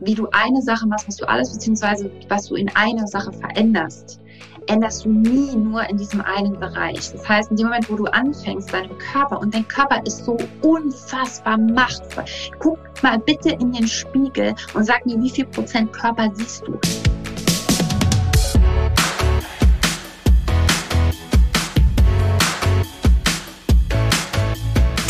[0.00, 4.20] wie du eine Sache machst, was du alles, beziehungsweise was du in einer Sache veränderst,
[4.66, 7.12] änderst du nie nur in diesem einen Bereich.
[7.12, 10.36] Das heißt, in dem Moment, wo du anfängst, deinem Körper, und dein Körper ist so
[10.62, 12.24] unfassbar machtvoll.
[12.58, 16.78] Guck mal bitte in den Spiegel und sag mir, wie viel Prozent Körper siehst du?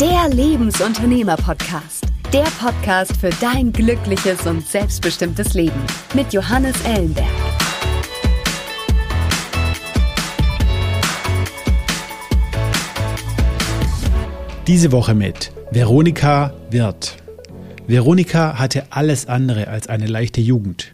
[0.01, 2.14] Der Lebensunternehmer-Podcast.
[2.33, 5.79] Der Podcast für dein glückliches und selbstbestimmtes Leben
[6.13, 7.27] mit Johannes Ellenberg.
[14.67, 17.15] Diese Woche mit Veronika Wirth.
[17.87, 20.91] Veronika hatte alles andere als eine leichte Jugend.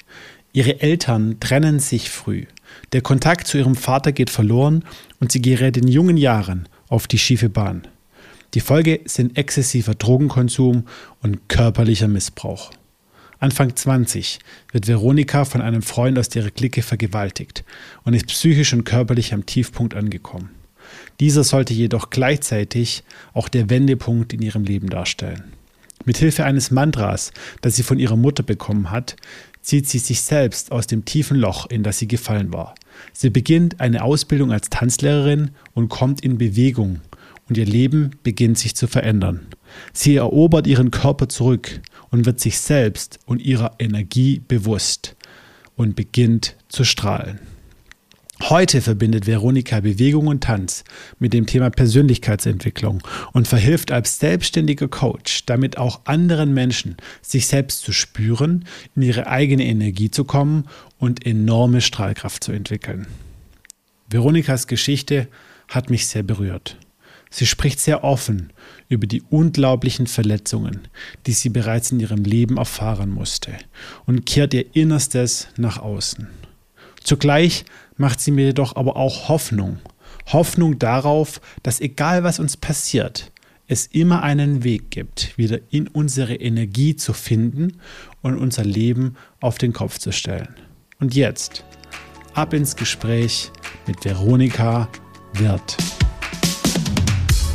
[0.53, 2.45] Ihre Eltern trennen sich früh.
[2.91, 4.84] Der Kontakt zu ihrem Vater geht verloren
[5.20, 7.87] und sie gerät in jungen Jahren auf die schiefe Bahn.
[8.53, 10.83] Die Folge sind exzessiver Drogenkonsum
[11.21, 12.71] und körperlicher Missbrauch.
[13.39, 14.39] Anfang 20
[14.73, 17.63] wird Veronika von einem Freund aus ihrer Clique vergewaltigt
[18.03, 20.49] und ist psychisch und körperlich am Tiefpunkt angekommen.
[21.21, 23.03] Dieser sollte jedoch gleichzeitig
[23.34, 25.54] auch der Wendepunkt in ihrem Leben darstellen.
[26.04, 29.15] Mit Hilfe eines Mantras, das sie von ihrer Mutter bekommen hat,
[29.61, 32.76] zieht sie sich selbst aus dem tiefen Loch, in das sie gefallen war.
[33.13, 36.99] Sie beginnt eine Ausbildung als Tanzlehrerin und kommt in Bewegung
[37.52, 39.46] und ihr Leben beginnt sich zu verändern.
[39.91, 45.18] Sie erobert ihren Körper zurück und wird sich selbst und ihrer Energie bewusst
[45.76, 47.40] und beginnt zu strahlen.
[48.44, 50.85] Heute verbindet Veronika Bewegung und Tanz
[51.20, 57.82] mit dem Thema Persönlichkeitsentwicklung und verhilft als selbstständiger Coach damit auch anderen Menschen, sich selbst
[57.82, 58.63] zu spüren,
[58.96, 63.07] in ihre eigene Energie zu kommen und enorme Strahlkraft zu entwickeln.
[64.09, 65.28] Veronikas Geschichte
[65.68, 66.78] hat mich sehr berührt.
[67.34, 68.51] Sie spricht sehr offen
[68.90, 70.81] über die unglaublichen Verletzungen,
[71.25, 73.53] die sie bereits in ihrem Leben erfahren musste,
[74.06, 76.28] und kehrt ihr Innerstes nach außen.
[77.01, 77.66] Zugleich
[77.97, 79.79] macht sie mir jedoch aber auch Hoffnung.
[80.28, 83.31] Hoffnung darauf, dass egal was uns passiert,
[83.67, 87.78] es immer einen Weg gibt, wieder in unsere Energie zu finden
[88.22, 90.53] und unser Leben auf den Kopf zu stellen.
[91.00, 91.63] Und jetzt
[92.34, 93.51] ab ins Gespräch
[93.88, 94.89] mit Veronika
[95.34, 95.78] Wirth.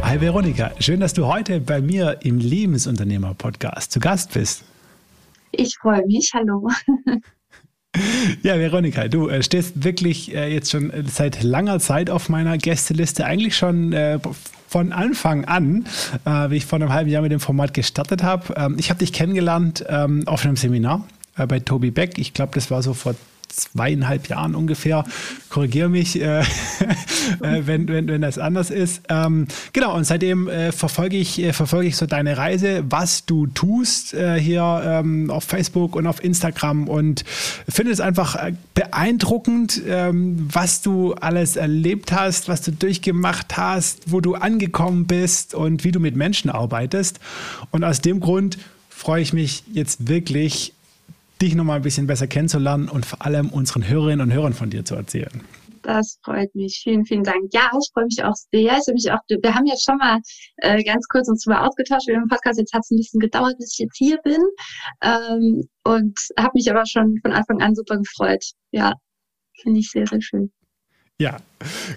[0.07, 4.63] Hi Veronika, schön, dass du heute bei mir im Lebensunternehmer-Podcast zu Gast bist.
[5.51, 6.71] Ich freue mich, hallo.
[8.43, 13.25] Ja, Veronika, du äh, stehst wirklich äh, jetzt schon seit langer Zeit auf meiner Gästeliste,
[13.25, 14.19] eigentlich schon äh,
[14.69, 15.87] von Anfang an,
[16.27, 18.55] äh, wie ich vor einem halben Jahr mit dem Format gestartet habe.
[18.55, 22.19] Ähm, ich habe dich kennengelernt ähm, auf einem Seminar äh, bei Tobi Beck.
[22.19, 23.15] Ich glaube, das war so vor
[23.57, 25.05] zweieinhalb Jahren ungefähr.
[25.49, 26.45] Korrigiere mich, äh, äh,
[27.41, 29.03] wenn, wenn, wenn das anders ist.
[29.09, 33.47] Ähm, genau, und seitdem äh, verfolge, ich, äh, verfolge ich so deine Reise, was du
[33.47, 37.25] tust äh, hier ähm, auf Facebook und auf Instagram und
[37.69, 44.11] finde es einfach äh, beeindruckend, ähm, was du alles erlebt hast, was du durchgemacht hast,
[44.13, 47.21] wo du angekommen bist und wie du mit Menschen arbeitest.
[47.71, 50.73] Und aus dem Grund freue ich mich jetzt wirklich
[51.41, 54.71] dich noch mal ein bisschen besser kennenzulernen und vor allem unseren Hörerinnen und Hörern von
[54.71, 55.43] dir zu erzählen.
[55.83, 56.81] Das freut mich.
[56.83, 57.53] Vielen, vielen Dank.
[57.53, 58.77] Ja, ich freue mich auch sehr.
[58.77, 60.19] Ich mich auch, wir haben jetzt schon mal
[60.57, 62.59] äh, ganz kurz uns mal ausgetauscht über den Podcast.
[62.59, 64.43] Jetzt hat es ein bisschen gedauert, bis ich jetzt hier bin.
[65.03, 68.45] Ähm, und habe mich aber schon von Anfang an super gefreut.
[68.73, 68.95] Ja,
[69.63, 70.51] finde ich sehr, sehr schön.
[71.19, 71.39] Ja,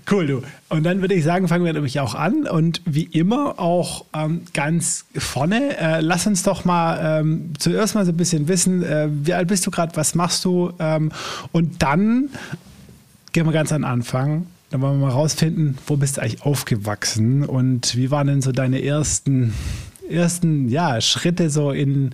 [0.09, 0.41] cool, du.
[0.69, 2.47] Und dann würde ich sagen, fangen wir nämlich auch an.
[2.47, 8.05] Und wie immer auch ähm, ganz vorne, äh, lass uns doch mal ähm, zuerst mal
[8.05, 10.71] so ein bisschen wissen, äh, wie alt bist du gerade, was machst du?
[10.79, 11.11] Ähm,
[11.51, 12.29] und dann
[13.33, 14.47] gehen wir ganz an den Anfang.
[14.69, 18.53] Dann wollen wir mal rausfinden, wo bist du eigentlich aufgewachsen und wie waren denn so
[18.53, 19.53] deine ersten,
[20.09, 22.11] ersten ja, Schritte so in,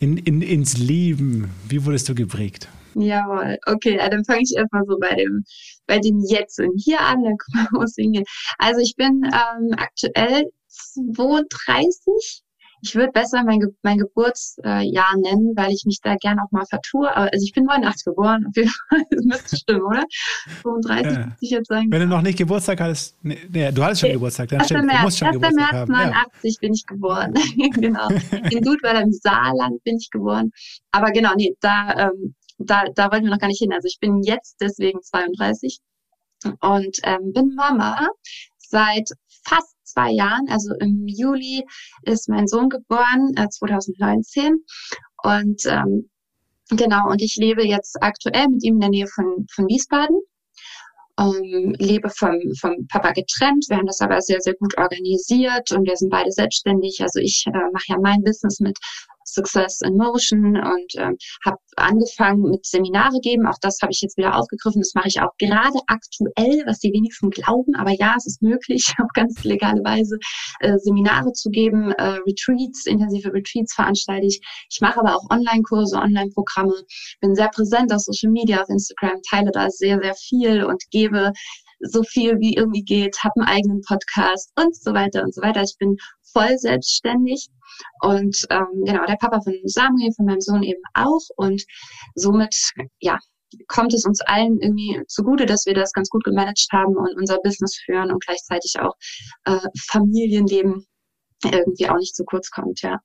[0.00, 1.50] in, in, ins Leben?
[1.66, 2.68] Wie wurdest du geprägt?
[2.94, 5.44] Jawohl, okay, dann fange ich erstmal so bei dem,
[5.86, 8.28] bei dem Jetzt und Hier an, dann gucken wir, wo es hingeht.
[8.58, 12.42] Also ich bin ähm, aktuell 32.
[12.84, 16.50] Ich würde besser mein, Ge mein Geburtsjahr äh, nennen, weil ich mich da gern auch
[16.50, 17.08] mal vertue.
[17.14, 19.02] Aber, also ich bin 89 geboren, auf jeden Fall.
[19.10, 20.04] Das müsste stimmen, oder?
[20.62, 21.26] 35 ja.
[21.26, 21.86] muss ich jetzt sagen.
[21.90, 24.14] Wenn du noch nicht Geburtstag hattest, nee, nee du hattest schon nee.
[24.14, 25.36] Geburtstag, dann stimmt, März, du musst schon 1.
[25.36, 26.58] Geburtstag März 89 ja.
[26.60, 27.34] bin ich geboren.
[27.74, 28.08] genau.
[28.50, 30.50] In Dudweiler im Saarland bin ich geboren.
[30.90, 32.34] Aber genau, nee, da ähm,
[32.66, 33.72] da, da wollten wir noch gar nicht hin.
[33.72, 35.80] Also ich bin jetzt deswegen 32
[36.60, 38.08] und ähm, bin Mama
[38.58, 39.08] seit
[39.44, 40.48] fast zwei Jahren.
[40.48, 41.64] Also im Juli
[42.02, 44.64] ist mein Sohn geboren, äh, 2019.
[45.22, 46.10] Und ähm,
[46.70, 50.18] genau, und ich lebe jetzt aktuell mit ihm in der Nähe von, von Wiesbaden.
[51.20, 53.66] Ähm, lebe vom, vom Papa getrennt.
[53.68, 57.00] Wir haben das aber sehr, sehr gut organisiert und wir sind beide selbstständig.
[57.02, 58.78] Also ich äh, mache ja mein Business mit
[59.32, 63.46] Success in Motion und ähm, habe angefangen mit Seminare geben.
[63.46, 64.80] Auch das habe ich jetzt wieder aufgegriffen.
[64.80, 67.74] Das mache ich auch gerade aktuell, was die wenigsten glauben.
[67.76, 70.18] Aber ja, es ist möglich, auf ganz legale Weise
[70.60, 74.40] äh, Seminare zu geben, äh, Retreats, intensive Retreats veranstalte ich.
[74.70, 76.74] Ich mache aber auch Online-Kurse, Online-Programme.
[77.20, 81.32] Bin sehr präsent auf Social Media, auf Instagram, teile da sehr, sehr viel und gebe
[81.82, 85.62] so viel wie irgendwie geht, habe einen eigenen Podcast und so weiter und so weiter.
[85.62, 85.96] Ich bin
[86.32, 87.48] voll selbstständig
[88.02, 91.62] und ähm, genau der Papa von Samuel, von meinem Sohn eben auch und
[92.14, 92.54] somit
[93.00, 93.18] ja
[93.68, 97.38] kommt es uns allen irgendwie zugute, dass wir das ganz gut gemanagt haben und unser
[97.42, 98.94] Business führen und gleichzeitig auch
[99.44, 100.86] äh, Familienleben
[101.44, 102.98] irgendwie auch nicht zu kurz kommt, ja.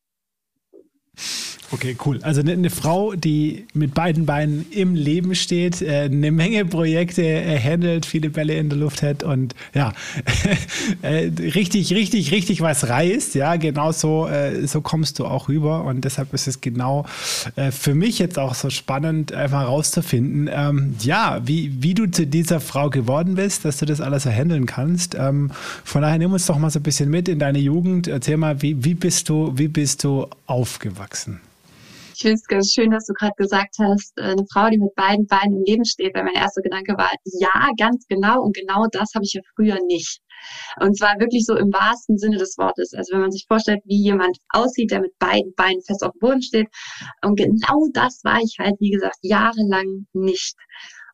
[1.69, 2.19] Okay, cool.
[2.23, 7.23] Also eine, eine, Frau, die mit beiden Beinen im Leben steht, äh, eine Menge Projekte
[7.23, 9.91] äh, handelt, viele Bälle in der Luft hat und ja,
[11.01, 13.35] äh, richtig, richtig, richtig was reißt.
[13.35, 17.05] Ja, genau so, äh, so kommst du auch rüber und deshalb ist es genau
[17.57, 22.25] äh, für mich jetzt auch so spannend, einfach rauszufinden, ähm, ja, wie, wie du zu
[22.25, 25.15] dieser Frau geworden bist, dass du das alles so handeln kannst.
[25.15, 25.51] Ähm,
[25.83, 28.07] von daher nimm uns doch mal so ein bisschen mit in deine Jugend.
[28.07, 31.06] Erzähl mal, wie, wie bist du, wie bist du aufgewachsen?
[32.13, 34.95] Ich finde es ganz schön, dass du gerade gesagt hast, äh, eine Frau, die mit
[34.95, 38.41] beiden Beinen im Leben steht, weil mein erster Gedanke war, ja, ganz genau.
[38.41, 40.19] Und genau das habe ich ja früher nicht.
[40.79, 42.93] Und zwar wirklich so im wahrsten Sinne des Wortes.
[42.95, 46.19] Also wenn man sich vorstellt, wie jemand aussieht, der mit beiden Beinen fest auf dem
[46.19, 46.67] Boden steht.
[47.23, 50.55] Und genau das war ich halt, wie gesagt, jahrelang nicht.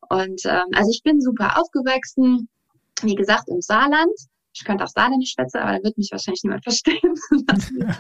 [0.10, 2.48] Und ähm, also ich bin super aufgewachsen,
[3.01, 4.13] wie gesagt, im Saarland
[4.54, 7.14] ich könnte auch Saarländisch schwätzen, aber da wird mich wahrscheinlich niemand verstehen.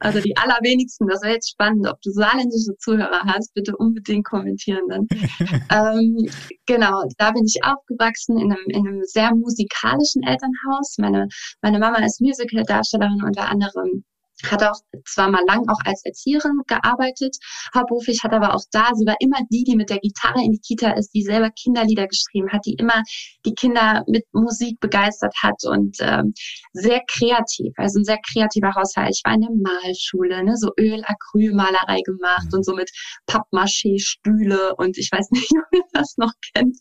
[0.00, 4.82] also die allerwenigsten, das wäre jetzt spannend, ob du saarländische Zuhörer hast, bitte unbedingt kommentieren
[4.88, 5.06] dann.
[5.70, 6.28] ähm,
[6.66, 10.96] genau, da bin ich aufgewachsen in einem, in einem sehr musikalischen Elternhaus.
[10.98, 11.28] Meine,
[11.60, 14.04] meine Mama ist Musical-Darstellerin unter anderem
[14.44, 17.36] hat auch zwar mal lang auch als Erzieherin gearbeitet,
[17.74, 20.60] hauptberuflich, hat aber auch da, sie war immer die, die mit der Gitarre in die
[20.60, 23.02] Kita ist, die selber Kinderlieder geschrieben hat, die immer
[23.44, 26.34] die Kinder mit Musik begeistert hat und ähm,
[26.72, 29.14] sehr kreativ, also ein sehr kreativer Haushalt.
[29.14, 32.58] Ich war in der Malschule, ne, so Öl-Acrylmalerei gemacht mhm.
[32.58, 32.90] und so mit
[33.26, 36.76] Pappmaché, Stühle und ich weiß nicht, ob ihr das noch kennt,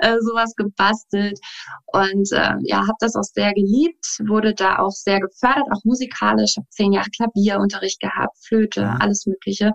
[0.00, 1.38] äh, sowas gebastelt
[1.86, 6.56] und äh, ja, habe das auch sehr geliebt, wurde da auch sehr gefördert, auch musikalisch,
[6.56, 9.72] habe zehn Jahre Klavierunterricht gehabt, Flöte, alles Mögliche.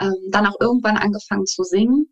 [0.00, 2.06] Ähm, dann auch irgendwann angefangen zu singen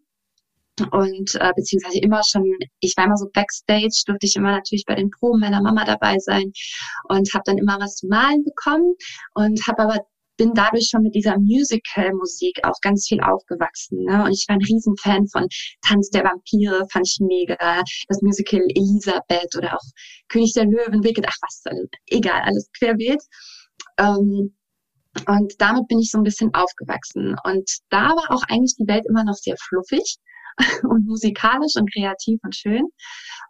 [0.92, 2.44] und äh, beziehungsweise immer schon,
[2.80, 6.18] ich war immer so backstage, durfte ich immer natürlich bei den Proben meiner Mama dabei
[6.18, 6.52] sein
[7.08, 8.94] und habe dann immer was zu malen bekommen
[9.34, 9.98] und habe aber
[10.36, 14.04] bin dadurch schon mit dieser Musical-Musik auch ganz viel aufgewachsen.
[14.04, 14.24] Ne?
[14.24, 15.46] Und ich war ein Riesenfan von
[15.82, 17.82] Tanz der Vampire, fand ich mega.
[18.08, 19.84] Das Musical Elisabeth oder auch
[20.28, 21.62] König der Löwen, Wicked, ach was,
[22.06, 23.20] egal, alles querbeet.
[24.00, 24.56] Ähm,
[25.26, 27.36] und damit bin ich so ein bisschen aufgewachsen.
[27.44, 30.16] Und da war auch eigentlich die Welt immer noch sehr fluffig
[30.84, 32.84] und musikalisch und kreativ und schön.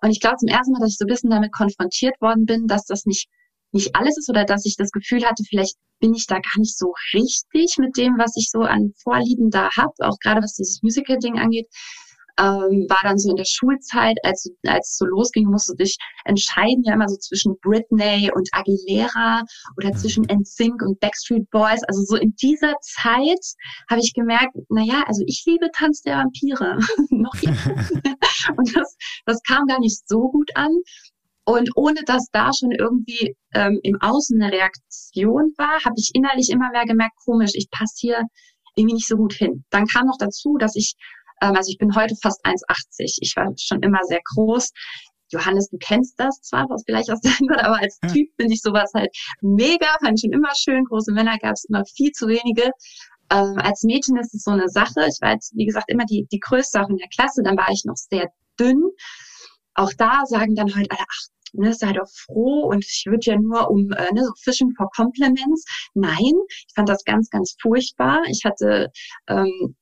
[0.02, 2.66] Und ich glaube zum ersten Mal, dass ich so ein bisschen damit konfrontiert worden bin,
[2.66, 3.28] dass das nicht
[3.72, 6.76] nicht alles ist oder dass ich das Gefühl hatte, vielleicht bin ich da gar nicht
[6.76, 10.82] so richtig mit dem, was ich so an Vorlieben da habe, auch gerade was dieses
[10.82, 11.68] Musical-Ding angeht
[12.40, 16.82] ähm, war dann so in der Schulzeit, als, als es so losging, musste dich entscheiden
[16.84, 19.42] ja immer so zwischen Britney und Aguilera
[19.76, 19.96] oder mhm.
[19.96, 21.82] zwischen NSYNC und Backstreet Boys.
[21.86, 23.44] Also so in dieser Zeit
[23.90, 26.78] habe ich gemerkt, na ja, also ich liebe Tanz der Vampire.
[27.10, 27.34] Noch
[28.56, 30.70] und das, das kam gar nicht so gut an.
[31.44, 36.50] Und ohne dass da schon irgendwie ähm, im Außen eine Reaktion war, habe ich innerlich
[36.50, 38.22] immer mehr gemerkt, komisch, ich passe hier
[38.76, 39.64] irgendwie nicht so gut hin.
[39.70, 40.94] Dann kam noch dazu, dass ich
[41.40, 43.18] ähm, also ich bin heute fast 1,80.
[43.20, 44.70] Ich war schon immer sehr groß.
[45.32, 48.08] Johannes, du kennst das zwar, was vielleicht aus deinem Gott, aber als ja.
[48.08, 50.84] Typ finde ich sowas halt mega, fand ich schon immer schön.
[50.84, 52.70] Große Männer gab es immer viel zu wenige.
[53.32, 55.06] Ähm, als Mädchen ist es so eine Sache.
[55.08, 57.42] Ich war jetzt, wie gesagt, immer die, die größte auch in der Klasse.
[57.44, 58.28] Dann war ich noch sehr
[58.58, 58.82] dünn.
[59.74, 63.36] Auch da sagen dann halt alle, ach, ne, sei doch froh und ich würde ja
[63.36, 65.64] nur um äh, ne, so Fishing for Compliments.
[65.94, 68.20] Nein, ich fand das ganz, ganz furchtbar.
[68.28, 68.90] Ich hatte
[69.28, 69.76] ähm,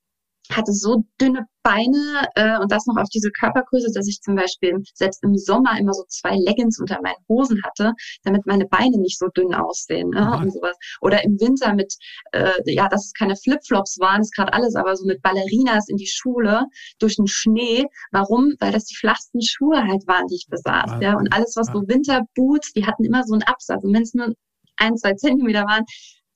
[0.51, 4.83] hatte so dünne Beine äh, und das noch auf diese Körpergröße, dass ich zum Beispiel
[4.95, 7.93] selbst im Sommer immer so zwei Leggings unter meinen Hosen hatte,
[8.25, 10.43] damit meine Beine nicht so dünn aussehen ne, mhm.
[10.43, 10.77] und sowas.
[11.03, 11.95] Oder im Winter mit,
[12.33, 15.97] äh, ja, dass es keine Flipflops waren, ist gerade alles, aber so mit Ballerinas in
[15.97, 16.65] die Schule
[16.99, 17.85] durch den Schnee.
[18.13, 18.55] Warum?
[18.61, 21.03] Weil das die flachsten Schuhe halt waren, die ich besaß.
[21.03, 21.17] Ja?
[21.17, 23.85] und alles, was so Winterboots, die hatten immer so einen Absatz.
[23.85, 24.35] Und wenn es nur
[24.77, 25.85] ein, zwei Zentimeter waren,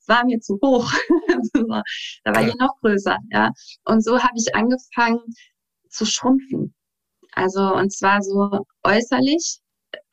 [0.07, 0.91] war mir zu hoch.
[2.23, 3.51] da war ich noch größer, ja.
[3.85, 5.19] Und so habe ich angefangen
[5.89, 6.73] zu schrumpfen.
[7.33, 9.59] Also, und zwar so äußerlich,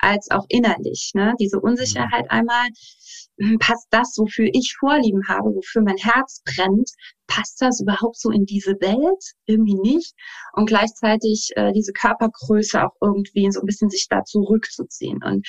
[0.01, 1.13] als auch innerlich.
[1.15, 1.35] Ne?
[1.41, 2.31] Diese Unsicherheit mhm.
[2.31, 2.69] einmal,
[3.39, 6.91] hm, passt das, wofür ich Vorlieben habe, wofür mein Herz brennt,
[7.27, 9.23] passt das überhaupt so in diese Welt?
[9.47, 10.15] Irgendwie nicht.
[10.55, 15.21] Und gleichzeitig äh, diese Körpergröße auch irgendwie so ein bisschen sich da zurückzuziehen.
[15.25, 15.47] Und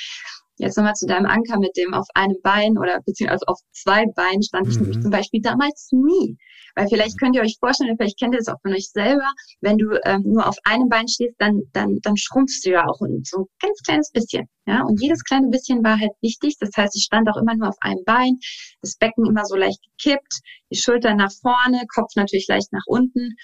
[0.62, 4.44] Jetzt nochmal zu deinem Anker mit dem auf einem Bein oder beziehungsweise auf zwei Beinen
[4.44, 5.02] stand ich mhm.
[5.02, 6.38] zum Beispiel damals nie.
[6.76, 9.30] Weil vielleicht könnt ihr euch vorstellen, vielleicht kennt ihr das auch von euch selber,
[9.62, 13.00] wenn du ähm, nur auf einem Bein stehst, dann, dann, dann schrumpfst du ja auch
[13.00, 14.48] und so ein ganz kleines bisschen.
[14.66, 16.56] Ja, und jedes kleine bisschen war halt wichtig.
[16.60, 18.38] Das heißt, ich stand auch immer nur auf einem Bein,
[18.82, 20.40] das Becken immer so leicht gekippt,
[20.72, 23.36] die Schultern nach vorne, Kopf natürlich leicht nach unten.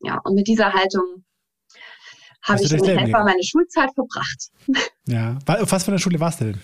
[0.00, 1.24] Ja, und mit dieser Haltung
[2.42, 4.50] habe ich in etwa meine Schulzeit verbracht.
[5.06, 6.60] Ja, auf was für einer Schule warst du denn?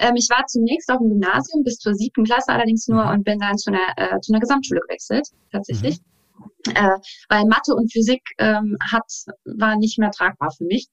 [0.00, 3.10] Ähm, ich war zunächst auf dem Gymnasium bis zur siebten Klasse allerdings nur mhm.
[3.10, 5.98] und bin dann zu einer, äh, zu einer Gesamtschule gewechselt, tatsächlich.
[5.98, 6.72] Mhm.
[6.74, 6.96] Äh,
[7.28, 9.04] weil Mathe und Physik ähm, hat,
[9.44, 10.88] war nicht mehr tragbar für mich.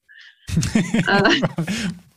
[0.74, 1.40] äh,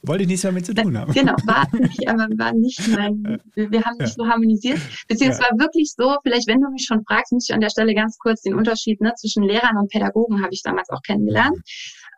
[0.03, 1.13] wollte ich nichts mehr mit zu tun haben.
[1.13, 4.23] Genau, war nicht, aber war nicht mein, wir, wir haben nicht ja.
[4.23, 4.79] so harmonisiert.
[5.07, 5.51] Beziehungsweise ja.
[5.51, 8.17] war wirklich so, vielleicht wenn du mich schon fragst, muss ich an der Stelle ganz
[8.17, 11.57] kurz den Unterschied ne, zwischen Lehrern und Pädagogen habe ich damals auch kennengelernt.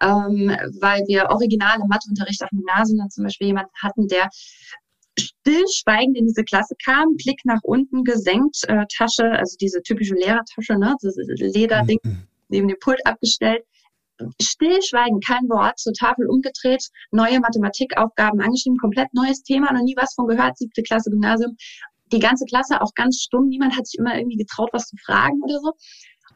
[0.01, 0.49] Ähm,
[0.81, 4.29] weil wir originale Matheunterricht auf dem Gymnasium dann zum Beispiel jemanden hatten, der
[5.17, 10.77] stillschweigend in diese Klasse kam, Blick nach unten gesenkt, äh, Tasche, also diese typische Lehrertasche,
[10.77, 12.27] ne, das Lederding mhm.
[12.49, 13.63] neben dem Pult abgestellt,
[14.41, 20.13] stillschweigen, kein Wort, zur Tafel umgedreht, neue Mathematikaufgaben angeschrieben, komplett neues Thema, noch nie was
[20.15, 21.55] von gehört, siebte Klasse Gymnasium.
[22.11, 25.41] Die ganze Klasse auch ganz stumm, niemand hat sich immer irgendwie getraut, was zu fragen
[25.43, 25.73] oder so.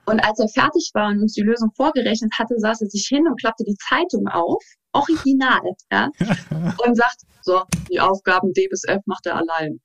[0.08, 3.28] Und als er fertig war und uns die Lösung vorgerechnet hatte, saß er sich hin
[3.28, 5.62] und klappte die Zeitung auf, original,
[5.92, 6.10] ja,
[6.86, 7.62] und sagt, so,
[7.92, 9.80] die Aufgaben D bis F macht er allein.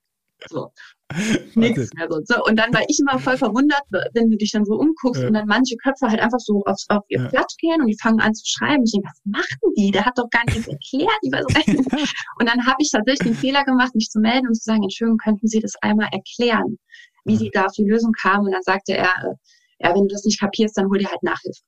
[0.49, 0.71] So.
[1.55, 2.21] Nichts mehr so.
[2.25, 2.43] so.
[2.45, 3.83] Und dann war ich immer voll verwundert,
[4.15, 5.29] wenn du dich dann so umguckst ja.
[5.29, 7.29] und dann manche Köpfe halt einfach so auf, auf ihr ja.
[7.29, 8.83] Blatt gehen und die fangen an zu schreiben.
[8.85, 9.91] Ich denke, was machen die?
[9.91, 11.11] Der hat doch gar nichts erklärt.
[12.39, 15.19] Und dann habe ich tatsächlich den Fehler gemacht, mich zu melden und zu sagen, Entschuldigung,
[15.19, 16.79] könnten Sie das einmal erklären,
[17.25, 18.47] wie Sie da auf die Lösung kamen?
[18.47, 19.35] Und dann sagte er, äh,
[19.83, 21.61] ja, wenn du das nicht kapierst, dann hol dir halt Nachhilfe.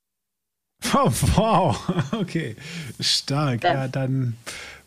[0.93, 2.55] Oh, wow, okay,
[2.99, 3.63] stark.
[3.63, 4.37] Ja, ja dann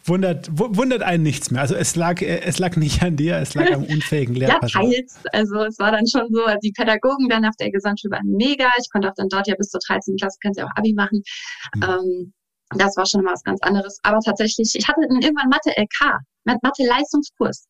[0.09, 1.61] wundert, wundert einen nichts mehr.
[1.61, 4.83] Also es lag, es lag nicht an dir, es lag am unfähigen Lehrperson.
[4.83, 5.21] ja, teils.
[5.33, 8.69] Also es war dann schon so, die Pädagogen dann auf der Gesamtschule waren mega.
[8.81, 10.17] Ich konnte auch dann dort ja bis zur 13.
[10.17, 11.23] Klasse, können sie auch Abi machen.
[11.77, 11.83] Mhm.
[11.83, 12.33] Ähm,
[12.77, 13.99] das war schon mal was ganz anderes.
[14.03, 17.67] Aber tatsächlich, ich hatte dann irgendwann Mathe-LK, Mathe-Leistungskurs.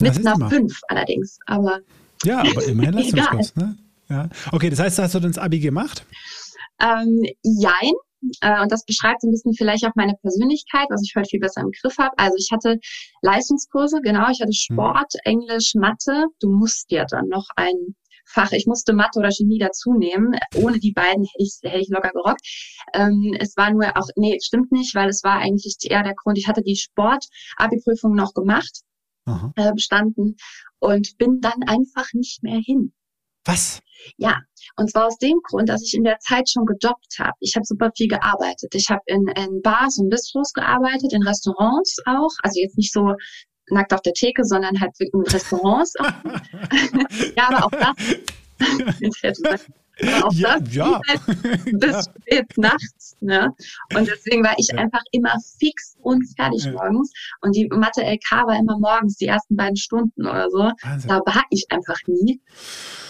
[0.00, 1.38] Mit einer 5 allerdings.
[1.46, 1.80] Aber
[2.24, 3.76] ja, aber immerhin Leistungskurs, ne?
[4.10, 4.28] Ja.
[4.52, 6.04] Okay, das heißt, hast du dann das Abi gemacht?
[6.80, 7.92] Ähm, jein.
[8.42, 11.40] Äh, und das beschreibt so ein bisschen vielleicht auch meine Persönlichkeit, was ich heute viel
[11.40, 12.18] besser im Griff habe.
[12.18, 12.78] Also ich hatte
[13.22, 14.74] Leistungskurse, genau, ich hatte hm.
[14.74, 15.20] Sport, hm.
[15.24, 16.26] Englisch, Mathe.
[16.40, 17.94] Du musst ja dann noch ein
[18.26, 20.38] Fach, ich musste Mathe oder Chemie dazu nehmen.
[20.54, 22.46] Ohne die beiden hätte ich, hätte ich locker gerockt.
[22.94, 26.38] Ähm, es war nur auch, nee, stimmt nicht, weil es war eigentlich eher der Grund,
[26.38, 28.82] ich hatte die Sport-Abi-Prüfung noch gemacht,
[29.56, 30.36] äh, bestanden
[30.78, 32.92] und bin dann einfach nicht mehr hin.
[33.44, 33.80] Was?
[34.16, 34.38] Ja,
[34.76, 37.36] und zwar aus dem Grund, dass ich in der Zeit schon gejobbt habe.
[37.40, 38.74] Ich habe super viel gearbeitet.
[38.74, 42.30] Ich habe in, in Bars und Bistros gearbeitet, in Restaurants auch.
[42.42, 43.14] Also jetzt nicht so
[43.70, 46.06] nackt auf der Theke, sondern halt in Restaurants auch.
[47.36, 49.66] ja, aber auch das.
[50.22, 51.00] Auch ja, das ja.
[51.08, 51.20] Halt
[51.80, 53.16] bis spät nachts.
[53.20, 53.50] Ne?
[53.94, 54.78] Und deswegen war ich ja.
[54.78, 56.72] einfach immer fix und fertig ja.
[56.72, 57.12] morgens.
[57.42, 60.58] Und die Mathe-LK war immer morgens, die ersten beiden Stunden oder so.
[60.82, 61.08] Wahnsinn.
[61.08, 62.40] Da war ich einfach nie.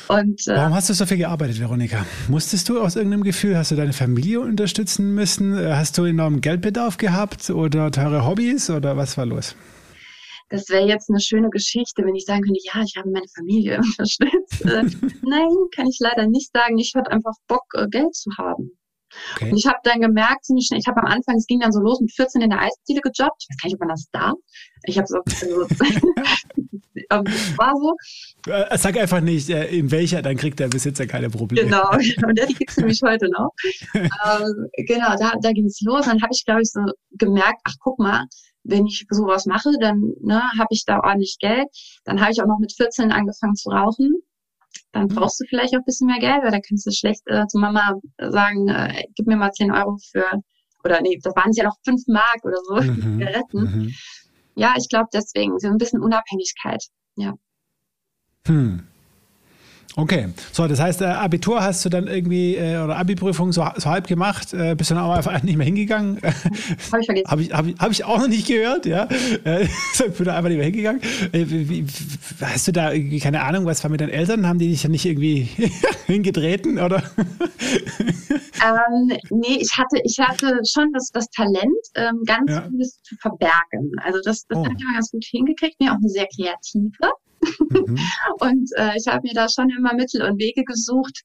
[0.09, 2.05] Und, äh, Warum hast du so viel gearbeitet, Veronika?
[2.29, 5.57] Musstest du aus irgendeinem Gefühl, hast du deine Familie unterstützen müssen?
[5.57, 9.55] Hast du enormen Geldbedarf gehabt oder teure Hobbys oder was war los?
[10.51, 13.79] Das wäre jetzt eine schöne Geschichte, wenn ich sagen könnte, ja, ich habe meine Familie
[13.99, 14.65] unterstützt.
[14.65, 14.83] äh,
[15.23, 16.77] nein, kann ich leider nicht sagen.
[16.79, 18.73] Ich hatte einfach Bock, äh, Geld zu haben.
[19.35, 19.51] Okay.
[19.51, 21.81] Und ich habe dann gemerkt, ziemlich schnell, ich habe am Anfang, es ging dann so
[21.81, 23.43] los mit 14 in der Eisdiele gejobbt.
[23.43, 24.35] Ich weiß gar nicht, ob man das darf.
[24.85, 25.19] Ich habe so,
[27.09, 27.25] also,
[27.57, 28.51] war so.
[28.51, 31.69] Äh, sag einfach nicht, in welcher, dann kriegt der Besitzer keine Probleme.
[31.69, 33.51] Genau, und die gibt es nämlich heute noch.
[33.95, 36.07] ähm, genau, da, da ging es los.
[36.07, 36.81] Dann habe ich, glaube ich, so
[37.19, 38.27] gemerkt, ach guck mal,
[38.63, 41.67] wenn ich sowas mache, dann ne, habe ich da ordentlich Geld.
[42.05, 44.23] Dann habe ich auch noch mit 14 angefangen zu rauchen
[44.93, 45.15] dann mhm.
[45.15, 47.59] brauchst du vielleicht auch ein bisschen mehr Geld, weil da kannst du schlecht äh, zu
[47.59, 50.25] Mama sagen, äh, gib mir mal 10 Euro für,
[50.85, 53.19] oder nee, das waren es ja noch 5 Mark oder so, mhm.
[53.19, 53.61] Zigaretten.
[53.61, 53.95] Mhm.
[54.57, 56.85] Ja, ich glaube deswegen, so ein bisschen Unabhängigkeit,
[57.17, 57.35] ja.
[58.47, 58.87] Hm.
[59.97, 63.91] Okay, so das heißt, äh, Abitur hast du dann irgendwie äh, oder Abi-Prüfung so, so,
[63.91, 66.21] halb gemacht, äh, bist du dann auch einfach nicht mehr hingegangen?
[66.23, 67.29] Habe ich vergessen.
[67.29, 69.09] Habe ich, hab ich, hab ich auch noch nicht gehört, ja.
[69.45, 71.03] Äh, ich bin da einfach nicht mehr hingegangen.
[71.33, 71.85] Äh, wie,
[72.41, 74.47] hast du da irgendwie, keine Ahnung, was war mit deinen Eltern?
[74.47, 75.49] Haben die dich ja nicht irgendwie
[76.07, 77.03] hingetreten oder?
[78.65, 81.67] ähm, nee, ich hatte, ich hatte schon das, das Talent,
[81.97, 82.63] ähm, ganz ja.
[82.71, 83.91] vieles zu verbergen.
[84.05, 84.65] Also das, das oh.
[84.65, 85.81] habe ich immer ganz gut hingekriegt.
[85.81, 87.11] Mir auch eine sehr kreative.
[87.41, 87.99] Mhm.
[88.41, 91.23] und äh, ich habe mir da schon immer Mittel und Wege gesucht,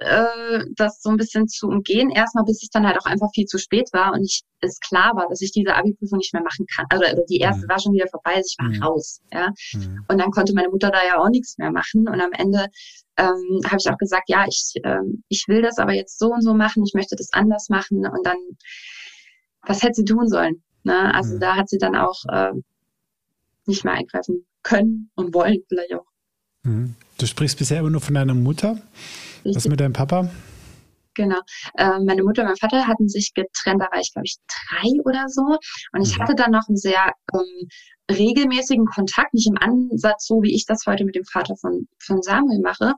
[0.00, 2.10] äh, das so ein bisschen zu umgehen.
[2.10, 5.14] Erstmal, bis es dann halt auch einfach viel zu spät war und ich es klar
[5.14, 6.86] war, dass ich diese Abi-Prüfung nicht mehr machen kann.
[6.90, 7.70] Also, also die erste mhm.
[7.70, 8.82] war schon wieder vorbei, also ich war mhm.
[8.82, 9.20] raus.
[9.32, 9.52] Ja?
[9.74, 10.04] Mhm.
[10.08, 12.08] Und dann konnte meine Mutter da ja auch nichts mehr machen.
[12.08, 12.66] Und am Ende
[13.16, 16.42] ähm, habe ich auch gesagt, ja, ich, ähm, ich will das aber jetzt so und
[16.42, 17.98] so machen, ich möchte das anders machen.
[17.98, 18.36] Und dann,
[19.62, 20.62] was hätte sie tun sollen?
[20.84, 21.14] Ne?
[21.14, 21.40] Also mhm.
[21.40, 22.52] da hat sie dann auch äh,
[23.66, 26.06] nicht mehr eingreifen können und wollen vielleicht auch.
[26.64, 26.94] Mhm.
[27.18, 28.78] Du sprichst bisher immer nur von deiner Mutter.
[29.44, 29.56] Richtig.
[29.56, 30.30] Was mit deinem Papa?
[31.18, 31.40] Genau.
[31.76, 34.36] Ähm, meine Mutter und mein Vater hatten sich getrennt, da war ich, glaube ich,
[34.70, 35.42] drei oder so.
[35.92, 36.22] Und ich mhm.
[36.22, 37.68] hatte dann noch einen sehr ähm,
[38.08, 42.22] regelmäßigen Kontakt, nicht im Ansatz so, wie ich das heute mit dem Vater von, von
[42.22, 42.94] Samuel mache,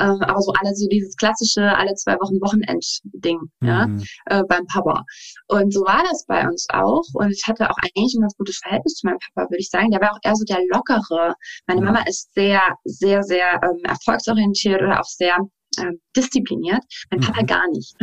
[0.00, 3.68] ähm, aber so alle so dieses klassische alle zwei Wochen Wochenend-Ding, mhm.
[3.68, 3.88] ja,
[4.26, 5.04] äh, beim Papa.
[5.46, 7.04] Und so war das bei uns auch.
[7.14, 9.92] Und ich hatte auch eigentlich ein ganz gutes Verhältnis zu meinem Papa, würde ich sagen.
[9.92, 11.34] Der war auch eher so der Lockere.
[11.68, 11.86] Meine mhm.
[11.86, 15.38] Mama ist sehr, sehr, sehr ähm, erfolgsorientiert oder auch sehr
[15.78, 17.46] äh, diszipliniert, mein Papa mhm.
[17.46, 17.94] gar nicht.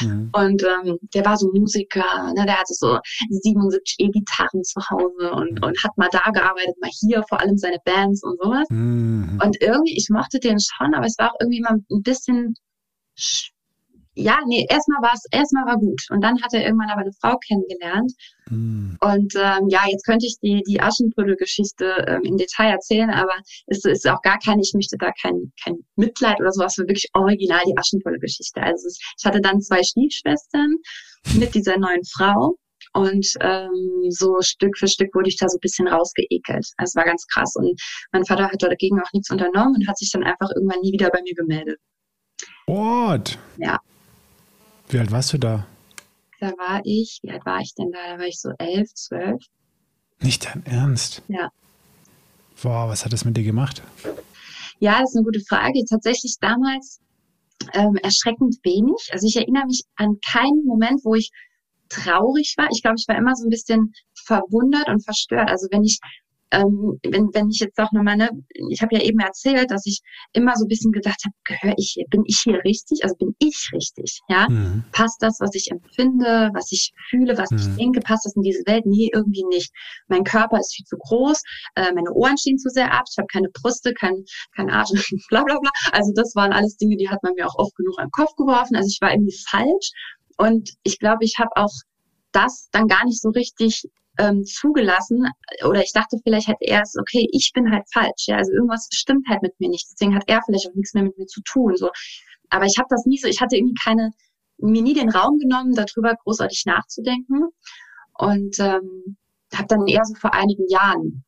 [0.00, 0.30] Mhm.
[0.34, 2.98] Und ähm, der war so Musiker, ne, der hatte so
[3.30, 5.64] 77 E-Gitarren zu Hause und, mhm.
[5.64, 8.66] und hat mal da gearbeitet, mal hier, vor allem seine Bands und sowas.
[8.70, 9.40] Mhm.
[9.42, 12.54] Und irgendwie, ich mochte den schon, aber es war auch irgendwie mal ein bisschen
[14.14, 16.02] ja, nee, erstmal war es, erstmal war gut.
[16.10, 18.12] Und dann hat er irgendwann aber eine Frau kennengelernt.
[18.50, 18.94] Mm.
[19.00, 23.34] Und ähm, ja, jetzt könnte ich die, die Aschenputtel-Geschichte ähm, im Detail erzählen, aber
[23.68, 27.08] es ist auch gar kein, ich möchte da kein, kein Mitleid oder sowas, für wirklich
[27.14, 28.62] original die Aschenputtel-Geschichte.
[28.62, 30.76] Also ich hatte dann zwei Stiefschwestern
[31.34, 32.56] mit dieser neuen Frau.
[32.94, 36.66] Und ähm, so Stück für Stück wurde ich da so ein bisschen rausgeekelt.
[36.76, 37.54] Also es war ganz krass.
[37.56, 37.80] Und
[38.12, 41.08] mein Vater hat dagegen auch nichts unternommen und hat sich dann einfach irgendwann nie wieder
[41.08, 41.78] bei mir gemeldet.
[42.66, 43.38] What?
[43.56, 43.78] Ja.
[44.92, 45.66] Wie alt warst du da?
[46.38, 48.12] Da war ich, wie alt war ich denn da?
[48.12, 49.42] Da war ich so elf, zwölf.
[50.20, 51.22] Nicht dein Ernst?
[51.28, 51.48] Ja.
[52.60, 53.82] Wow, was hat das mit dir gemacht?
[54.80, 55.82] Ja, das ist eine gute Frage.
[55.88, 57.00] Tatsächlich damals
[57.72, 59.08] ähm, erschreckend wenig.
[59.12, 61.30] Also ich erinnere mich an keinen Moment, wo ich
[61.88, 62.68] traurig war.
[62.70, 63.94] Ich glaube, ich war immer so ein bisschen
[64.26, 65.48] verwundert und verstört.
[65.48, 66.00] Also wenn ich
[66.52, 68.30] ähm, wenn, wenn ich jetzt auch nochmal, ne,
[68.68, 70.00] ich habe ja eben erzählt, dass ich
[70.32, 73.02] immer so ein bisschen gedacht habe, gehöre ich hier, bin ich hier richtig?
[73.02, 74.20] Also bin ich richtig?
[74.28, 74.84] Ja, mhm.
[74.92, 77.56] passt das, was ich empfinde, was ich fühle, was mhm.
[77.56, 78.84] ich denke, passt das in diese Welt?
[78.84, 79.72] Nee, irgendwie nicht.
[80.08, 81.42] Mein Körper ist viel zu groß,
[81.76, 84.90] äh, meine Ohren stehen zu sehr ab, ich habe keine Brüste, kein, kein Arsch,
[85.30, 85.70] bla bla bla.
[85.92, 88.34] Also das waren alles Dinge, die hat man mir auch oft genug an den Kopf
[88.36, 88.76] geworfen.
[88.76, 89.90] Also ich war irgendwie falsch
[90.36, 91.72] und ich glaube, ich habe auch
[92.32, 93.84] das dann gar nicht so richtig
[94.18, 95.26] ähm, zugelassen.
[95.64, 99.26] Oder ich dachte vielleicht halt erst, okay, ich bin halt falsch, ja, also irgendwas stimmt
[99.28, 101.76] halt mit mir nicht, deswegen hat er vielleicht auch nichts mehr mit mir zu tun,
[101.76, 101.90] so.
[102.50, 104.10] Aber ich habe das nie so, ich hatte irgendwie keine,
[104.58, 107.48] mir nie den Raum genommen, darüber großartig nachzudenken.
[108.18, 109.16] Und ähm,
[109.54, 111.24] habe dann eher so vor einigen Jahren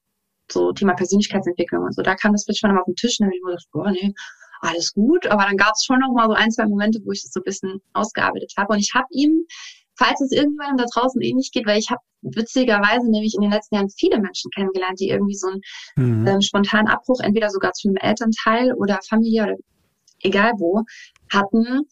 [0.50, 3.36] so Thema Persönlichkeitsentwicklung und so, da kam das plötzlich mal auf den Tisch und habe
[3.36, 4.14] ich mir gedacht, boah, nee,
[4.60, 7.22] alles gut, aber dann gab es schon noch mal so ein, zwei Momente, wo ich
[7.22, 9.46] das so ein bisschen ausgearbeitet habe und ich habe ihm
[9.96, 13.76] falls es irgendjemandem da draußen ähnlich geht, weil ich habe witzigerweise nämlich in den letzten
[13.76, 15.60] Jahren viele Menschen kennengelernt, die irgendwie so einen
[15.96, 16.26] mhm.
[16.26, 19.56] ähm, spontanen Abbruch, entweder sogar zu einem Elternteil oder Familie oder
[20.22, 20.82] egal wo,
[21.30, 21.82] hatten.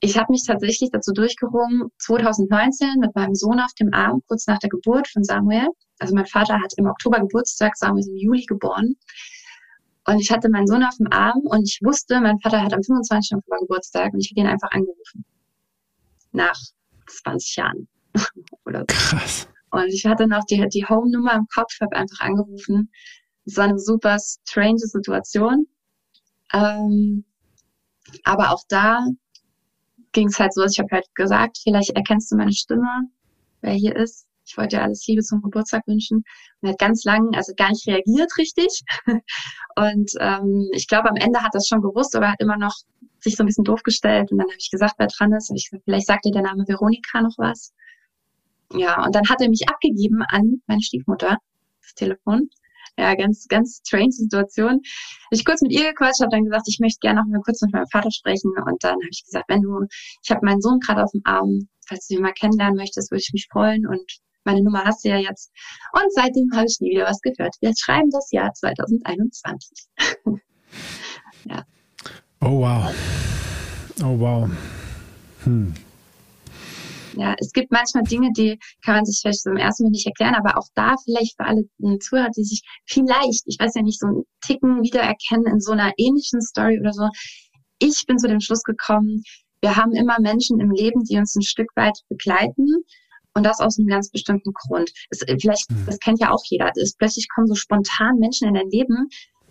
[0.00, 4.58] Ich habe mich tatsächlich dazu durchgerungen, 2019 mit meinem Sohn auf dem Arm, kurz nach
[4.58, 5.68] der Geburt von Samuel.
[5.98, 8.96] Also mein Vater hat im Oktober Geburtstag, Samuel ist im Juli geboren.
[10.06, 12.82] Und ich hatte meinen Sohn auf dem Arm und ich wusste, mein Vater hat am
[12.82, 13.38] 25.
[13.38, 15.24] Oktober Geburtstag und ich habe ihn einfach angerufen.
[16.32, 16.58] Nach
[17.06, 17.88] 20 Jahren.
[18.64, 18.86] Oder so.
[18.88, 19.48] Krass.
[19.70, 22.90] Und ich hatte noch die, die Home-Nummer im Kopf, habe einfach angerufen.
[23.44, 25.66] Es war eine super strange Situation.
[26.52, 27.24] Ähm,
[28.22, 29.04] aber auch da
[30.12, 32.88] ging es halt so, ich habe halt gesagt, vielleicht erkennst du meine Stimme,
[33.62, 34.26] wer hier ist.
[34.46, 36.18] Ich wollte dir alles Liebe zum Geburtstag wünschen.
[36.18, 38.82] Und er hat ganz lang, also gar nicht reagiert richtig.
[39.76, 42.58] Und ähm, ich glaube, am Ende hat er es schon gewusst, aber er hat immer
[42.58, 42.74] noch
[43.24, 44.30] sich so ein bisschen doof gestellt.
[44.30, 45.50] Und dann habe ich gesagt, wer dran ist.
[45.50, 47.72] Und ich vielleicht sagt dir der Name Veronika noch was.
[48.72, 51.38] Ja, und dann hat er mich abgegeben an meine Stiefmutter,
[51.82, 52.48] das Telefon.
[52.96, 54.80] Ja, ganz, ganz strange Situation.
[55.30, 57.72] Ich kurz mit ihr gequatscht, habe dann gesagt, ich möchte gerne noch mal kurz mit
[57.72, 58.52] meinem Vater sprechen.
[58.56, 59.86] Und dann habe ich gesagt, wenn du,
[60.22, 63.22] ich habe meinen Sohn gerade auf dem Arm, falls du ihn mal kennenlernen möchtest, würde
[63.22, 63.86] ich mich freuen.
[63.86, 64.04] Und
[64.44, 65.50] meine Nummer hast du ja jetzt.
[65.92, 67.56] Und seitdem habe ich nie wieder was gehört.
[67.60, 69.88] Wir schreiben das Jahr 2021.
[71.46, 71.64] ja.
[72.44, 72.92] Oh wow.
[74.02, 74.50] Oh wow.
[75.44, 75.72] Hm.
[77.16, 80.06] Ja, es gibt manchmal Dinge, die kann man sich vielleicht so im ersten Moment nicht
[80.06, 81.64] erklären, aber auch da vielleicht für alle
[82.00, 85.92] Zuhörer, die sich vielleicht, ich weiß ja nicht, so einen Ticken wiedererkennen in so einer
[85.96, 87.08] ähnlichen Story oder so.
[87.78, 89.22] Ich bin zu dem Schluss gekommen,
[89.62, 92.66] wir haben immer Menschen im Leben, die uns ein Stück weit begleiten.
[93.36, 94.92] Und das aus einem ganz bestimmten Grund.
[95.10, 95.86] Es, vielleicht, mhm.
[95.86, 96.70] das kennt ja auch jeder.
[96.76, 99.08] Es, plötzlich kommen so spontan Menschen in dein Leben.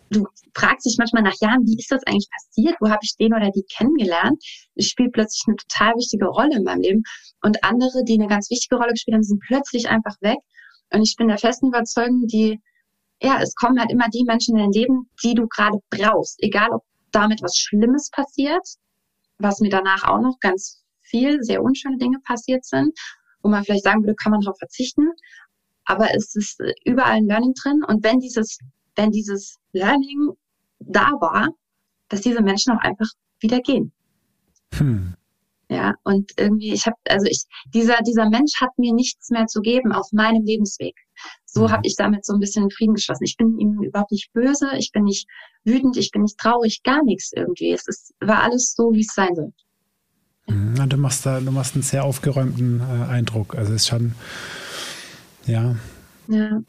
[0.09, 2.75] Du fragst dich manchmal nach Jahren, wie ist das eigentlich passiert?
[2.79, 4.43] Wo habe ich den oder die kennengelernt?
[4.75, 7.03] Es spielt plötzlich eine total wichtige Rolle in meinem Leben.
[7.41, 10.37] Und andere, die eine ganz wichtige Rolle gespielt haben, sind plötzlich einfach weg.
[10.91, 12.59] Und ich bin der festen Überzeugung, die,
[13.21, 16.41] ja, es kommen halt immer die Menschen in dein Leben, die du gerade brauchst.
[16.43, 18.63] Egal, ob damit was Schlimmes passiert
[19.43, 22.97] was mir danach auch noch ganz viel, sehr unschöne Dinge passiert sind,
[23.41, 25.09] wo man vielleicht sagen würde, kann man darauf verzichten.
[25.85, 27.83] Aber es ist überall ein Learning drin.
[27.85, 28.57] Und wenn dieses,
[28.95, 30.31] wenn dieses Learning
[30.79, 31.49] da war,
[32.09, 33.07] dass diese Menschen auch einfach
[33.39, 33.91] wieder gehen.
[34.73, 35.15] Hm.
[35.69, 39.61] Ja, und irgendwie, ich habe, also ich, dieser, dieser Mensch hat mir nichts mehr zu
[39.61, 40.95] geben auf meinem Lebensweg.
[41.45, 41.71] So mhm.
[41.71, 43.23] habe ich damit so ein bisschen Frieden geschlossen.
[43.23, 45.27] Ich bin ihm überhaupt nicht böse, ich bin nicht
[45.63, 47.71] wütend, ich bin nicht traurig, gar nichts irgendwie.
[47.71, 49.53] Es ist, war alles so, wie es sein soll.
[50.47, 50.75] Mhm.
[50.75, 53.55] Ja, du machst da, du machst einen sehr aufgeräumten äh, Eindruck.
[53.55, 54.13] Also es ist schon,
[55.45, 55.75] ja.
[56.27, 56.61] Ja.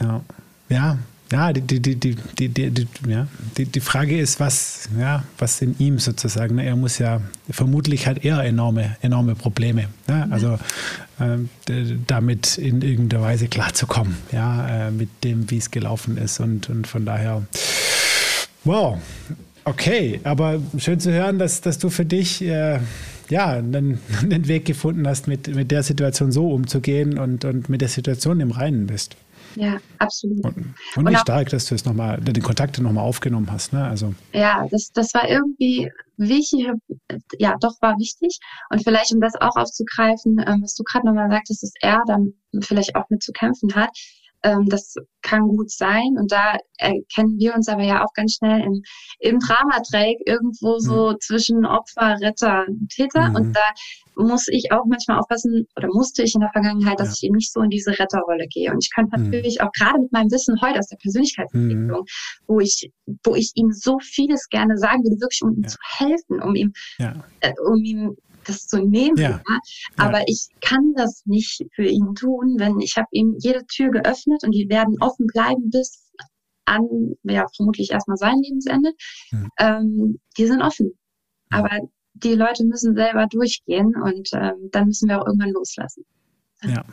[0.00, 0.24] Ja.
[0.68, 0.98] Ja,
[1.32, 5.62] ja, die, die, die, die, die, die, ja, die, die Frage ist, was, ja, was
[5.62, 6.56] in ihm sozusagen.
[6.56, 6.64] Ne?
[6.66, 9.86] Er muss ja, vermutlich hat er enorme, enorme Probleme.
[10.08, 10.26] Ne?
[10.30, 10.58] Also
[11.20, 11.38] äh,
[12.06, 16.40] damit in irgendeiner Weise klarzukommen, ja, äh, mit dem, wie es gelaufen ist.
[16.40, 17.42] Und, und von daher,
[18.64, 18.98] wow,
[19.64, 22.80] okay, aber schön zu hören, dass, dass du für dich äh,
[23.28, 27.80] ja, einen, einen Weg gefunden hast, mit, mit der Situation so umzugehen und, und mit
[27.80, 29.16] der Situation im Reinen bist.
[29.56, 30.44] Ja, absolut.
[30.44, 33.84] Und, und, und wie stark, dass du es nochmal, den Kontakt nochmal aufgenommen hast, ne?
[33.84, 34.14] Also.
[34.32, 36.68] Ja, das, das war irgendwie wichtig,
[37.38, 38.38] ja, doch war wichtig.
[38.70, 42.34] Und vielleicht, um das auch aufzugreifen, ähm, was du gerade nochmal sagtest, dass er dann
[42.60, 43.90] vielleicht auch mit zu kämpfen hat.
[44.42, 46.16] Ähm, das kann gut sein.
[46.18, 48.82] Und da erkennen wir uns aber ja auch ganz schnell im,
[49.18, 51.16] im Dramadreieck irgendwo so mhm.
[51.20, 53.28] zwischen Opfer, Retter, Täter.
[53.28, 53.34] Mhm.
[53.36, 53.62] Und da
[54.16, 57.14] muss ich auch manchmal aufpassen, oder musste ich in der Vergangenheit, dass ja.
[57.16, 58.70] ich eben nicht so in diese Retterrolle gehe.
[58.70, 59.24] Und ich kann mhm.
[59.24, 62.44] natürlich auch gerade mit meinem Wissen heute aus der Persönlichkeitsentwicklung, mhm.
[62.46, 62.90] wo ich,
[63.24, 65.68] wo ich ihm so vieles gerne sagen würde, wirklich um ihm ja.
[65.68, 67.14] zu helfen, um ihm, ja.
[67.40, 69.16] äh, um ihm das zu nehmen.
[69.16, 69.30] Ja.
[69.30, 69.60] ja.
[69.96, 74.44] Aber ich kann das nicht für ihn tun, wenn ich habe ihm jede Tür geöffnet
[74.44, 76.10] und die werden offen bleiben bis
[76.64, 78.92] an, ja, vermutlich erstmal sein Lebensende.
[79.32, 79.48] Mhm.
[79.58, 80.92] Ähm, die sind offen.
[81.50, 81.70] Aber
[82.14, 86.04] die Leute müssen selber durchgehen und ähm, dann müssen wir auch irgendwann loslassen.
[86.62, 86.68] Ja.
[86.70, 86.84] Ja,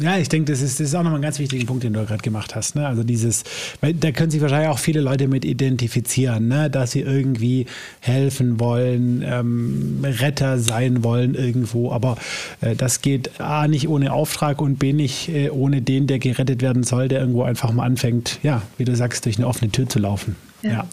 [0.00, 2.04] ja, ich denke, das ist, das ist auch nochmal ein ganz wichtiger Punkt, den du
[2.04, 2.74] gerade gemacht hast.
[2.74, 2.86] Ne?
[2.86, 3.44] Also dieses,
[3.80, 6.68] weil da können sich wahrscheinlich auch viele Leute mit identifizieren, ne?
[6.68, 7.66] dass sie irgendwie
[8.00, 11.92] helfen wollen, ähm, Retter sein wollen irgendwo.
[11.92, 12.16] Aber
[12.60, 16.60] äh, das geht A nicht ohne Auftrag und B nicht äh, ohne den, der gerettet
[16.60, 19.88] werden soll, der irgendwo einfach mal anfängt, ja, wie du sagst, durch eine offene Tür
[19.88, 20.34] zu laufen.
[20.62, 20.70] Ja.
[20.70, 20.88] ja.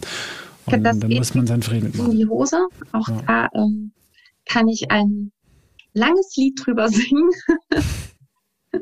[0.65, 2.11] Und das dann muss man seinen Frieden mitmachen.
[2.11, 2.57] In die Hose.
[2.91, 3.21] Auch ja.
[3.27, 3.91] da ähm,
[4.45, 5.31] kann ich ein
[5.93, 7.29] langes Lied drüber singen.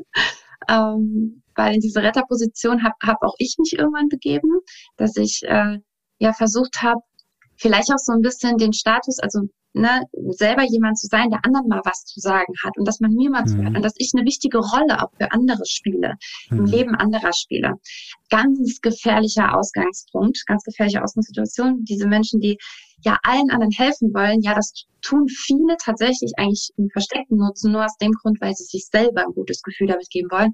[0.68, 4.60] ähm, weil in diese Retterposition habe hab auch ich mich irgendwann begeben,
[4.96, 5.78] dass ich äh,
[6.18, 7.00] ja versucht habe,
[7.56, 9.42] vielleicht auch so ein bisschen den Status, also
[9.74, 13.12] ne, selber jemand zu sein, der anderen mal was zu sagen hat und dass man
[13.12, 13.48] mir mal mhm.
[13.48, 16.14] zuhört und dass ich eine wichtige Rolle auch für andere spiele,
[16.50, 16.58] mhm.
[16.58, 17.74] im Leben anderer spiele.
[18.30, 21.84] Ganz gefährlicher Ausgangspunkt, ganz gefährliche Ausgangssituation.
[21.84, 22.58] Diese Menschen, die
[23.04, 27.84] ja allen anderen helfen wollen, ja, das tun viele tatsächlich eigentlich im versteckten Nutzen, nur
[27.84, 30.52] aus dem Grund, weil sie sich selber ein gutes Gefühl damit geben wollen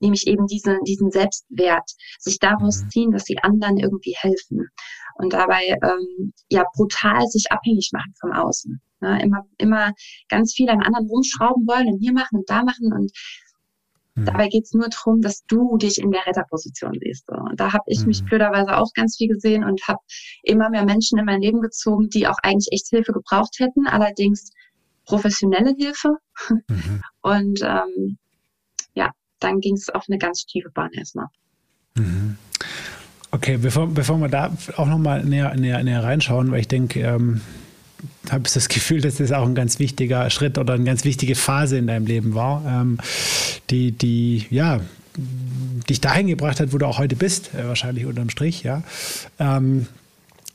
[0.00, 2.90] nämlich eben diesen, diesen Selbstwert, sich daraus mhm.
[2.90, 4.68] ziehen, dass sie anderen irgendwie helfen
[5.16, 8.80] und dabei ähm, ja brutal sich abhängig machen vom Außen.
[9.00, 9.20] Ne?
[9.22, 9.92] Immer, immer
[10.28, 13.10] ganz viel an anderen rumschrauben wollen und hier machen und da machen und
[14.20, 14.24] mhm.
[14.26, 17.26] Dabei geht's nur darum, dass du dich in der Retterposition siehst.
[17.26, 17.34] So.
[17.34, 18.06] Und da habe ich mhm.
[18.06, 20.00] mich blöderweise auch ganz viel gesehen und habe
[20.42, 24.50] immer mehr Menschen in mein Leben gezogen, die auch eigentlich echt Hilfe gebraucht hätten, allerdings
[25.04, 26.16] professionelle Hilfe.
[26.68, 27.02] Mhm.
[27.22, 28.18] Und ähm,
[29.40, 31.26] dann ging es auf eine ganz tiefe Bahn erstmal.
[31.94, 32.36] Mhm.
[33.30, 37.42] Okay, bevor, bevor wir da auch nochmal näher, näher, näher reinschauen, weil ich denke, ähm,
[38.30, 41.34] habe ich das Gefühl, dass das auch ein ganz wichtiger Schritt oder eine ganz wichtige
[41.34, 42.98] Phase in deinem Leben war, ähm,
[43.70, 44.80] die, die, ja,
[45.88, 48.82] dich dahin gebracht hat, wo du auch heute bist, äh, wahrscheinlich unterm Strich, ja.
[49.38, 49.86] Ähm,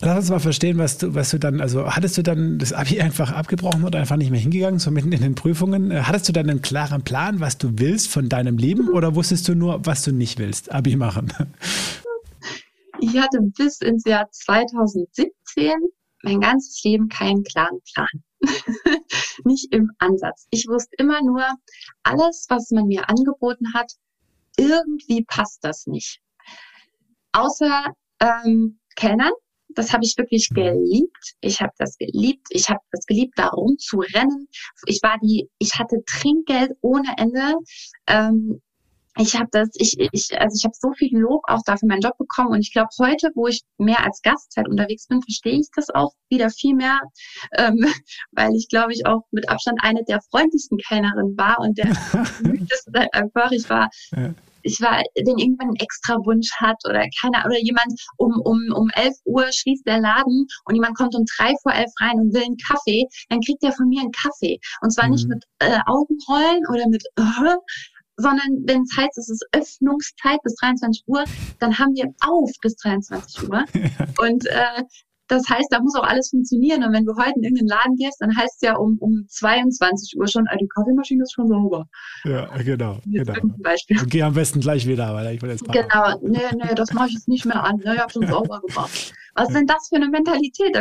[0.05, 2.99] Lass uns mal verstehen, was du, was du dann, also hattest du dann das Abi
[2.99, 5.91] einfach abgebrochen oder einfach nicht mehr hingegangen, so mitten in den Prüfungen?
[5.91, 9.47] Äh, hattest du dann einen klaren Plan, was du willst von deinem Leben oder wusstest
[9.47, 11.31] du nur, was du nicht willst, Abi machen?
[12.99, 15.71] Ich hatte bis ins Jahr 2017
[16.23, 18.07] mein ganzes Leben keinen klaren Plan.
[19.45, 20.47] nicht im Ansatz.
[20.49, 21.45] Ich wusste immer nur,
[22.03, 23.91] alles, was man mir angeboten hat,
[24.57, 26.19] irgendwie passt das nicht.
[27.31, 27.85] Außer
[28.19, 29.31] ähm, Kellnern,
[29.69, 30.55] das habe ich wirklich mhm.
[30.55, 31.33] geliebt.
[31.41, 32.47] Ich habe das geliebt.
[32.51, 34.47] Ich habe das geliebt, da rumzurennen.
[34.85, 37.55] Ich war die, ich hatte Trinkgeld ohne Ende.
[38.07, 38.61] Ähm,
[39.17, 42.17] ich habe das, ich, ich, also ich habe so viel Lob auch dafür meinen Job
[42.17, 45.89] bekommen und ich glaube heute, wo ich mehr als Gastzeit unterwegs bin, verstehe ich das
[45.89, 46.99] auch wieder viel mehr,
[47.57, 47.77] ähm,
[48.31, 51.87] weil ich glaube ich auch mit Abstand eine der freundlichsten Kellnerinnen war und der
[53.13, 53.51] einfach.
[53.51, 57.93] Ich war ja ich war, wenn irgendwann einen extra Wunsch hat oder keiner, oder jemand
[58.17, 61.91] um, um, um 11 Uhr schließt der Laden und jemand kommt um drei vor elf
[61.99, 64.59] rein und will einen Kaffee, dann kriegt der von mir einen Kaffee.
[64.81, 65.11] Und zwar mhm.
[65.11, 67.57] nicht mit äh, Augenrollen oder mit, äh,
[68.17, 71.23] sondern wenn es heißt, es ist Öffnungszeit bis 23 Uhr,
[71.59, 73.65] dann haben wir auf bis 23 Uhr.
[74.19, 74.83] Und äh,
[75.27, 76.83] das heißt, da muss auch alles funktionieren.
[76.83, 80.19] Und wenn du heute in irgendeinen Laden gehst, dann heißt es ja um, um 22
[80.19, 81.85] Uhr schon, ah, die Kaffeemaschine ist schon sauber.
[82.25, 82.99] Ja, genau.
[83.05, 83.33] genau.
[83.57, 83.99] Beispiel.
[83.99, 87.07] Und geh am besten gleich wieder, weil ich will jetzt Genau, nee, nee, das mache
[87.07, 87.79] ich jetzt nicht mehr an.
[87.79, 89.13] Ich habe schon sauber gemacht.
[89.35, 90.75] Was ist denn das für eine Mentalität?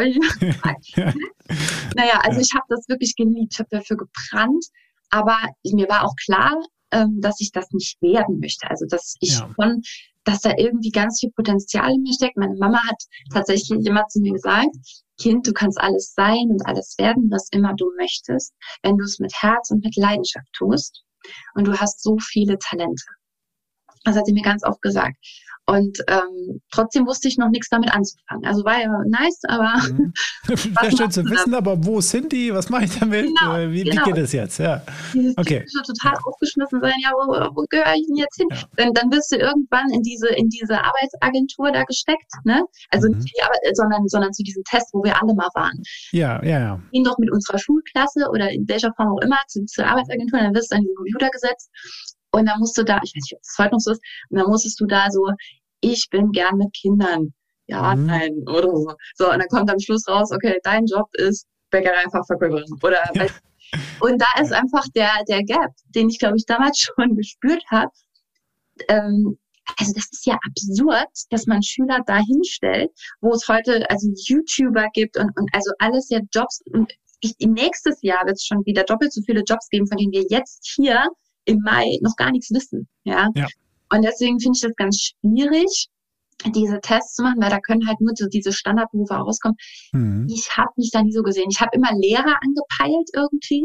[0.96, 1.12] ja.
[1.94, 4.64] Naja, also ich habe das wirklich geliebt, ich habe dafür gebrannt.
[5.10, 6.56] Aber mir war auch klar,
[6.92, 8.68] ähm, dass ich das nicht werden möchte.
[8.70, 9.50] Also dass ich ja.
[9.54, 9.82] schon,
[10.24, 12.36] dass da irgendwie ganz viel Potenzial in mir steckt.
[12.36, 13.02] Meine Mama hat
[13.32, 14.70] tatsächlich immer zu mir gesagt,
[15.20, 19.18] Kind, du kannst alles sein und alles werden, was immer du möchtest, wenn du es
[19.18, 21.02] mit Herz und mit Leidenschaft tust.
[21.54, 23.04] Und du hast so viele Talente.
[24.04, 25.16] Das hat sie mir ganz oft gesagt.
[25.66, 28.44] Und ähm, trotzdem wusste ich noch nichts damit anzufangen.
[28.44, 29.74] Also war ja nice, aber.
[29.92, 30.12] Mhm.
[30.48, 32.52] Wäre schön zu wissen, aber wo sind die?
[32.52, 33.26] Was mache ich damit?
[33.26, 34.04] Genau, äh, wie, genau.
[34.04, 34.58] wie, geht es jetzt?
[34.58, 34.82] Ja.
[35.14, 35.64] Dieses okay.
[35.86, 36.18] total ja.
[36.24, 38.48] aufgeschmissen sein, ja, wo, wo gehöre ich denn jetzt hin?
[38.50, 38.58] Ja.
[38.76, 42.64] Dann, dann wirst du irgendwann in diese, in diese Arbeitsagentur da gesteckt, ne?
[42.90, 43.18] Also mhm.
[43.18, 45.80] nicht die Arbeit, sondern, sondern zu diesem Test, wo wir alle mal waren.
[46.10, 46.82] Ja, ja, ja.
[46.90, 50.54] Gehen doch mit unserer Schulklasse oder in welcher Form auch immer zu, zur Arbeitsagentur, dann
[50.54, 51.70] wirst du an diesen Computer gesetzt
[52.32, 54.38] und dann musst du da, ich weiß nicht, ob es heute noch so ist, und
[54.38, 55.28] dann musstest du da so,
[55.80, 57.32] ich bin gern mit Kindern.
[57.66, 58.06] Ja, mhm.
[58.06, 58.94] nein, oder so.
[59.14, 62.78] So, und dann kommt am Schluss raus, okay, dein Job ist Bäckereifachverkäuferin.
[62.82, 63.26] Oder ja.
[64.00, 67.90] Und da ist einfach der, der Gap, den ich, glaube ich, damals schon gespürt habe.
[68.88, 69.38] Ähm,
[69.78, 72.90] also das ist ja absurd, dass man Schüler da hinstellt,
[73.20, 76.60] wo es heute also YouTuber gibt und, und also alles ja Jobs.
[76.72, 80.12] Und ich, nächstes Jahr wird es schon wieder doppelt so viele Jobs geben, von denen
[80.12, 81.06] wir jetzt hier
[81.44, 82.88] im Mai noch gar nichts wissen.
[83.04, 83.28] Ja.
[83.34, 83.48] ja.
[83.90, 85.88] Und deswegen finde ich das ganz schwierig,
[86.54, 89.56] diese Tests zu machen, weil da können halt nur so diese Standardberufe rauskommen.
[89.92, 90.26] Mhm.
[90.30, 91.48] Ich habe mich da nie so gesehen.
[91.50, 93.62] Ich habe immer Lehrer angepeilt irgendwie,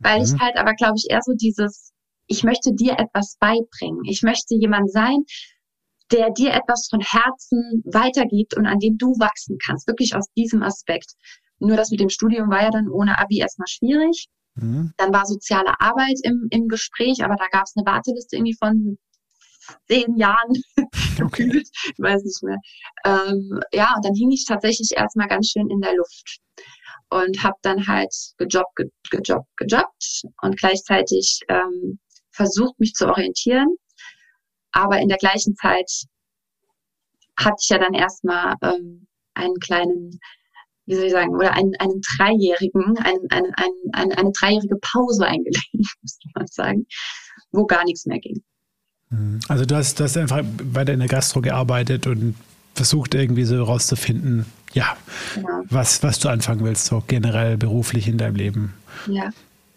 [0.00, 0.24] weil mhm.
[0.24, 1.92] ich halt aber, glaube ich, eher so dieses,
[2.26, 4.02] ich möchte dir etwas beibringen.
[4.04, 5.24] Ich möchte jemand sein,
[6.10, 9.86] der dir etwas von Herzen weitergibt und an dem du wachsen kannst.
[9.86, 11.12] Wirklich aus diesem Aspekt.
[11.60, 14.26] Nur das mit dem Studium war ja dann ohne Abi erstmal schwierig.
[14.54, 14.92] Mhm.
[14.96, 18.98] Dann war soziale Arbeit im, im Gespräch, aber da gab es eine Warteliste irgendwie von
[19.88, 20.52] zehn Jahren
[21.22, 21.62] okay.
[21.62, 22.58] ich weiß nicht mehr.
[23.04, 26.40] Ähm, ja, und dann hing ich tatsächlich erstmal ganz schön in der Luft
[27.10, 31.98] und habe dann halt gejobbt, ge gejobbt, gejobbt und gleichzeitig ähm,
[32.30, 33.76] versucht, mich zu orientieren.
[34.72, 35.90] Aber in der gleichen Zeit
[37.36, 40.20] hatte ich ja dann erstmal ähm, einen kleinen
[40.90, 45.24] wie soll ich sagen, oder einen, einen Dreijährigen, einen, einen, einen, eine, eine dreijährige Pause
[45.24, 45.68] eingelegt,
[46.02, 46.86] müsste man sagen,
[47.52, 48.42] wo gar nichts mehr ging.
[49.10, 49.38] Mhm.
[49.48, 52.34] Also du hast, du hast einfach weiter in der Gastro gearbeitet und
[52.74, 54.96] versucht irgendwie so herauszufinden, ja,
[55.34, 55.62] genau.
[55.68, 58.74] was, was du anfangen willst, so generell beruflich in deinem Leben.
[59.06, 59.30] Ja.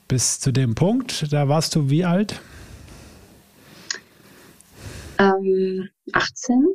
[0.08, 2.42] Bis zu dem Punkt, da warst du wie alt?
[5.20, 6.66] Ähm, 18.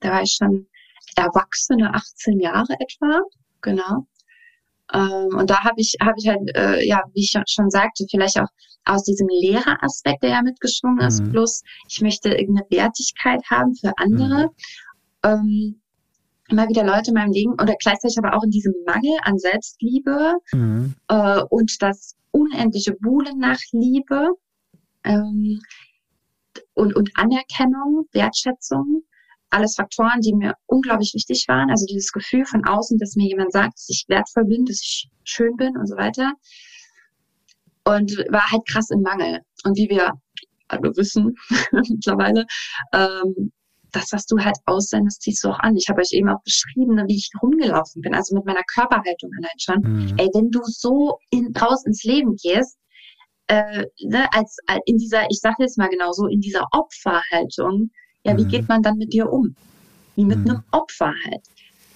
[0.00, 0.66] Da war ich schon
[1.16, 3.20] Erwachsene 18 Jahre etwa,
[3.60, 4.06] genau.
[4.92, 8.38] Ähm, und da habe ich, habe ich halt, äh, ja, wie ich schon sagte, vielleicht
[8.38, 8.48] auch
[8.84, 11.30] aus diesem Lehreraspekt, der ja mitgeschwungen ist, mhm.
[11.30, 14.44] plus ich möchte irgendeine Wertigkeit haben für andere.
[14.44, 14.50] Mhm.
[15.24, 15.80] Ähm,
[16.50, 20.34] immer wieder Leute in meinem Leben oder gleichzeitig aber auch in diesem Mangel an Selbstliebe
[20.52, 20.94] mhm.
[21.08, 24.28] äh, und das unendliche Buhlen nach Liebe
[25.04, 25.60] ähm,
[26.74, 29.02] und, und Anerkennung, Wertschätzung
[29.54, 31.70] alles Faktoren, die mir unglaublich wichtig waren.
[31.70, 35.08] Also dieses Gefühl von außen, dass mir jemand sagt, dass ich wertvoll bin, dass ich
[35.24, 36.32] schön bin und so weiter.
[37.84, 39.40] Und war halt krass im Mangel.
[39.64, 40.12] Und wie wir
[40.68, 41.34] alle wissen
[41.72, 42.46] mittlerweile,
[42.92, 43.52] ähm,
[43.92, 45.76] das, was du halt aussendest, ziehst du auch an.
[45.76, 49.58] Ich habe euch eben auch beschrieben, wie ich rumgelaufen bin, also mit meiner Körperhaltung allein
[49.58, 49.80] schon.
[49.82, 50.16] Mhm.
[50.18, 52.76] Ey, wenn du so in, raus ins Leben gehst,
[53.46, 57.90] äh, ne, als, als in dieser, ich sage jetzt mal genau so, in dieser Opferhaltung,
[58.24, 58.48] ja, wie mhm.
[58.48, 59.54] geht man dann mit dir um?
[60.16, 60.50] Wie mit mhm.
[60.50, 61.42] einem Opfer halt.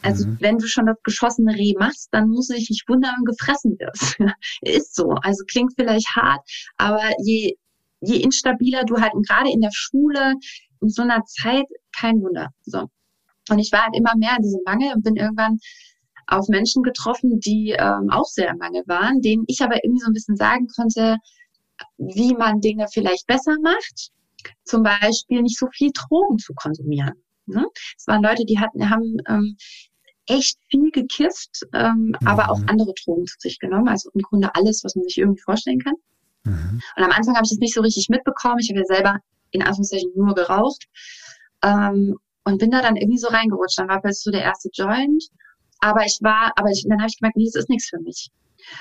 [0.02, 0.36] Also mhm.
[0.40, 4.16] wenn du schon das geschossene Reh machst, dann muss ich nicht wundern und gefressen wirst.
[4.62, 5.10] ist so.
[5.22, 6.40] Also klingt vielleicht hart,
[6.76, 7.54] aber je,
[8.00, 10.34] je instabiler du halt, und gerade in der Schule,
[10.80, 11.66] in so einer Zeit,
[11.98, 12.50] kein Wunder.
[12.62, 12.86] So.
[13.50, 15.58] Und ich war halt immer mehr in diesem Mangel und bin irgendwann
[16.26, 20.10] auf Menschen getroffen, die ähm, auch sehr im Mangel waren, denen ich aber irgendwie so
[20.10, 21.16] ein bisschen sagen konnte,
[21.96, 24.10] wie man Dinge vielleicht besser macht.
[24.64, 27.14] Zum Beispiel nicht so viel Drogen zu konsumieren.
[27.46, 27.66] Ne?
[27.96, 29.56] Es waren Leute, die hatten, haben ähm,
[30.26, 32.26] echt viel gekifft, ähm, mhm.
[32.26, 33.88] aber auch andere Drogen zu sich genommen.
[33.88, 35.94] Also im Grunde alles, was man sich irgendwie vorstellen kann.
[36.44, 36.80] Mhm.
[36.96, 38.58] Und am Anfang habe ich das nicht so richtig mitbekommen.
[38.60, 39.18] Ich habe ja selber
[39.50, 40.86] in Anführungszeichen nur geraucht.
[41.62, 43.78] Ähm, und bin da dann irgendwie so reingerutscht.
[43.78, 45.24] Dann war plötzlich so der erste Joint.
[45.80, 48.30] Aber ich war, aber ich, dann habe ich gemerkt, nee, das ist nichts für mich.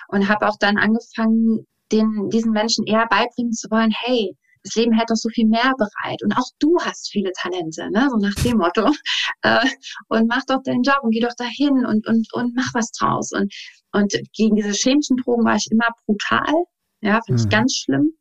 [0.08, 4.94] Und habe auch dann angefangen, den, diesen Menschen eher beibringen zu wollen, hey, das Leben
[4.94, 6.22] hält doch so viel mehr bereit.
[6.24, 8.08] Und auch du hast viele Talente, ne?
[8.10, 8.92] so nach dem Motto.
[9.44, 9.68] Äh,
[10.08, 13.32] und mach doch deinen Job und geh doch dahin und, und, und mach was draus.
[13.32, 13.54] Und,
[13.92, 16.66] und gegen diese chemischen Drogen war ich immer brutal.
[17.02, 17.36] Ja, fand mhm.
[17.38, 18.14] ich ganz schlimm.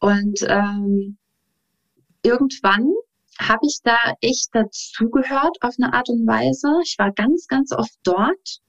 [0.00, 1.18] Und ähm,
[2.22, 2.92] irgendwann
[3.38, 6.68] habe ich da echt dazugehört auf eine Art und Weise.
[6.84, 8.60] Ich war ganz, ganz oft dort.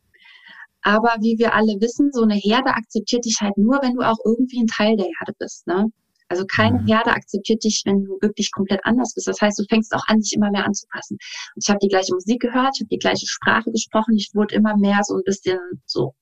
[0.82, 4.20] Aber wie wir alle wissen, so eine Herde akzeptiert dich halt nur, wenn du auch
[4.24, 5.66] irgendwie ein Teil der Herde bist.
[5.68, 5.88] Ne?
[6.28, 6.88] Also keine mhm.
[6.88, 9.28] Herde akzeptiert dich, wenn du wirklich komplett anders bist.
[9.28, 11.18] Das heißt, du fängst auch an, dich immer mehr anzupassen.
[11.56, 14.56] Und ich habe die gleiche Musik gehört, ich habe die gleiche Sprache gesprochen, ich wurde
[14.56, 16.16] immer mehr so ein bisschen so.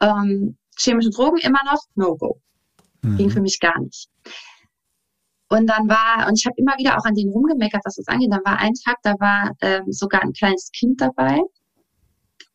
[0.00, 2.40] Ähm, chemische Drogen immer noch, no go.
[3.02, 3.16] Mhm.
[3.16, 4.08] Ging für mich gar nicht.
[5.48, 8.32] Und dann war, und ich habe immer wieder auch an denen rumgemeckert, was das angeht.
[8.32, 11.40] Dann war ein Tag, da war ähm, sogar ein kleines Kind dabei,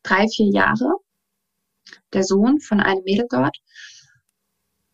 [0.04, 0.95] drei, vier Jahre,
[2.13, 3.58] der Sohn von einem Mädel dort.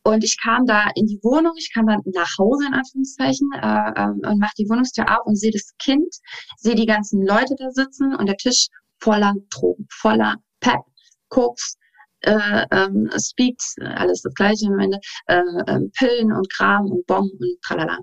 [0.05, 3.91] Und ich kam da in die Wohnung, ich kam dann nach Hause in Anführungszeichen äh,
[3.97, 6.13] ähm, und mache die Wohnungstür auf und sehe das Kind,
[6.57, 8.67] sehe die ganzen Leute da sitzen und der Tisch
[8.99, 10.81] voller Drogen, voller Pep,
[11.29, 11.77] Koks,
[12.21, 17.39] äh, ähm, Speaks, alles das gleiche am Ende, äh, äh, Pillen und Kram und Bomben
[17.39, 17.97] und tralala.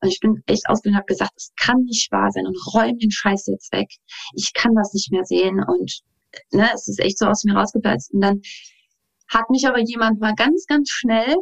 [0.00, 2.98] Und ich bin echt ausgegangen und habe gesagt, es kann nicht wahr sein und räum
[2.98, 3.88] den Scheiß jetzt weg.
[4.34, 6.00] Ich kann das nicht mehr sehen und
[6.50, 8.12] ne, es ist echt so aus mir rausgeplatzt.
[8.12, 8.40] Und dann
[9.34, 11.34] hat mich aber jemand mal ganz, ganz schnell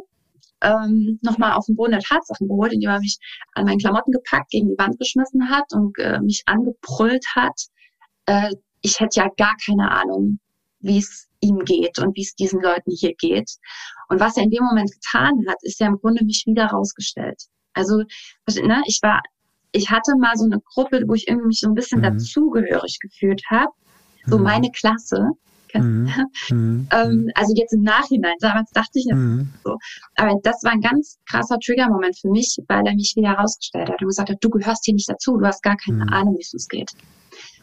[0.61, 3.17] ähm, nochmal auf den Boden der Tatsachen geholt, indem er mich
[3.53, 7.59] an meinen Klamotten gepackt, gegen die Wand geschmissen hat und äh, mich angebrüllt hat.
[8.25, 8.51] Äh,
[8.81, 10.39] ich hätte ja gar keine Ahnung,
[10.79, 13.49] wie es ihm geht und wie es diesen Leuten hier geht.
[14.09, 17.43] Und was er in dem Moment getan hat, ist ja im Grunde mich wieder rausgestellt.
[17.73, 18.03] Also,
[18.47, 19.21] ne, ich war,
[19.71, 22.03] ich hatte mal so eine Gruppe, wo ich irgendwie mich so ein bisschen mhm.
[22.03, 23.71] dazugehörig gefühlt habe.
[24.25, 24.43] So mhm.
[24.43, 25.31] meine Klasse.
[25.81, 26.11] Mhm.
[26.49, 26.87] mhm.
[26.91, 29.53] ähm, also jetzt im Nachhinein, damals dachte ich mhm.
[29.63, 29.77] so.
[30.15, 34.01] Aber das war ein ganz krasser Trigger-Moment für mich, weil er mich wieder herausgestellt hat
[34.01, 36.13] und gesagt hat, du gehörst hier nicht dazu, du hast gar keine mhm.
[36.13, 36.91] Ahnung, wie es uns geht.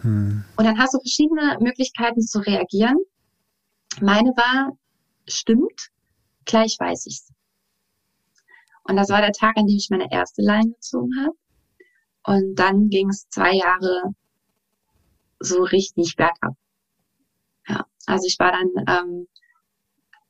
[0.03, 0.44] Mhm.
[0.57, 2.96] Und dann hast du verschiedene Möglichkeiten zu reagieren.
[4.01, 4.73] Meine war,
[5.29, 5.90] stimmt,
[6.44, 7.33] gleich weiß ich's.
[8.85, 11.37] Und das war der Tag, an dem ich meine erste Line gezogen habe.
[12.25, 14.14] Und dann ging es zwei Jahre
[15.38, 16.55] so richtig bergab.
[18.07, 19.27] Also ich war dann, ähm,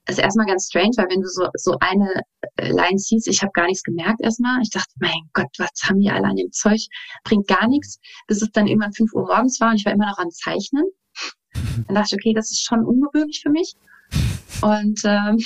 [0.09, 2.23] ist erstmal ganz strange, weil wenn du so, so eine
[2.59, 4.61] Line siehst, ich habe gar nichts gemerkt erstmal.
[4.63, 6.81] Ich dachte, mein Gott, was haben die alle an dem Zeug?
[7.25, 8.01] Bringt gar nichts.
[8.27, 10.85] Bis es dann irgendwann fünf Uhr morgens war und ich war immer noch am Zeichnen.
[11.87, 13.75] Dann dachte ich, okay, das ist schon ungewöhnlich für mich.
[14.63, 15.39] Und ähm,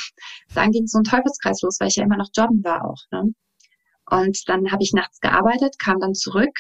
[0.55, 3.01] dann ging so ein Teufelskreis los, weil ich ja immer noch jobben war auch.
[3.13, 3.35] Ne?
[4.11, 6.57] Und dann habe ich nachts gearbeitet, kam dann zurück.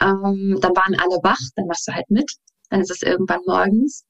[0.00, 2.30] Ähm, dann waren alle wach, dann machst du halt mit.
[2.70, 4.04] Dann ist es irgendwann morgens.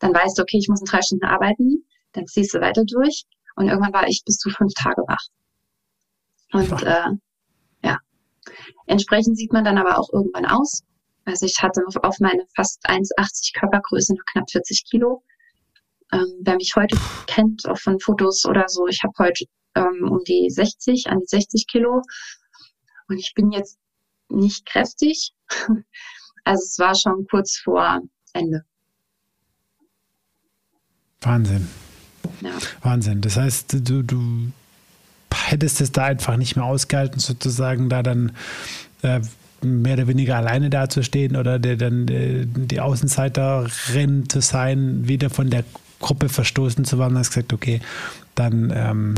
[0.00, 1.86] Dann weißt du, okay, ich muss in drei Stunden arbeiten.
[2.12, 3.24] Dann ziehst du weiter durch.
[3.56, 5.24] Und irgendwann war ich bis zu fünf Tage wach.
[6.52, 7.10] Und äh,
[7.84, 7.98] ja,
[8.86, 10.82] entsprechend sieht man dann aber auch irgendwann aus.
[11.24, 15.22] Also ich hatte auf meine fast 1,80 Körpergröße noch knapp 40 Kilo.
[16.12, 19.44] Ähm, wer mich heute kennt, auch von Fotos oder so, ich habe heute
[19.76, 22.02] ähm, um die 60, an die 60 Kilo.
[23.08, 23.78] Und ich bin jetzt
[24.28, 25.32] nicht kräftig.
[26.42, 28.00] Also es war schon kurz vor
[28.32, 28.64] Ende.
[31.22, 31.68] Wahnsinn.
[32.40, 32.50] Ja.
[32.82, 33.20] Wahnsinn.
[33.20, 34.52] Das heißt, du, du
[35.34, 38.32] hättest es da einfach nicht mehr ausgehalten, sozusagen da dann
[39.02, 39.20] äh,
[39.62, 45.50] mehr oder weniger alleine dazustehen oder der, dann äh, die Außenseiterin zu sein, wieder von
[45.50, 45.64] der
[46.00, 47.80] Gruppe verstoßen zu werden, hast gesagt, okay,
[48.34, 49.14] dann, ähm,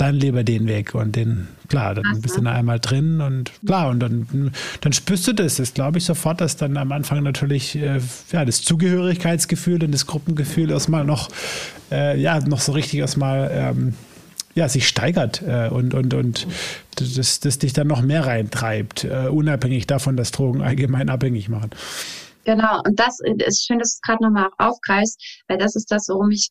[0.00, 3.52] dann lieber den Weg und den, klar, dann Ach, bist du da einmal drin und
[3.66, 5.56] klar, und dann, dann spürst du das.
[5.56, 8.00] Das glaube ich sofort, dass dann am Anfang natürlich äh,
[8.32, 11.28] ja, das Zugehörigkeitsgefühl und das Gruppengefühl erstmal noch,
[11.90, 13.94] äh, ja, noch so richtig erstmal ähm,
[14.54, 16.46] ja, sich steigert äh, und, und, und
[16.96, 21.70] das, das dich dann noch mehr reintreibt, äh, unabhängig davon, dass Drogen allgemein abhängig machen.
[22.44, 26.08] Genau, und das ist schön, dass du es gerade nochmal aufgreifst, weil das ist das,
[26.08, 26.48] worum ich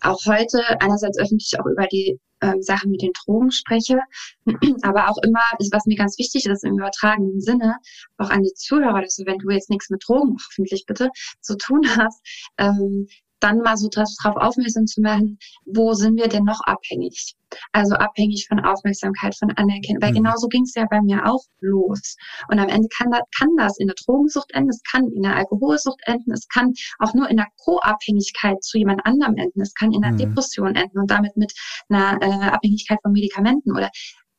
[0.00, 4.00] auch heute einerseits öffentlich auch über die ähm, Sachen mit den Drogen spreche,
[4.82, 7.76] aber auch immer, was mir ganz wichtig ist, im übertragenen Sinne,
[8.16, 11.10] auch an die Zuhörer, dass du, wenn du jetzt nichts mit Drogen, hoffentlich bitte,
[11.40, 12.20] zu tun hast,
[12.58, 13.08] ähm,
[13.40, 17.34] dann mal so darauf aufmerksam zu machen, wo sind wir denn noch abhängig?
[17.72, 20.02] Also abhängig von Aufmerksamkeit, von Anerkennung.
[20.02, 20.16] Weil mhm.
[20.16, 22.16] genauso ging es ja bei mir auch los.
[22.48, 25.36] Und am Ende kann das, kann das in der Drogensucht enden, es kann in der
[25.36, 29.92] Alkoholsucht enden, es kann auch nur in der Co-Abhängigkeit zu jemand anderem enden, es kann
[29.92, 30.18] in einer mhm.
[30.18, 31.52] Depression enden und damit mit
[31.88, 33.90] einer äh, Abhängigkeit von Medikamenten oder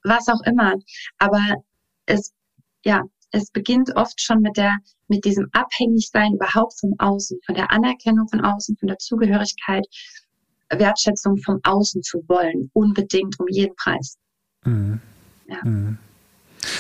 [0.04, 0.76] was auch immer.
[1.18, 1.42] Aber
[2.06, 2.34] es,
[2.84, 4.76] ja, es beginnt oft schon mit der,
[5.10, 9.86] mit diesem Abhängigsein überhaupt vom Außen, von der Anerkennung von außen, von der Zugehörigkeit,
[10.70, 14.18] Wertschätzung vom Außen zu wollen, unbedingt um jeden Preis.
[14.66, 15.00] Mhm.
[15.48, 15.58] Ja.
[15.64, 15.98] Mhm.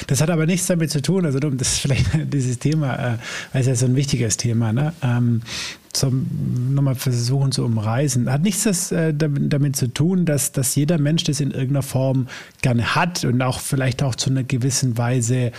[0.08, 3.18] Das hat aber nichts damit zu tun, also das ist vielleicht dieses Thema, äh,
[3.54, 4.94] weil es ja so ein wichtiges Thema, ne?
[5.02, 5.42] Ähm,
[5.92, 6.28] zum
[6.76, 8.32] nochmal versuchen zu umreißen.
[8.32, 11.82] Hat nichts das, äh, damit, damit, zu tun, dass, dass jeder Mensch das in irgendeiner
[11.82, 12.28] Form
[12.62, 15.52] gerne hat und auch vielleicht auch zu einer gewissen Weise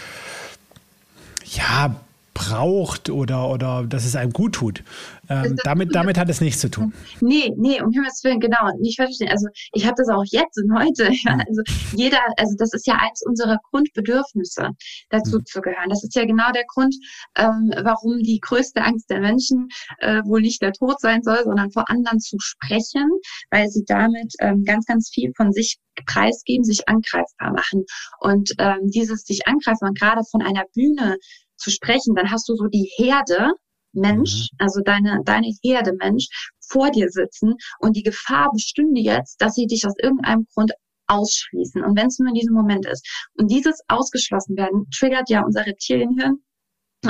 [1.45, 2.01] ja,
[2.41, 4.82] braucht oder, oder dass es einem gut tut.
[5.28, 6.95] Ähm, damit, damit hat es nichts zu tun.
[7.20, 8.70] Nee, nee, um Himmels Willen, genau.
[8.80, 9.28] Nicht verstehen.
[9.28, 11.11] Also ich habe das auch jetzt und heute.
[11.24, 11.34] Ja.
[11.34, 11.43] Hm.
[11.47, 11.62] Also
[11.95, 14.70] jeder, also das ist ja eins unserer Grundbedürfnisse,
[15.11, 15.45] dazu mhm.
[15.45, 15.91] zu gehören.
[15.91, 16.95] Das ist ja genau der Grund,
[17.36, 19.68] ähm, warum die größte Angst der Menschen
[19.99, 23.09] äh, wohl nicht der Tod sein soll, sondern vor anderen zu sprechen,
[23.51, 27.84] weil sie damit ähm, ganz, ganz viel von sich preisgeben, sich angreifbar machen.
[28.20, 31.16] Und ähm, dieses sich angreifbar, gerade von einer Bühne
[31.61, 33.53] zu sprechen, dann hast du so die Herde
[33.93, 34.57] Mensch, mhm.
[34.59, 36.27] also deine, deine Herde Mensch
[36.61, 40.73] vor dir sitzen und die Gefahr bestünde jetzt, dass sie dich aus irgendeinem Grund
[41.09, 41.83] ausschließen.
[41.85, 43.07] Und wenn es nur in diesem Moment ist.
[43.35, 46.39] Und dieses ausgeschlossen werden triggert ja unser Reptilienhirn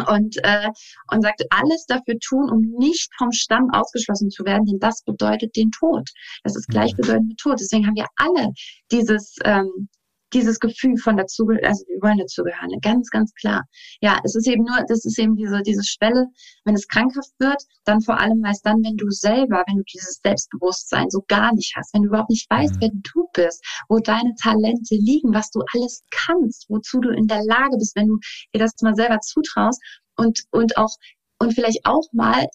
[0.08, 0.68] und, äh,
[1.12, 5.54] und sagt, alles dafür tun, um nicht vom Stamm ausgeschlossen zu werden, denn das bedeutet
[5.56, 6.08] den Tod.
[6.44, 7.60] Das ist gleichbedeutend mit Tod.
[7.60, 8.52] Deswegen haben wir alle
[8.90, 9.88] dieses, ähm,
[10.32, 13.64] dieses Gefühl von dazu, also wir wollen dazugehören, ganz, ganz klar.
[14.00, 16.26] Ja, es ist eben nur, das ist eben diese, diese Schwelle,
[16.64, 20.20] wenn es krankhaft wird, dann vor allem meist dann, wenn du selber, wenn du dieses
[20.22, 22.80] Selbstbewusstsein so gar nicht hast, wenn du überhaupt nicht weißt, mhm.
[22.80, 27.44] wer du bist, wo deine Talente liegen, was du alles kannst, wozu du in der
[27.44, 28.18] Lage bist, wenn du
[28.54, 29.80] dir das mal selber zutraust
[30.16, 30.94] und, und auch,
[31.38, 32.46] und vielleicht auch mal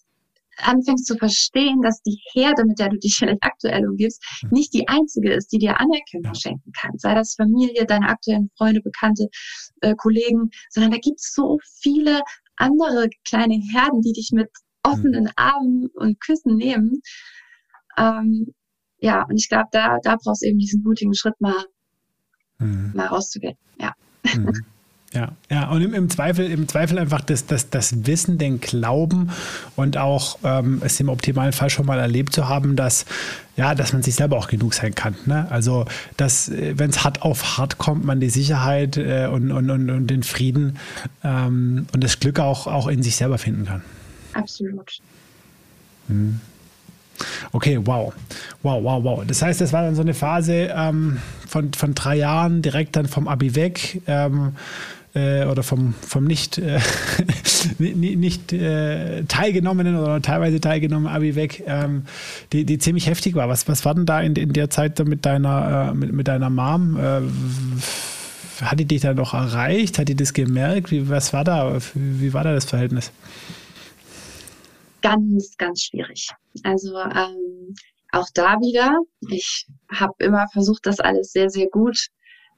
[0.56, 4.50] anfängst zu verstehen, dass die Herde, mit der du dich vielleicht aktuell umgibst, hm.
[4.50, 6.98] nicht die einzige ist, die dir Anerkennung schenken kann.
[6.98, 9.28] Sei das Familie, deine aktuellen Freunde, Bekannte,
[9.80, 12.20] äh, Kollegen, sondern da gibt es so viele
[12.56, 14.48] andere kleine Herden, die dich mit
[14.82, 15.32] offenen hm.
[15.36, 17.00] Armen und Küssen nehmen.
[17.98, 18.54] Ähm,
[18.98, 21.64] ja, und ich glaube, da, da brauchst du eben diesen mutigen Schritt mal,
[22.58, 22.92] mhm.
[22.94, 23.56] mal rauszugehen.
[23.78, 23.92] Ja.
[24.24, 24.64] Mhm.
[25.16, 29.30] Ja, ja, und im, im, Zweifel, im Zweifel einfach das, das, das Wissen, den Glauben
[29.74, 33.06] und auch ähm, es im optimalen Fall schon mal erlebt zu haben, dass,
[33.56, 35.16] ja, dass man sich selber auch genug sein kann.
[35.24, 35.46] Ne?
[35.48, 35.86] Also,
[36.18, 39.88] dass, äh, wenn es hart auf hart kommt, man die Sicherheit äh, und, und, und,
[39.88, 40.76] und, den Frieden
[41.24, 43.80] ähm, und das Glück auch, auch in sich selber finden kann.
[44.34, 44.98] Absolut.
[46.08, 46.40] Hm.
[47.52, 48.12] Okay, wow.
[48.62, 49.24] Wow, wow, wow.
[49.26, 53.06] Das heißt, das war dann so eine Phase ähm, von, von drei Jahren, direkt dann
[53.06, 54.02] vom Abi weg.
[54.06, 54.52] Ähm,
[55.16, 56.78] äh, oder vom, vom nicht, äh,
[57.78, 62.04] nicht äh, teilgenommenen oder teilweise teilgenommenen Abi weg, ähm,
[62.52, 63.48] die, die ziemlich heftig war.
[63.48, 66.50] Was, was war denn da in, in der Zeit mit deiner, äh, mit, mit deiner
[66.50, 66.98] Mom?
[66.98, 67.22] Äh,
[68.62, 69.98] hat die dich da noch erreicht?
[69.98, 70.90] Hat die das gemerkt?
[70.90, 71.78] Wie, was war da?
[71.94, 73.10] Wie war da das Verhältnis?
[75.00, 76.30] Ganz, ganz schwierig.
[76.62, 77.74] Also ähm,
[78.12, 78.98] auch da wieder,
[79.30, 82.08] ich habe immer versucht, das alles sehr, sehr gut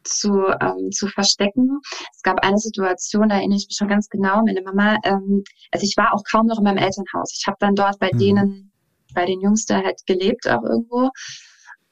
[0.09, 1.81] zu, ähm, zu verstecken.
[2.15, 5.85] Es gab eine Situation, da erinnere ich mich schon ganz genau, meine Mama, ähm, also
[5.85, 7.37] ich war auch kaum noch in meinem Elternhaus.
[7.39, 8.19] Ich habe dann dort bei mhm.
[8.19, 8.73] denen,
[9.15, 11.11] bei den Jungs da halt gelebt auch irgendwo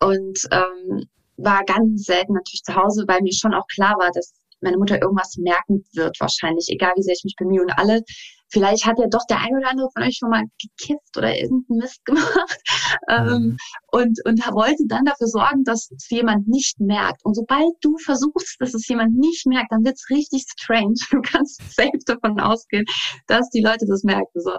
[0.00, 1.04] und ähm,
[1.36, 5.00] war ganz selten natürlich zu Hause, weil mir schon auch klar war, dass meine Mutter
[5.00, 7.62] irgendwas merken wird wahrscheinlich, egal wie sehr ich mich bemühe.
[7.62, 8.02] Und alle
[8.48, 11.78] Vielleicht hat ja doch der ein oder andere von euch schon mal gekifft oder irgendeinen
[11.78, 12.62] Mist gemacht
[13.08, 13.56] ähm, mhm.
[13.90, 17.24] und, und wollte dann dafür sorgen, dass es jemand nicht merkt.
[17.24, 20.94] Und sobald du versuchst, dass es jemand nicht merkt, dann wird's richtig strange.
[21.16, 22.84] Du kannst safe davon ausgehen,
[23.26, 24.40] dass die Leute das merken.
[24.40, 24.52] So.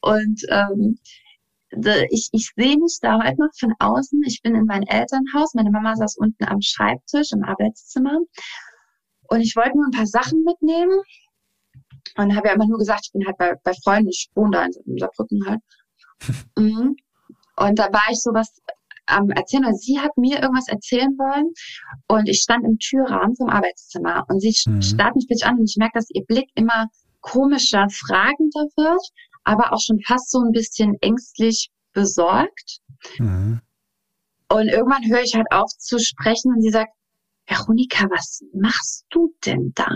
[0.00, 0.98] Und ähm,
[2.10, 4.20] ich, ich sehe mich da heute noch von außen.
[4.26, 5.54] Ich bin in meinem Elternhaus.
[5.54, 8.18] Meine Mama saß unten am Schreibtisch im Arbeitszimmer.
[9.28, 11.00] Und ich wollte nur ein paar Sachen mitnehmen.
[12.16, 14.64] Und habe ja immer nur gesagt, ich bin halt bei, bei Freunden, ich wohne da
[14.64, 15.60] in Saarbrücken halt.
[16.58, 16.96] mhm.
[17.56, 18.50] Und da war ich sowas
[19.06, 19.66] am Erzählen.
[19.66, 21.52] Und sie hat mir irgendwas erzählen wollen.
[22.08, 24.24] Und ich stand im Türrahmen vom Arbeitszimmer.
[24.28, 24.82] Und sie mhm.
[24.82, 26.86] starrt mich plötzlich an und ich merke, dass ihr Blick immer
[27.20, 29.02] komischer, fragender wird.
[29.44, 32.80] aber auch schon fast so ein bisschen ängstlich besorgt.
[33.18, 33.60] Mhm.
[34.48, 36.92] Und irgendwann höre ich halt auf zu sprechen und sie sagt,
[37.46, 39.88] Veronika, was machst du denn da?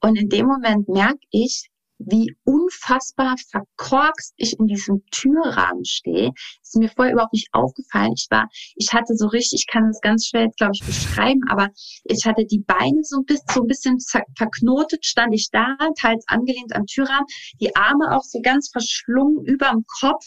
[0.00, 6.32] Und in dem Moment merke ich, wie unfassbar verkorkst ich in diesem Türrahmen stehe.
[6.62, 8.12] Ist mir vorher überhaupt nicht aufgefallen.
[8.16, 11.70] Ich war, ich hatte so richtig, ich kann das ganz schwer, glaube ich, beschreiben, aber
[12.04, 13.98] ich hatte die Beine so ein bisschen, so ein bisschen
[14.36, 17.26] verknotet, stand ich da, teils angelehnt am Türrahmen,
[17.60, 20.24] die Arme auch so ganz verschlungen überm Kopf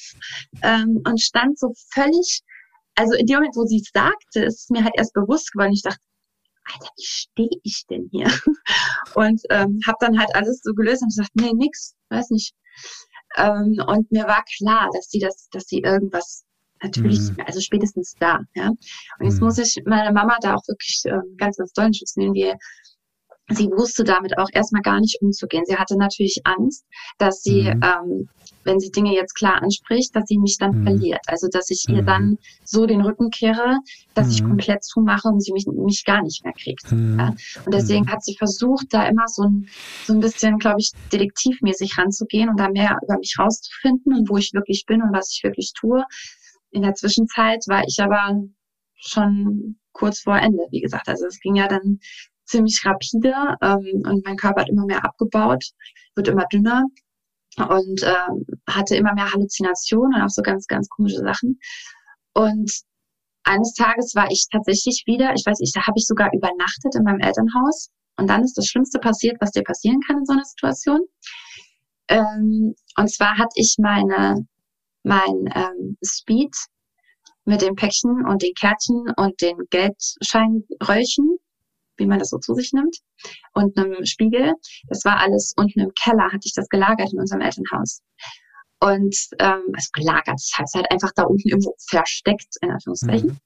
[0.64, 2.42] ähm, und stand so völlig,
[2.96, 5.74] also in dem Moment, wo sie es sagte, ist es mir halt erst bewusst geworden.
[5.74, 6.00] Ich dachte,
[6.74, 8.28] Alter, wie stehe ich denn hier?
[9.16, 12.54] Und ähm, habe dann halt alles so gelöst und gesagt, nee, nix, weiß nicht.
[13.38, 16.46] Ähm, und mir war klar, dass sie das, dass sie irgendwas
[16.82, 17.38] natürlich, mhm.
[17.46, 18.70] also spätestens da, ja.
[18.70, 19.46] Und jetzt mhm.
[19.46, 22.34] muss ich meine Mama da auch wirklich ähm, ganz, ganz doll Schutz nehmen.
[22.34, 22.58] Wir
[23.50, 25.64] sie wusste damit auch erstmal gar nicht umzugehen.
[25.66, 26.86] Sie hatte natürlich Angst,
[27.18, 27.82] dass sie, mhm.
[27.84, 28.30] ähm,
[28.64, 30.84] wenn sie Dinge jetzt klar anspricht, dass sie mich dann mhm.
[30.84, 31.22] verliert.
[31.28, 32.06] Also dass ich ihr mhm.
[32.06, 33.78] dann so den Rücken kehre,
[34.14, 34.50] dass ich mhm.
[34.50, 36.92] komplett zumache und sie mich, mich gar nicht mehr kriegt.
[36.92, 37.20] Mhm.
[37.20, 37.36] Ja?
[37.66, 39.68] Und deswegen hat sie versucht, da immer so ein,
[40.06, 44.38] so ein bisschen, glaube ich, detektivmäßig ranzugehen und da mehr über mich rauszufinden und wo
[44.38, 46.04] ich wirklich bin und was ich wirklich tue.
[46.72, 48.40] In der Zwischenzeit war ich aber
[48.96, 51.08] schon kurz vor Ende, wie gesagt.
[51.08, 52.00] Also es ging ja dann
[52.50, 55.64] ziemlich rapide ähm, und mein Körper hat immer mehr abgebaut,
[56.16, 56.84] wird immer dünner
[57.58, 61.60] und ähm, hatte immer mehr Halluzinationen und auch so ganz, ganz komische Sachen.
[62.34, 62.72] Und
[63.44, 67.04] eines Tages war ich tatsächlich wieder, ich weiß nicht, da habe ich sogar übernachtet in
[67.04, 67.90] meinem Elternhaus.
[68.18, 71.00] Und dann ist das Schlimmste passiert, was dir passieren kann in so einer Situation.
[72.10, 74.46] Ähm, und zwar hatte ich meine,
[75.04, 76.54] mein ähm, Speed
[77.46, 81.39] mit dem Päckchen und den Kärtchen und den Geldscheinröllchen
[82.00, 82.98] wie man das so zu sich nimmt,
[83.54, 84.54] und einem Spiegel.
[84.88, 88.02] Das war alles unten im Keller, hatte ich das gelagert in unserem Elternhaus.
[88.82, 93.30] Und ähm, also gelagert, ich habe es halt einfach da unten irgendwo versteckt, in Anführungszeichen.
[93.30, 93.38] Mhm.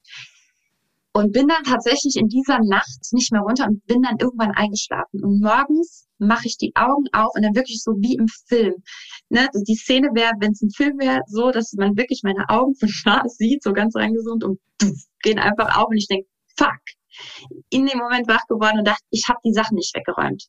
[1.16, 5.24] Und bin dann tatsächlich in dieser Nacht nicht mehr runter und bin dann irgendwann eingeschlafen.
[5.24, 8.74] Und morgens mache ich die Augen auf und dann wirklich so wie im Film.
[9.30, 9.48] Ne?
[9.68, 12.90] Die Szene wäre, wenn es ein Film wäre, so, dass man wirklich meine Augen von
[13.06, 16.28] nah sieht, so ganz reingezoomt und pff, gehen einfach auf und ich denke,
[16.58, 16.82] fuck,
[17.70, 20.48] in dem Moment wach geworden und dachte, ich habe die Sachen nicht weggeräumt.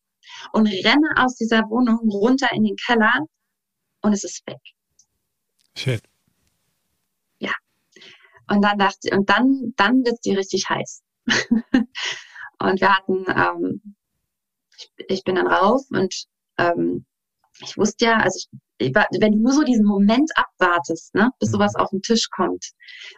[0.52, 3.26] Und renne aus dieser Wohnung runter in den Keller
[4.02, 4.60] und es ist weg.
[5.76, 6.02] Shit.
[7.38, 7.52] Ja.
[8.48, 11.02] Und dann dachte und dann, dann wird die richtig heiß.
[12.58, 13.96] und wir hatten, ähm,
[14.76, 16.26] ich, ich bin dann rauf und
[16.58, 17.04] ähm,
[17.60, 21.72] ich wusste ja, also ich wenn du nur so diesen Moment abwartest, ne, bis sowas
[21.76, 21.82] mhm.
[21.82, 22.72] auf den Tisch kommt.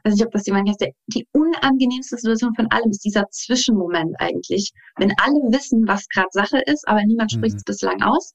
[0.05, 0.95] weiß nicht, ob das jemand kennt.
[1.09, 4.73] Die unangenehmste Situation von allem ist dieser Zwischenmoment eigentlich.
[4.97, 7.71] Wenn alle wissen, was gerade Sache ist, aber niemand spricht es mhm.
[7.73, 8.35] bislang aus.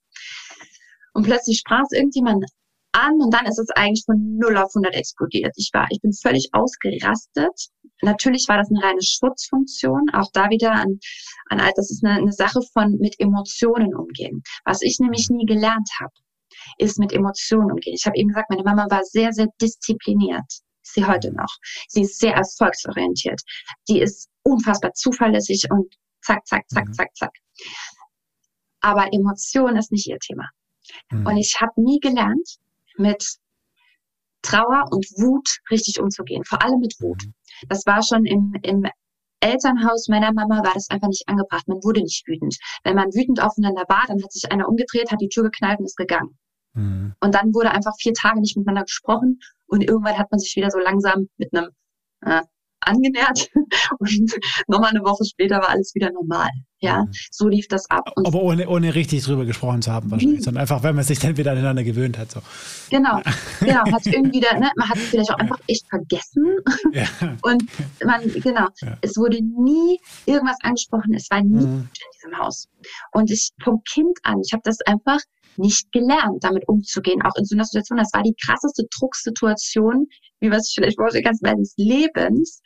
[1.13, 2.45] Und plötzlich sprach es irgendjemand
[2.93, 5.53] an und dann ist es eigentlich von 0 auf 100 explodiert.
[5.57, 7.69] Ich war, ich bin völlig ausgerastet.
[8.01, 10.09] Natürlich war das eine reine Schutzfunktion.
[10.13, 10.99] Auch da wieder an,
[11.49, 14.41] an das ist eine, eine Sache von mit Emotionen umgehen.
[14.65, 16.11] Was ich nämlich nie gelernt habe
[16.77, 17.95] ist mit Emotionen umgehen.
[17.95, 20.45] Ich habe eben gesagt, meine Mama war sehr, sehr diszipliniert.
[20.83, 21.55] Ist sie heute noch.
[21.87, 23.41] Sie ist sehr erfolgsorientiert.
[23.87, 26.93] Die ist unfassbar zuverlässig und zack, zack, zack, mhm.
[26.93, 27.31] zack, zack.
[28.81, 30.49] Aber Emotion ist nicht ihr Thema.
[31.11, 31.27] Mhm.
[31.27, 32.57] Und ich habe nie gelernt,
[32.97, 33.37] mit
[34.41, 36.43] Trauer und Wut richtig umzugehen.
[36.43, 37.23] Vor allem mit Wut.
[37.23, 37.33] Mhm.
[37.69, 38.83] Das war schon im, im
[39.39, 41.67] Elternhaus meiner Mama war das einfach nicht angebracht.
[41.67, 42.57] Man wurde nicht wütend.
[42.83, 45.85] Wenn man wütend aufeinander war, dann hat sich einer umgedreht, hat die Tür geknallt und
[45.85, 46.37] ist gegangen.
[46.73, 47.13] Mhm.
[47.19, 50.69] Und dann wurde einfach vier Tage nicht miteinander gesprochen und irgendwann hat man sich wieder
[50.69, 51.69] so langsam mit einem
[52.21, 52.41] äh,
[52.81, 53.49] angenähert
[53.99, 54.35] und
[54.67, 56.49] nochmal eine Woche später war alles wieder normal.
[56.83, 57.11] Ja, mhm.
[57.29, 58.11] so lief das ab.
[58.15, 60.43] Und Aber ohne, ohne richtig drüber gesprochen zu haben wahrscheinlich, mhm.
[60.43, 62.31] sondern einfach, wenn man sich dann wieder aneinander gewöhnt hat.
[62.31, 62.41] So.
[62.89, 63.21] Genau,
[63.59, 66.57] genau, hat irgendwie da, ne, man hat es vielleicht auch einfach echt vergessen.
[66.93, 67.07] Ja.
[67.41, 67.63] Und
[68.03, 68.97] man, genau, ja.
[69.01, 71.81] es wurde nie irgendwas angesprochen, es war nie mhm.
[71.81, 72.67] in diesem Haus.
[73.11, 75.19] Und ich vom Kind an, ich habe das einfach
[75.57, 77.97] nicht gelernt, damit umzugehen, auch in so einer Situation.
[77.97, 80.07] Das war die krasseste Drucksituation,
[80.39, 82.61] wie was ich vielleicht vorstellen kann, meines Lebens.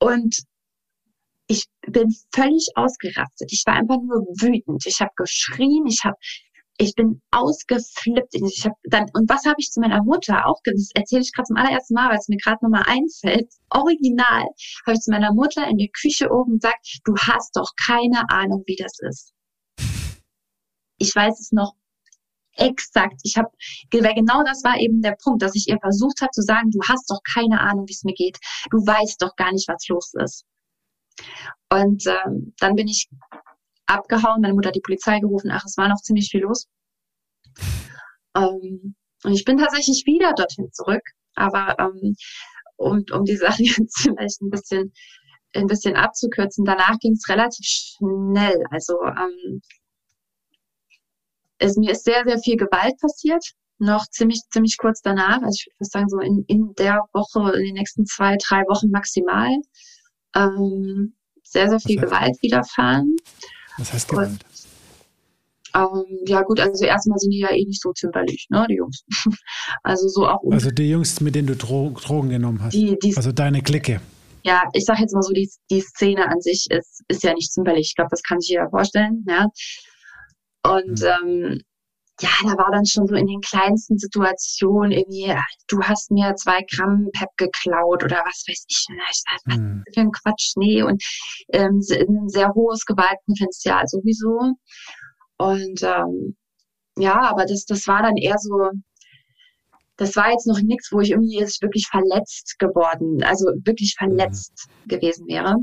[0.00, 0.36] Und
[1.48, 3.50] ich bin völlig ausgerastet.
[3.52, 4.84] Ich war einfach nur wütend.
[4.86, 6.16] Ich habe geschrien, ich habe
[6.80, 8.34] ich bin ausgeflippt.
[8.34, 11.46] Ich hab dann und was habe ich zu meiner Mutter auch das erzähle ich gerade
[11.46, 13.50] zum allerersten Mal, weil es mir gerade nochmal einfällt.
[13.70, 14.46] Original
[14.86, 18.62] habe ich zu meiner Mutter in der Küche oben gesagt, du hast doch keine Ahnung,
[18.66, 19.32] wie das ist
[20.98, 21.74] ich weiß es noch
[22.56, 23.20] exakt.
[23.22, 23.48] Ich habe,
[23.90, 27.10] genau das war eben der Punkt, dass ich ihr versucht habe zu sagen, du hast
[27.10, 28.38] doch keine Ahnung, wie es mir geht.
[28.70, 30.44] Du weißt doch gar nicht, was los ist.
[31.70, 33.08] Und ähm, dann bin ich
[33.86, 36.68] abgehauen, meine Mutter hat die Polizei gerufen, ach, es war noch ziemlich viel los.
[38.36, 38.94] Ähm,
[39.24, 41.02] und ich bin tatsächlich wieder dorthin zurück.
[41.34, 42.14] Aber ähm,
[42.76, 44.92] um, um die Sache jetzt vielleicht ein bisschen,
[45.54, 48.62] ein bisschen abzukürzen, danach ging es relativ schnell.
[48.70, 49.60] Also ähm,
[51.58, 53.44] es, mir ist sehr, sehr viel Gewalt passiert.
[53.78, 55.40] Noch ziemlich, ziemlich kurz danach.
[55.42, 58.62] Also ich würde fast sagen, so in, in der Woche, in den nächsten zwei, drei
[58.62, 59.50] Wochen maximal.
[60.34, 63.16] Ähm, sehr, sehr viel Gewalt widerfahren.
[63.78, 64.30] Was heißt Gewalt?
[64.30, 64.44] Und,
[65.74, 69.04] ähm, ja gut, also erstmal sind die ja eh nicht so zimperlich, ne, die Jungs.
[69.82, 70.40] also so auch.
[70.50, 72.74] Also die Jungs, mit denen du Dro Drogen genommen hast.
[72.74, 74.00] Die, die, also deine Clique.
[74.44, 77.52] Ja, ich sag jetzt mal so, die, die Szene an sich ist, ist ja nicht
[77.52, 77.88] zimperlich.
[77.88, 79.48] Ich glaube, das kann sich jeder vorstellen, ja.
[80.68, 81.62] Und ähm,
[82.20, 85.32] ja, da war dann schon so in den kleinsten Situationen irgendwie,
[85.68, 88.86] du hast mir zwei Gramm Pep geklaut oder was weiß ich.
[88.88, 89.84] Und ich dachte, was mhm.
[89.94, 90.82] für ein Quatsch, nee.
[90.82, 91.02] Und
[91.52, 94.54] ähm, ein sehr hohes Gewaltpotenzial sowieso.
[95.38, 96.36] Und ähm,
[96.96, 98.70] ja, aber das, das war dann eher so,
[99.96, 104.66] das war jetzt noch nichts, wo ich irgendwie jetzt wirklich verletzt geworden, also wirklich verletzt
[104.84, 104.88] mhm.
[104.88, 105.54] gewesen wäre.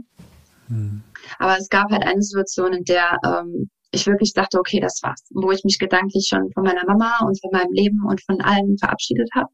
[0.70, 1.04] Mhm.
[1.40, 5.24] Aber es gab halt eine Situation, in der ähm, ich wirklich dachte, okay, das war's,
[5.32, 8.78] wo ich mich gedanklich schon von meiner Mama und von meinem Leben und von allem
[8.78, 9.50] verabschiedet habe,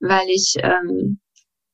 [0.00, 1.20] weil ich ähm,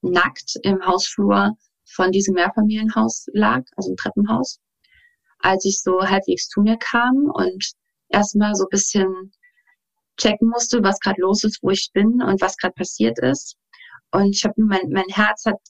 [0.02, 1.52] nackt im Hausflur
[1.94, 4.60] von diesem Mehrfamilienhaus lag, also im Treppenhaus
[5.38, 7.72] als ich so halbwegs zu mir kam und
[8.08, 9.32] erstmal so bisschen
[10.16, 13.56] checken musste, was gerade los ist, wo ich bin und was gerade passiert ist.
[14.10, 15.60] Und ich habe mein, mein Herz hat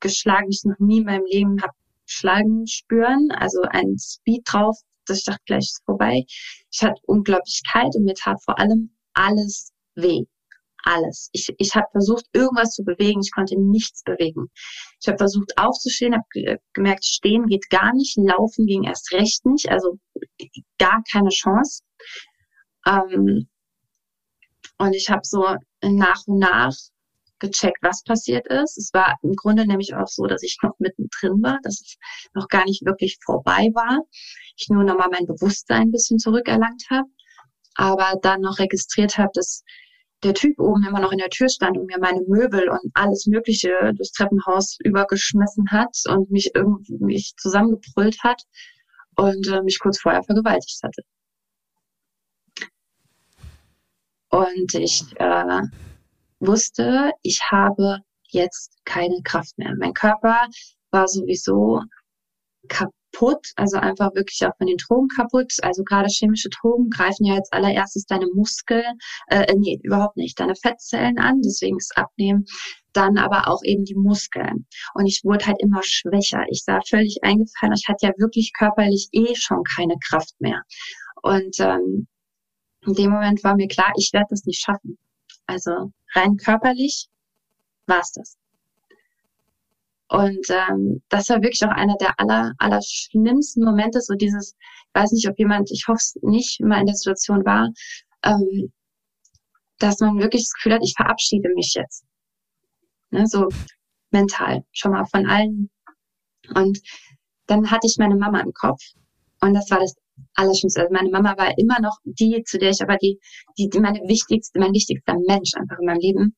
[0.00, 1.74] geschlagen, ich noch nie in meinem Leben habe
[2.06, 3.30] schlagen spüren.
[3.30, 4.76] Also ein Speed drauf,
[5.06, 6.24] dass ich dachte, gleich ist vorbei.
[6.70, 10.24] Ich hatte unglaublich kalt und mir tat vor allem alles weh
[10.84, 11.30] alles.
[11.32, 13.20] Ich, ich habe versucht, irgendwas zu bewegen.
[13.20, 14.50] Ich konnte nichts bewegen.
[15.00, 19.68] Ich habe versucht aufzustehen, habe gemerkt, stehen geht gar nicht, laufen ging erst recht nicht,
[19.70, 19.98] also
[20.78, 21.82] gar keine Chance.
[22.86, 23.48] Ähm,
[24.78, 26.74] und ich habe so nach und nach
[27.42, 28.78] gecheckt, was passiert ist.
[28.78, 31.96] Es war im Grunde nämlich auch so, dass ich noch mittendrin war, dass es
[32.34, 34.00] noch gar nicht wirklich vorbei war.
[34.56, 37.08] Ich nur nochmal mein Bewusstsein ein bisschen zurückerlangt habe,
[37.74, 39.64] aber dann noch registriert habe, dass
[40.22, 43.26] der Typ oben immer noch in der Tür stand und mir meine Möbel und alles
[43.26, 48.42] Mögliche durchs Treppenhaus übergeschmissen hat und mich irgendwie mich zusammengebrüllt hat
[49.16, 51.02] und äh, mich kurz vorher vergewaltigt hatte.
[54.30, 55.62] Und ich äh,
[56.46, 59.74] wusste, ich habe jetzt keine Kraft mehr.
[59.78, 60.48] Mein Körper
[60.90, 61.80] war sowieso
[62.68, 62.92] kaputt
[63.56, 65.52] also einfach wirklich auch von den Drogen kaputt.
[65.62, 70.54] Also gerade chemische Drogen greifen ja als allererstes deine Muskeln, äh, nee, überhaupt nicht, deine
[70.56, 72.46] Fettzellen an, deswegen ist Abnehmen
[72.92, 74.66] dann aber auch eben die Muskeln.
[74.94, 76.44] Und ich wurde halt immer schwächer.
[76.50, 77.74] Ich sah völlig eingefallen.
[77.74, 80.62] Ich hatte ja wirklich körperlich eh schon keine Kraft mehr.
[81.22, 82.06] Und ähm,
[82.86, 84.98] in dem Moment war mir klar, ich werde das nicht schaffen.
[85.46, 87.08] Also rein körperlich
[87.86, 88.36] war es das.
[90.08, 94.54] Und ähm, das war wirklich auch einer der aller, aller schlimmsten Momente, so dieses,
[94.88, 97.70] ich weiß nicht, ob jemand, ich hoffe es nicht, mal in der Situation war,
[98.22, 98.70] ähm,
[99.78, 102.04] dass man wirklich das Gefühl hat, ich verabschiede mich jetzt.
[103.10, 103.48] Ne, so
[104.10, 105.70] mental, schon mal von allen.
[106.54, 106.78] Und
[107.46, 108.80] dann hatte ich meine Mama im Kopf.
[109.40, 109.94] Und das war das
[110.34, 110.82] Allerschlimmste.
[110.82, 113.18] Also meine Mama war immer noch die, zu der ich aber die,
[113.58, 116.36] die, die meine wichtigste, mein wichtigster Mensch einfach in meinem Leben.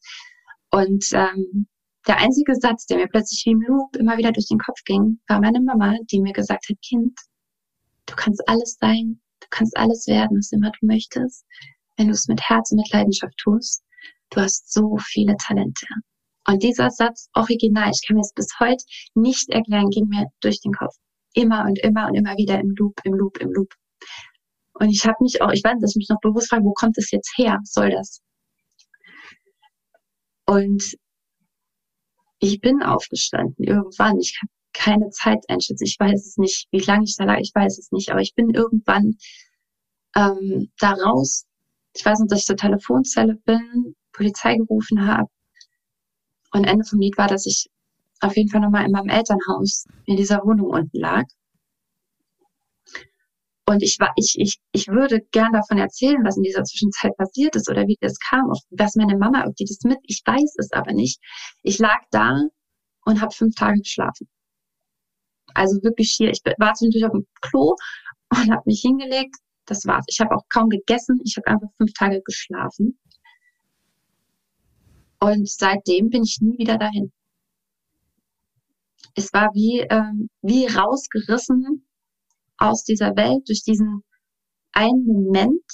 [0.70, 1.66] Und ähm,
[2.06, 5.20] der einzige Satz, der mir plötzlich wie im Loop immer wieder durch den Kopf ging,
[5.28, 7.18] war meine Mama, die mir gesagt hat, Kind,
[8.06, 11.46] du kannst alles sein, du kannst alles werden, was immer du möchtest,
[11.96, 13.82] wenn du es mit Herz und mit Leidenschaft tust.
[14.30, 15.86] Du hast so viele Talente.
[16.46, 20.60] Und dieser Satz, original, ich kann mir es bis heute nicht erklären, ging mir durch
[20.60, 20.94] den Kopf.
[21.34, 23.74] Immer und immer und immer wieder im Loop, im Loop, im Loop.
[24.74, 26.98] Und ich habe mich auch, ich weiß, dass ich mich noch bewusst frage, wo kommt
[26.98, 27.58] es jetzt her?
[27.64, 28.20] Soll das?
[30.46, 30.96] Und
[32.40, 34.18] ich bin aufgestanden irgendwann.
[34.18, 35.84] Ich habe keine Zeit einschätzen.
[35.84, 37.38] Ich weiß es nicht, wie lange ich da lag.
[37.38, 38.10] Ich weiß es nicht.
[38.10, 39.16] Aber ich bin irgendwann
[40.16, 41.46] ähm, da raus.
[41.96, 45.28] Ich weiß noch, dass ich zur Telefonzelle bin, Polizei gerufen habe.
[46.52, 47.68] Und Ende vom Lied war, dass ich
[48.24, 51.24] auf jeden Fall nochmal in meinem Elternhaus in dieser Wohnung unten lag.
[53.66, 57.56] Und ich war, ich, ich, ich würde gern davon erzählen, was in dieser Zwischenzeit passiert
[57.56, 60.72] ist oder wie das kam, was meine Mama, ob die das mit, ich weiß es
[60.72, 61.18] aber nicht.
[61.62, 62.42] Ich lag da
[63.06, 64.28] und habe fünf Tage geschlafen.
[65.54, 67.74] Also wirklich hier, ich war zwischendurch auf dem Klo
[68.30, 69.36] und habe mich hingelegt.
[69.66, 70.04] Das war's.
[70.08, 71.20] Ich habe auch kaum gegessen.
[71.24, 72.98] Ich habe einfach fünf Tage geschlafen.
[75.20, 77.13] Und seitdem bin ich nie wieder dahin.
[79.14, 81.86] Es war wie, ähm, wie rausgerissen
[82.58, 84.02] aus dieser Welt durch diesen
[84.72, 85.64] einen Moment,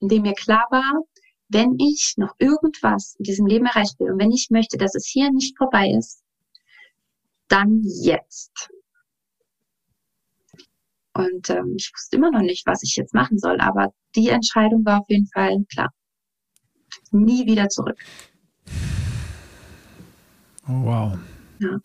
[0.00, 1.02] in dem mir klar war,
[1.48, 5.06] wenn ich noch irgendwas in diesem Leben erreicht will und wenn ich möchte, dass es
[5.06, 6.22] hier nicht vorbei ist,
[7.48, 8.68] dann jetzt.
[11.14, 14.84] Und ähm, ich wusste immer noch nicht, was ich jetzt machen soll, aber die Entscheidung
[14.84, 15.90] war auf jeden Fall klar.
[17.10, 17.98] Nie wieder zurück.
[20.68, 21.18] Oh, wow.
[21.60, 21.78] Ja.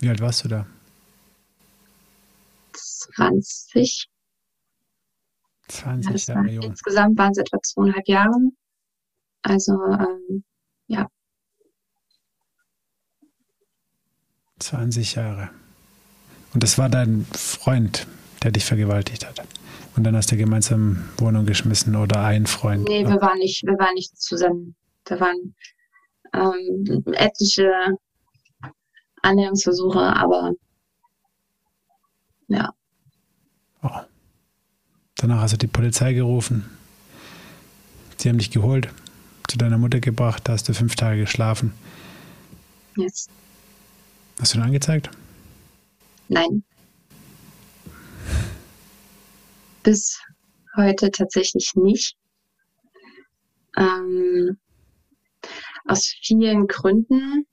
[0.00, 0.66] Wie alt warst du da?
[2.72, 4.08] 20.
[5.68, 6.64] 20 ja, Jahre jung.
[6.64, 8.50] Insgesamt waren es etwa zweieinhalb Jahre.
[9.42, 10.44] Also, ähm,
[10.86, 11.08] ja.
[14.58, 15.50] 20 Jahre.
[16.54, 18.06] Und das war dein Freund,
[18.42, 19.42] der dich vergewaltigt hat.
[19.96, 22.88] Und dann hast du gemeinsam Wohnung geschmissen oder ein Freund.
[22.88, 24.76] Nee, wir waren nicht, wir waren nicht zusammen.
[25.04, 25.54] Da waren
[26.34, 27.96] ähm, etliche
[29.26, 30.52] Annäherungsversuche, aber
[32.48, 32.72] ja.
[33.82, 34.00] Oh.
[35.16, 36.70] Danach hast du die Polizei gerufen.
[38.18, 38.88] Sie haben dich geholt,
[39.48, 41.72] zu deiner Mutter gebracht, da hast du fünf Tage geschlafen.
[42.96, 43.28] Yes.
[44.40, 45.10] Hast du ihn angezeigt?
[46.28, 46.62] Nein.
[49.82, 50.20] Bis
[50.76, 52.16] heute tatsächlich nicht.
[53.76, 54.56] Ähm,
[55.86, 57.46] aus vielen Gründen.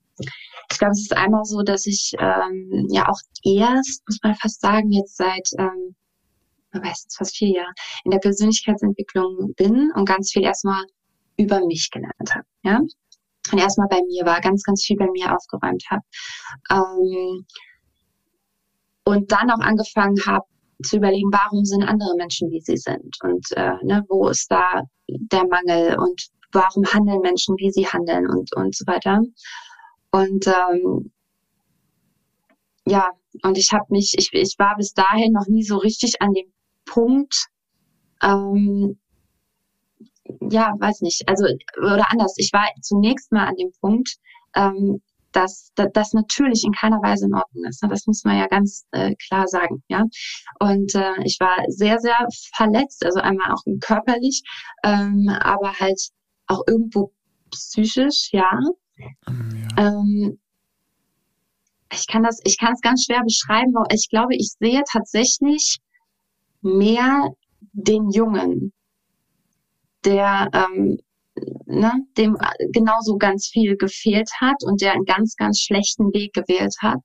[0.71, 4.61] Ich glaube, es ist einmal so, dass ich ähm, ja auch erst, muss man fast
[4.61, 5.95] sagen, jetzt seit, ähm,
[6.71, 7.73] weiß jetzt fast vier Jahre,
[8.05, 10.83] in der Persönlichkeitsentwicklung bin und ganz viel erstmal
[11.37, 12.45] über mich gelernt habe.
[12.63, 12.79] Ja?
[13.51, 16.03] Und erstmal bei mir war, ganz, ganz viel bei mir aufgeräumt habe.
[16.71, 17.45] Ähm,
[19.05, 20.45] und dann auch angefangen habe
[20.83, 24.81] zu überlegen, warum sind andere Menschen, wie sie sind und äh, ne, wo ist da
[25.07, 29.21] der Mangel und warum handeln Menschen, wie sie handeln und, und so weiter.
[30.13, 31.11] Und ähm,
[32.85, 33.09] ja,
[33.41, 36.53] und ich habe mich, ich, ich war bis dahin noch nie so richtig an dem
[36.85, 37.47] Punkt,
[38.21, 38.99] ähm,
[40.51, 41.45] ja, weiß nicht, also
[41.79, 44.17] oder anders, ich war zunächst mal an dem Punkt,
[44.55, 45.01] ähm,
[45.31, 47.81] dass das natürlich in keiner Weise in Ordnung ist.
[47.81, 47.89] Ne?
[47.89, 50.03] Das muss man ja ganz äh, klar sagen, ja.
[50.59, 54.43] Und äh, ich war sehr, sehr verletzt, also einmal auch körperlich,
[54.83, 55.99] ähm, aber halt
[56.45, 57.11] auch irgendwo
[57.49, 58.59] psychisch, ja.
[58.97, 59.62] ja.
[59.77, 60.39] Ähm,
[61.91, 65.79] ich kann das, ich kann es ganz schwer beschreiben, weil ich glaube, ich sehe tatsächlich
[66.61, 67.29] mehr
[67.73, 68.73] den Jungen,
[70.05, 70.97] der ähm,
[71.65, 72.37] ne, dem
[72.71, 77.01] genauso ganz viel gefehlt hat und der einen ganz, ganz schlechten Weg gewählt hat,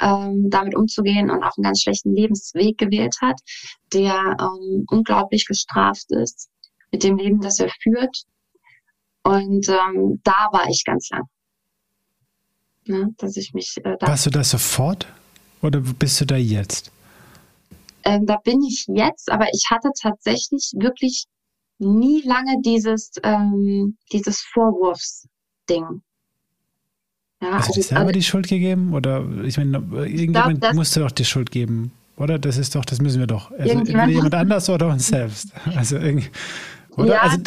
[0.00, 3.40] ähm, damit umzugehen und auch einen ganz schlechten Lebensweg gewählt hat,
[3.92, 6.50] der ähm, unglaublich gestraft ist
[6.92, 8.24] mit dem Leben, das er führt
[9.26, 11.24] und ähm, da war ich ganz lang.
[12.86, 13.76] Ne, dass ich mich.
[13.84, 15.06] Äh, da Warst du da sofort
[15.60, 16.92] oder bist du da jetzt?
[18.04, 21.26] Ähm, da bin ich jetzt, aber ich hatte tatsächlich wirklich
[21.78, 26.02] nie lange dieses, ähm, dieses Vorwurfsding.
[27.42, 28.94] Ja, Hast also, du dir selber also, die Schuld gegeben?
[28.94, 32.38] Oder ich meine, irgendjemand glaub, musste doch die Schuld geben, oder?
[32.38, 33.50] Das ist doch, das müssen wir doch.
[33.50, 35.48] Also jemand anders oder uns selbst.
[35.74, 36.30] Also irgendwie,
[36.96, 37.14] oder?
[37.14, 37.38] Ja, also,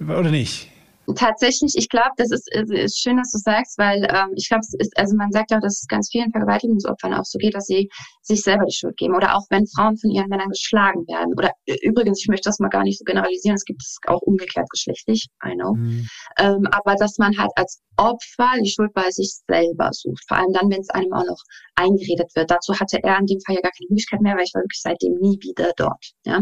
[0.00, 0.69] oder nicht?
[1.14, 4.74] Tatsächlich, ich glaube, das ist, ist schön, dass du sagst, weil ähm, ich glaube, es
[4.78, 7.88] ist, also man sagt ja, dass es ganz vielen Vergewaltigungsopfern auch so geht, dass sie
[8.22, 9.14] sich selber die Schuld geben.
[9.14, 11.34] Oder auch wenn Frauen von ihren Männern geschlagen werden.
[11.36, 14.20] Oder äh, übrigens, ich möchte das mal gar nicht so generalisieren, es gibt es auch
[14.22, 15.74] umgekehrt geschlechtlich, I know.
[15.74, 16.08] Mhm.
[16.38, 20.24] Ähm, aber dass man halt als Opfer die Schuld bei sich selber sucht.
[20.26, 21.42] Vor allem dann, wenn es einem auch noch
[21.74, 22.50] eingeredet wird.
[22.50, 24.80] Dazu hatte er in dem Fall ja gar keine Möglichkeit mehr, weil ich war wirklich
[24.82, 26.12] seitdem nie wieder dort.
[26.24, 26.40] Ja.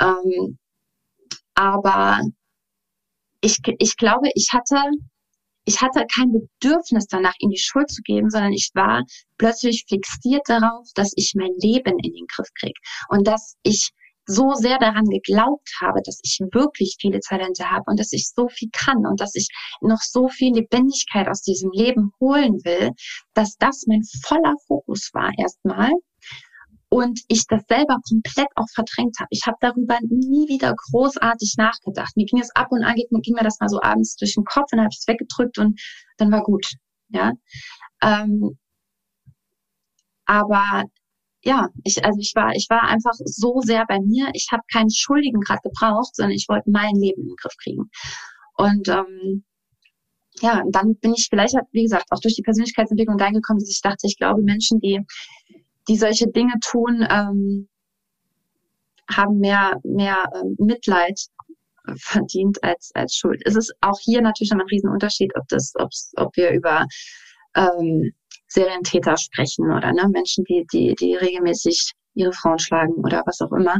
[0.00, 0.58] Ähm,
[1.54, 2.20] aber
[3.44, 4.76] ich, ich glaube, ich hatte,
[5.66, 9.02] ich hatte kein Bedürfnis danach, ihm die Schuld zu geben, sondern ich war
[9.38, 13.90] plötzlich fixiert darauf, dass ich mein Leben in den Griff kriege und dass ich
[14.26, 18.48] so sehr daran geglaubt habe, dass ich wirklich viele Talente habe und dass ich so
[18.48, 19.48] viel kann und dass ich
[19.82, 22.92] noch so viel Lebendigkeit aus diesem Leben holen will,
[23.34, 25.90] dass das mein voller Fokus war erstmal
[26.94, 29.26] und ich das selber komplett auch verdrängt habe.
[29.30, 32.16] Ich habe darüber nie wieder großartig nachgedacht.
[32.16, 34.68] Mir ging es ab und an, ging mir das mal so abends durch den Kopf
[34.70, 35.80] und habe ich es weggedrückt und
[36.18, 36.64] dann war gut.
[37.08, 37.32] Ja.
[38.00, 38.56] Ähm,
[40.24, 40.84] aber
[41.42, 44.30] ja, ich, also ich war, ich war einfach so sehr bei mir.
[44.32, 47.90] Ich habe keinen Schuldigen gerade gebraucht, sondern ich wollte mein Leben in den Griff kriegen.
[48.56, 49.44] Und ähm,
[50.40, 54.06] ja, dann bin ich vielleicht, wie gesagt, auch durch die Persönlichkeitsentwicklung reingekommen, dass ich dachte,
[54.06, 55.04] ich glaube, Menschen, die
[55.88, 57.68] die solche Dinge tun, ähm,
[59.10, 61.20] haben mehr, mehr ähm, Mitleid
[61.96, 63.42] verdient als, als Schuld.
[63.44, 66.86] Es ist auch hier natürlich noch ein Riesenunterschied, ob das, ob's, ob wir über
[67.54, 68.12] ähm,
[68.48, 73.52] Serientäter sprechen oder ne, Menschen, die, die, die regelmäßig ihre Frauen schlagen oder was auch
[73.52, 73.76] immer.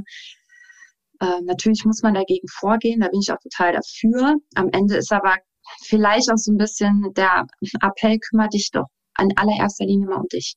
[1.20, 4.36] Äh, natürlich muss man dagegen vorgehen, da bin ich auch total dafür.
[4.56, 5.36] Am Ende ist aber
[5.84, 7.46] vielleicht auch so ein bisschen der
[7.80, 10.54] Appell, kümmere dich doch an allererster Linie mal um dich.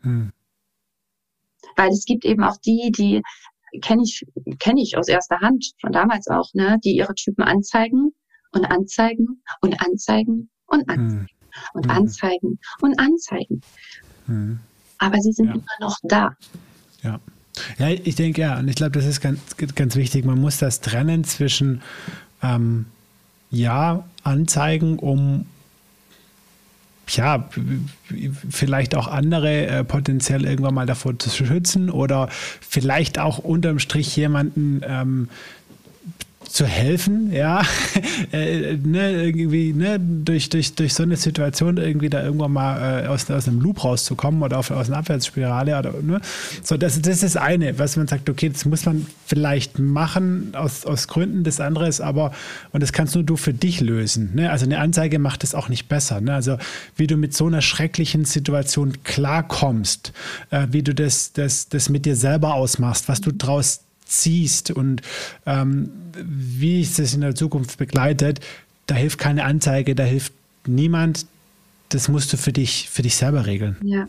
[0.00, 0.32] Hm.
[1.76, 3.22] Weil es gibt eben auch die, die
[3.80, 4.24] kenne ich,
[4.58, 8.12] kenne ich aus erster Hand, von damals auch, ne, die ihre Typen anzeigen
[8.52, 11.26] und anzeigen und anzeigen und anzeigen hm.
[11.74, 11.90] und hm.
[11.90, 13.60] anzeigen und anzeigen.
[14.26, 14.60] Hm.
[14.98, 15.54] Aber sie sind ja.
[15.54, 16.36] immer noch da.
[17.02, 17.20] Ja.
[17.78, 19.38] Ja, ich denke ja, und ich glaube, das ist ganz,
[19.74, 20.24] ganz wichtig.
[20.24, 21.82] Man muss das trennen zwischen
[22.42, 22.86] ähm,
[23.50, 25.46] ja, Anzeigen, um
[27.16, 27.48] ja,
[28.50, 32.28] vielleicht auch andere äh, potenziell irgendwann mal davor zu schützen oder
[32.60, 35.28] vielleicht auch unterm Strich jemanden ähm,
[36.52, 37.62] zu helfen, ja,
[38.32, 43.06] äh, ne, irgendwie, ne, durch, durch, durch so eine Situation irgendwie da irgendwann mal äh,
[43.06, 46.20] aus, aus einem Loop rauszukommen oder auf, aus einer Abwärtsspirale oder, ne,
[46.62, 50.84] so, das, das ist eine, was man sagt, okay, das muss man vielleicht machen aus,
[50.84, 52.32] aus Gründen, das andere ist aber,
[52.72, 55.70] und das kannst nur du für dich lösen, ne, also eine Anzeige macht es auch
[55.70, 56.58] nicht besser, ne, also
[56.96, 60.12] wie du mit so einer schrecklichen Situation klarkommst,
[60.50, 63.80] äh, wie du das, das, das mit dir selber ausmachst, was du draus
[64.12, 65.02] ziehst und
[65.46, 68.40] ähm, wie es das in der Zukunft begleitet,
[68.86, 70.32] da hilft keine Anzeige, da hilft
[70.66, 71.26] niemand.
[71.88, 73.76] Das musst du für dich, für dich selber regeln.
[73.82, 74.06] Ja,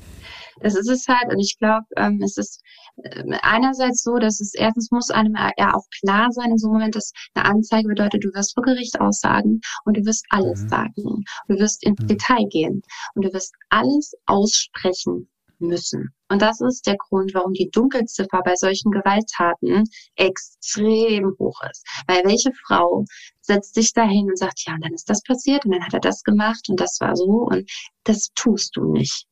[0.61, 1.33] das ist es halt.
[1.33, 2.61] Und ich glaube, ähm, es ist
[3.03, 6.75] äh, einerseits so, dass es erstens muss einem ja auch klar sein in so einem
[6.75, 10.69] Moment, dass eine Anzeige bedeutet, du wirst vor Gericht aussagen und du wirst alles mhm.
[10.69, 11.23] sagen.
[11.47, 12.07] Du wirst ins mhm.
[12.07, 12.81] Detail gehen
[13.15, 15.27] und du wirst alles aussprechen
[15.67, 16.13] müssen.
[16.29, 19.83] Und das ist der Grund, warum die Dunkelziffer bei solchen Gewalttaten
[20.15, 21.85] extrem hoch ist.
[22.07, 23.05] Weil welche Frau
[23.41, 25.99] setzt sich dahin und sagt, ja, und dann ist das passiert und dann hat er
[25.99, 27.69] das gemacht und das war so und
[28.03, 29.27] das tust du nicht.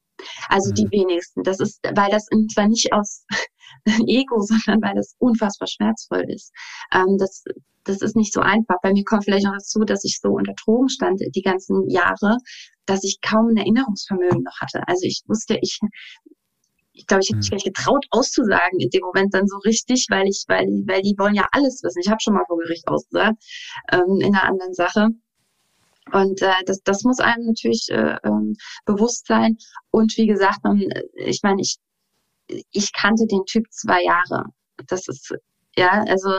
[0.49, 0.91] Also die mhm.
[0.91, 1.43] wenigsten.
[1.43, 3.25] Das ist, weil das zwar nicht aus
[4.07, 6.51] Ego, sondern weil das unfassbar schmerzvoll ist.
[6.93, 7.43] Ähm, das,
[7.83, 8.75] das ist nicht so einfach.
[8.81, 12.37] Bei mir kommt vielleicht noch dazu, dass ich so unter Drogen stand die ganzen Jahre,
[12.85, 14.81] dass ich kaum ein Erinnerungsvermögen noch hatte.
[14.87, 15.79] Also ich wusste, ich,
[16.93, 17.51] ich glaube, ich hätte mich hm.
[17.51, 21.15] gar nicht getraut auszusagen in dem Moment dann so richtig, weil ich, weil, weil die
[21.17, 22.01] wollen ja alles wissen.
[22.03, 23.41] Ich habe schon mal vor Gericht ausgesagt
[23.91, 25.09] ähm, in einer anderen Sache.
[26.13, 28.55] Und äh, das, das muss einem natürlich äh, ähm,
[28.85, 29.57] bewusst sein.
[29.91, 30.81] Und wie gesagt, man,
[31.15, 31.77] ich meine, ich,
[32.71, 34.45] ich kannte den Typ zwei Jahre.
[34.87, 35.33] Das ist,
[35.75, 36.29] ja, also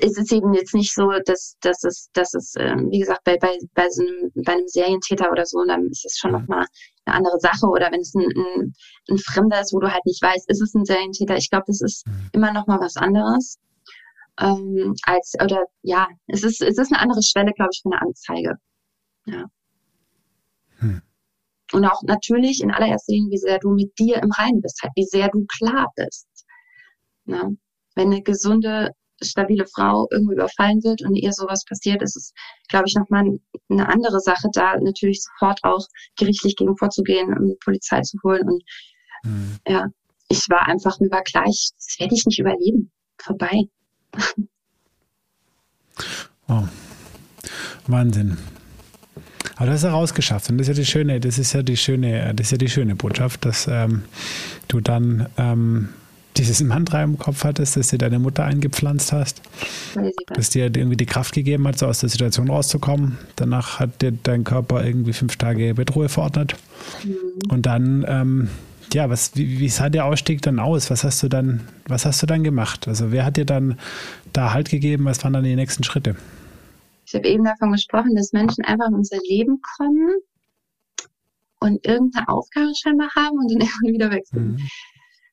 [0.00, 3.36] ist es eben jetzt nicht so, dass, dass es, dass es, ähm, wie gesagt, bei,
[3.36, 6.40] bei, bei, so einem, bei einem Serientäter oder so, dann ist es schon mhm.
[6.40, 6.66] nochmal
[7.04, 7.66] eine andere Sache.
[7.66, 8.74] Oder wenn es ein, ein,
[9.10, 11.36] ein Fremder ist, wo du halt nicht weißt, ist es ein Serientäter?
[11.36, 12.30] Ich glaube, das ist mhm.
[12.32, 13.58] immer nochmal was anderes.
[14.42, 18.02] Ähm, als, oder ja, es ist, es ist eine andere Schwelle, glaube ich, für eine
[18.02, 18.54] Anzeige.
[19.26, 19.44] Ja.
[20.78, 21.00] Hm.
[21.72, 24.92] Und auch natürlich in allererster Linie, wie sehr du mit dir im Reinen bist, halt,
[24.96, 26.26] wie sehr du klar bist.
[27.24, 27.56] Ne?
[27.94, 28.90] Wenn eine gesunde
[29.22, 32.32] stabile Frau irgendwie überfallen wird und ihr sowas passiert, ist es,
[32.68, 33.38] glaube ich, nochmal
[33.68, 35.86] eine andere Sache, da natürlich sofort auch
[36.16, 38.48] gerichtlich gegen vorzugehen und Polizei zu holen.
[38.48, 38.64] Und
[39.22, 39.58] mhm.
[39.68, 39.86] ja,
[40.28, 42.90] ich war einfach, mir war gleich, das werde ich nicht überleben.
[43.18, 43.68] Vorbei.
[46.46, 46.68] Wow.
[47.86, 48.38] Wahnsinn.
[49.56, 51.76] Aber das ist ja rausgeschafft und das ist ja die schöne, das ist ja die
[51.76, 54.02] schöne, das ist ja die schöne Botschaft, dass ähm,
[54.68, 55.88] du dann ähm,
[56.36, 59.42] dieses Mantra im Kopf hattest, dass dir deine Mutter eingepflanzt hast,
[60.34, 63.18] dass dir irgendwie die Kraft gegeben hat, so aus der Situation rauszukommen.
[63.36, 66.56] Danach hat dir dein Körper irgendwie fünf Tage Bettruhe verordnet.
[67.04, 67.50] Mhm.
[67.50, 68.48] Und dann, ähm,
[68.94, 70.90] ja, was, wie, wie sah der Ausstieg dann aus?
[70.90, 72.88] Was hast du dann, was hast du dann gemacht?
[72.88, 73.78] Also wer hat dir dann
[74.32, 75.04] da Halt gegeben?
[75.04, 76.16] Was waren dann die nächsten Schritte?
[77.06, 80.10] Ich habe eben davon gesprochen, dass Menschen einfach in unser Leben kommen
[81.60, 84.52] und irgendeine Aufgabe scheinbar haben und dann irgendwann wieder wechseln.
[84.52, 84.68] Mhm.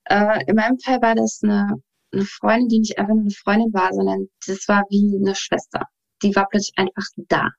[0.05, 1.75] Äh, in meinem Fall war das eine,
[2.11, 5.85] eine Freundin, die nicht einfach nur eine Freundin war, sondern das war wie eine Schwester.
[6.23, 7.49] Die war plötzlich einfach da.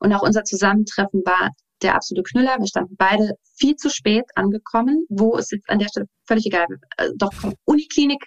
[0.00, 1.50] Und auch unser Zusammentreffen war
[1.82, 2.58] der absolute Knüller.
[2.58, 5.06] Wir standen beide viel zu spät angekommen.
[5.08, 6.66] Wo ist jetzt an der Stelle völlig egal.
[6.96, 7.32] Äh, doch
[7.64, 8.24] Uniklinik,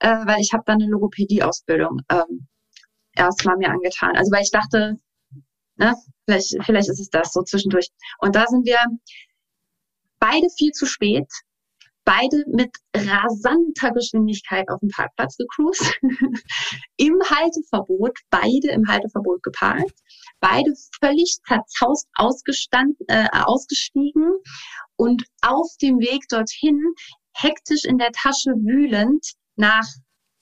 [0.00, 2.46] äh, weil ich habe dann eine Logopädie-Ausbildung ähm,
[3.14, 4.16] erstmal mir angetan.
[4.16, 4.96] Also weil ich dachte,
[5.76, 5.94] ne,
[6.26, 7.88] vielleicht, vielleicht ist es das so zwischendurch.
[8.18, 8.78] Und da sind wir
[10.18, 11.28] beide viel zu spät
[12.04, 15.98] beide mit rasanter Geschwindigkeit auf dem Parkplatz gecruised,
[16.96, 19.94] im Halteverbot, beide im Halteverbot geparkt,
[20.44, 24.30] beide völlig zerzaust ausgestand, äh, ausgestiegen
[24.96, 26.78] und auf dem Weg dorthin
[27.32, 29.24] hektisch in der Tasche wühlend
[29.56, 29.86] nach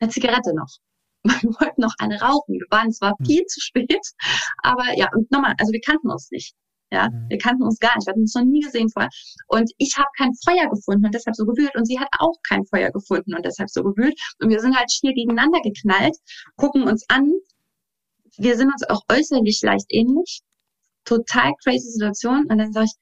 [0.00, 0.78] einer Zigarette noch.
[1.24, 2.54] Wir wollten noch eine rauchen.
[2.54, 3.26] Wir waren zwar hm.
[3.26, 4.04] viel zu spät,
[4.64, 6.52] aber ja, und nochmal, also wir kannten uns nicht.
[6.92, 7.26] Ja, mhm.
[7.30, 9.08] wir kannten uns gar nicht, wir hatten uns noch nie gesehen vorher.
[9.46, 11.74] Und ich habe kein Feuer gefunden und deshalb so gewühlt.
[11.74, 14.14] Und sie hat auch kein Feuer gefunden und deshalb so gewühlt.
[14.42, 16.14] Und wir sind halt schier gegeneinander geknallt,
[16.56, 17.32] gucken uns an.
[18.38, 20.40] Wir sind uns auch äußerlich leicht ähnlich.
[21.04, 22.46] Total crazy Situation.
[22.48, 22.92] Und dann sage ich,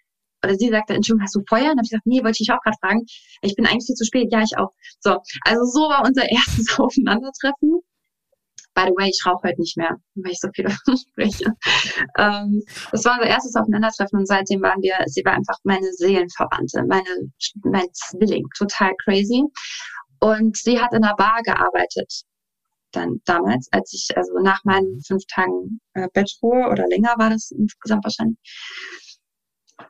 [0.43, 1.71] oder sie sagte, Entschuldigung, hast du Feuer?
[1.71, 3.05] Und habe ich gesagt, nee, wollte ich auch gerade fragen.
[3.43, 4.29] Ich bin eigentlich viel zu spät.
[4.33, 4.71] Ja, ich auch.
[5.01, 7.81] So, also so war unser erstes Aufeinandertreffen.
[8.73, 10.71] By the way, ich rauche heute nicht mehr, weil ich so viel
[11.11, 11.53] spreche.
[12.17, 12.63] Ähm,
[12.93, 17.33] das war unser erstes Aufeinandertreffen und seitdem waren wir, sie war einfach meine Seelenverwandte, meine,
[17.65, 19.43] mein Zwilling, total crazy.
[20.21, 22.23] Und sie hat in einer Bar gearbeitet.
[22.93, 27.51] Dann damals, als ich, also nach meinen fünf Tagen äh, Bettruhe oder länger war das
[27.51, 28.39] insgesamt wahrscheinlich.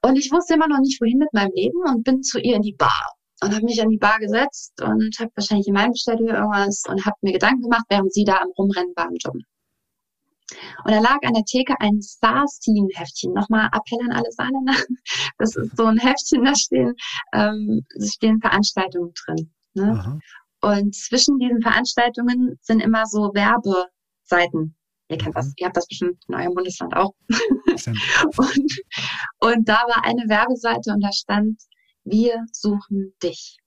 [0.02, 2.62] Und ich wusste immer noch nicht, wohin mit meinem Leben und bin zu ihr in
[2.62, 6.20] die Bar und habe mich an die Bar gesetzt und habe wahrscheinlich in meinem bestellt
[6.20, 9.34] oder irgendwas und habe mir Gedanken gemacht, während sie da am Rumrennen war im Job.
[10.84, 13.32] Und da lag an der Theke ein Star-Scene-Heftchen.
[13.32, 14.74] Nochmal Appell an alle Saarländer.
[15.38, 16.94] Das ist so ein Heftchen, da stehen,
[17.32, 19.50] ähm, stehen Veranstaltungen drin.
[19.74, 20.20] Ne?
[20.62, 24.76] Und zwischen diesen Veranstaltungen sind immer so Werbeseiten.
[25.08, 25.52] Ihr kennt das, mhm.
[25.56, 27.14] ihr habt das bestimmt in eurem Bundesland auch.
[28.36, 28.80] und,
[29.40, 31.60] und da war eine Werbeseite und da stand,
[32.04, 33.59] wir suchen dich.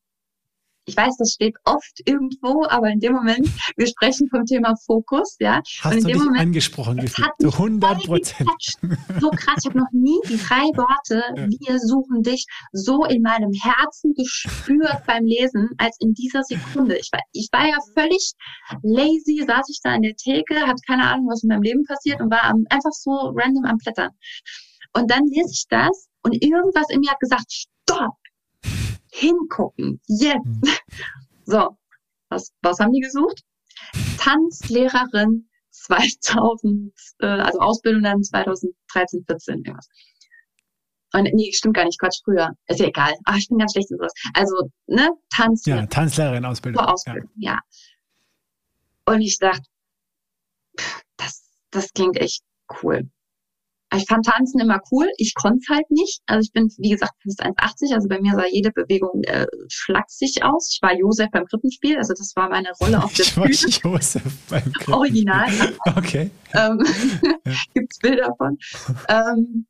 [0.86, 5.38] Ich weiß, das steht oft irgendwo, aber in dem Moment, wir sprechen vom Thema Fokus,
[5.40, 5.62] ja.
[5.82, 7.32] Hast und in du dem dich Moment, angesprochen gefühlt?
[7.40, 8.50] Zu 100 Prozent.
[9.20, 13.52] So krass, ich habe noch nie die drei Worte, wir suchen dich, so in meinem
[13.54, 16.98] Herzen gespürt beim Lesen, als in dieser Sekunde.
[16.98, 18.34] Ich war, ich war ja völlig
[18.82, 22.20] lazy, saß ich da in der Theke, hatte keine Ahnung, was in meinem Leben passiert
[22.22, 24.12] und war einfach so random am Blättern.
[24.94, 28.16] Und dann lese ich das und irgendwas in mir hat gesagt, stopp,
[29.14, 30.46] hingucken, jetzt.
[30.46, 30.62] Mhm.
[31.46, 31.78] So,
[32.30, 33.44] was, was haben die gesucht?
[34.18, 39.90] Tanzlehrerin 2000, äh, also Ausbildung dann 2013, 14, irgendwas.
[41.12, 42.52] Und nee, stimmt gar nicht, Quatsch, früher.
[42.68, 43.14] Ist ja egal.
[43.26, 44.14] Ach, ich bin ganz schlecht in sowas.
[44.34, 44.56] Also,
[44.88, 45.84] ne, Tanzlehrerin.
[45.84, 46.82] Ja, Tanzlehrerin Ausbildung.
[46.82, 47.60] Ausbildung, ja.
[49.06, 49.14] ja.
[49.14, 49.68] Und ich dachte,
[51.18, 52.42] das, das klingt echt
[52.82, 53.10] cool.
[53.96, 55.08] Ich fand Tanzen immer cool.
[55.18, 56.22] Ich konnte es halt nicht.
[56.26, 57.94] Also ich bin, wie gesagt, fast 1,80.
[57.94, 60.72] Also bei mir sah jede Bewegung äh, schlaksig aus.
[60.74, 61.98] Ich war Josef beim Krippenspiel.
[61.98, 63.50] Also das war meine Rolle auf der ich Bühne.
[63.52, 64.94] Ich war Josef beim Krippenspiel.
[64.94, 65.50] Original.
[65.98, 66.32] Okay.
[66.54, 66.80] Ähm,
[67.46, 67.54] ja.
[67.74, 68.58] Gibt's Bilder von.
[69.10, 69.66] ähm,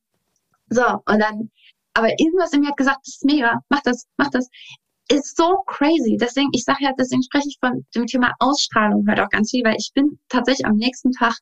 [0.70, 1.50] so, und dann,
[1.94, 3.60] aber irgendwas in mir hat gesagt, das ist mega.
[3.70, 4.48] Mach das, mach das.
[5.12, 6.18] Ist so crazy.
[6.20, 9.64] Deswegen, ich sage ja, deswegen spreche ich von dem Thema Ausstrahlung halt auch ganz viel,
[9.66, 11.36] weil ich bin tatsächlich am nächsten Tag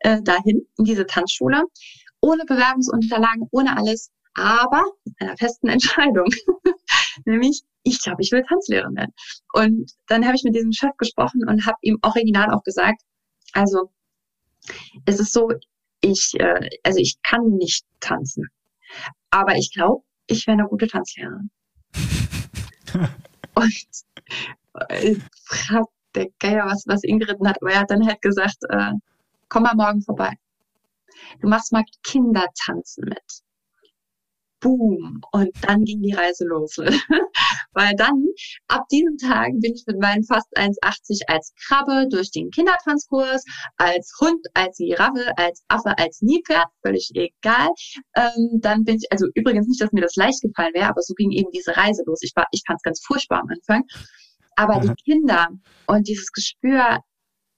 [0.00, 1.64] äh, dahin, in diese Tanzschule
[2.20, 6.26] ohne Bewerbungsunterlagen, ohne alles, aber mit einer festen Entscheidung.
[7.24, 9.14] Nämlich, ich glaube, ich will Tanzlehrerin werden.
[9.52, 13.02] Und dann habe ich mit diesem Chef gesprochen und habe ihm original auch gesagt,
[13.52, 13.90] also
[15.06, 15.50] es ist so,
[16.00, 18.48] ich, äh, also ich kann nicht tanzen.
[19.30, 21.50] Aber ich glaube, ich wäre eine gute Tanzlehrerin.
[23.54, 23.86] und
[24.88, 25.16] äh,
[26.14, 28.92] der Geier, was, was ihn geritten hat, aber er hat dann halt gesagt, äh,
[29.48, 30.34] komm mal morgen vorbei.
[31.40, 33.42] Du machst mal Kindertanzen mit.
[34.60, 35.20] Boom.
[35.30, 36.76] Und dann ging die Reise los.
[37.72, 38.24] Weil dann,
[38.66, 43.44] ab diesem Tag, bin ich mit meinen fast 1,80 als Krabbe durch den Kindertanzkurs,
[43.76, 47.68] als Hund, als Giraffe, als Affe, als Niepferd, völlig egal.
[48.16, 51.14] Ähm, dann bin ich, also übrigens nicht, dass mir das leicht gefallen wäre, aber so
[51.14, 52.20] ging eben diese Reise los.
[52.22, 53.84] Ich war, ich fand es ganz furchtbar am Anfang.
[54.56, 55.50] Aber die Kinder
[55.86, 56.98] und dieses Gespür,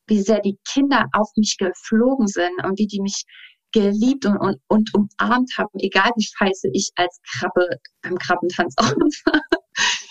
[0.07, 3.25] wie sehr die Kinder auf mich geflogen sind und wie die mich
[3.73, 7.67] geliebt und, und, und umarmt haben, egal wie scheiße ich als Krabbe
[8.03, 9.41] beim Krabbentanz aussah.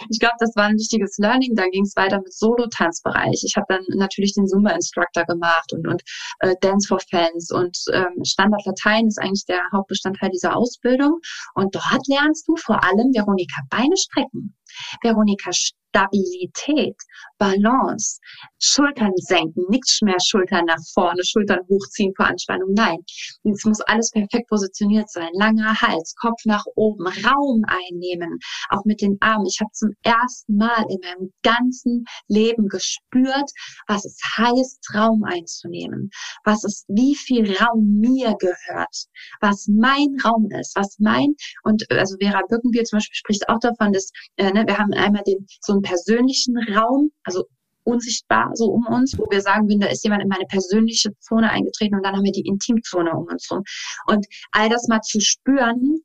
[0.09, 1.55] Ich glaube, das war ein wichtiges Learning.
[1.55, 3.43] Dann ging es weiter mit Solo-Tanzbereich.
[3.43, 6.01] Ich habe dann natürlich den Zumba-Instructor gemacht und, und
[6.39, 11.19] äh, Dance for Fans und ähm, Standard Latein ist eigentlich der Hauptbestandteil dieser Ausbildung.
[11.55, 14.55] Und dort lernst du vor allem, Veronika, Beine strecken.
[15.01, 15.51] Veronika,
[15.89, 16.95] Stabilität,
[17.37, 18.19] Balance,
[18.59, 22.73] Schultern senken, nichts mehr Schultern nach vorne, Schultern hochziehen vor Anspannung.
[22.73, 22.99] Nein,
[23.43, 25.29] es muss alles perfekt positioniert sein.
[25.33, 28.37] Langer Hals, Kopf nach oben, Raum einnehmen,
[28.69, 29.47] auch mit den Armen.
[29.47, 33.49] Ich habe zum ersten Mal in meinem ganzen Leben gespürt,
[33.87, 36.11] was es heißt, Raum einzunehmen,
[36.43, 39.05] was es, wie viel Raum mir gehört,
[39.41, 43.93] was mein Raum ist, was mein und also Vera Birkenbier zum Beispiel spricht auch davon,
[43.93, 47.45] dass äh, ne, wir haben einmal den so einen persönlichen Raum, also
[47.83, 51.49] unsichtbar so um uns, wo wir sagen würden, da ist jemand in meine persönliche Zone
[51.49, 53.63] eingetreten und dann haben wir die Intimzone um uns rum.
[54.07, 55.99] Und all das mal zu spüren,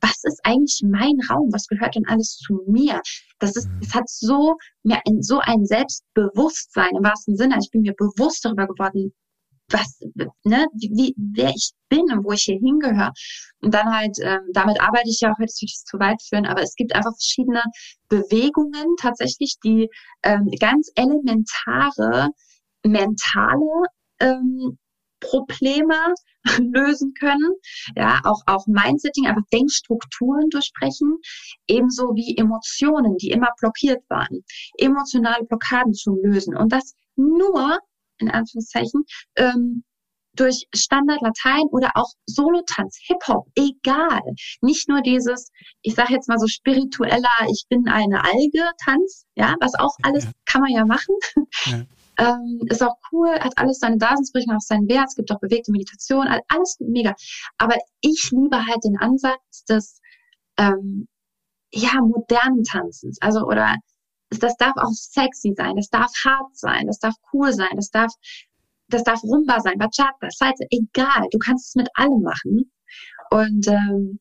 [0.00, 1.48] was ist eigentlich mein Raum?
[1.52, 3.00] Was gehört denn alles zu mir?
[3.38, 3.80] Das ist, mhm.
[3.82, 7.56] es hat so mir ein, so ein Selbstbewusstsein im wahrsten Sinne.
[7.60, 9.12] Ich bin mir bewusst darüber geworden,
[9.68, 10.00] was,
[10.44, 13.12] ne, wie, wer ich bin und wo ich hier hingehöre.
[13.60, 16.22] Und dann halt, ähm, damit arbeite ich ja auch, jetzt will ich es zu weit
[16.22, 17.62] führen, aber es gibt einfach verschiedene
[18.08, 19.88] Bewegungen tatsächlich, die
[20.22, 22.30] ähm, ganz elementare
[22.84, 23.86] mentale
[24.20, 24.78] ähm,
[25.20, 26.14] Probleme
[26.60, 27.52] lösen können.
[27.96, 31.18] Ja, auch, auch Mindsetting, einfach Denkstrukturen durchbrechen.
[31.66, 34.44] Ebenso wie Emotionen, die immer blockiert waren.
[34.78, 36.56] Emotionale Blockaden zu lösen.
[36.56, 37.78] Und das nur,
[38.18, 39.04] in Anführungszeichen,
[39.36, 39.84] ähm,
[40.36, 44.20] durch Standard Latein oder auch Solotanz, Hip-Hop, egal.
[44.60, 45.50] Nicht nur dieses,
[45.82, 50.24] ich sage jetzt mal so spiritueller, ich bin eine Alge Tanz, ja, was auch alles
[50.24, 50.30] ja.
[50.44, 51.14] kann man ja machen.
[51.66, 51.82] Ja.
[52.18, 55.08] Ähm, ist auch cool, hat alles seine Daseinsberechtigung, auch seinen Wert.
[55.08, 57.14] Es gibt auch bewegte Meditation, alles mega.
[57.58, 60.00] Aber ich liebe halt den Ansatz des
[60.56, 61.08] ähm,
[61.70, 63.18] ja modernen Tanzens.
[63.20, 63.76] Also oder
[64.30, 68.12] das darf auch sexy sein, das darf hart sein, das darf cool sein, das darf
[68.88, 71.26] das darf Rumba sein, Bachata, Salsa, egal.
[71.32, 72.70] Du kannst es mit allem machen.
[73.30, 74.20] Und ähm,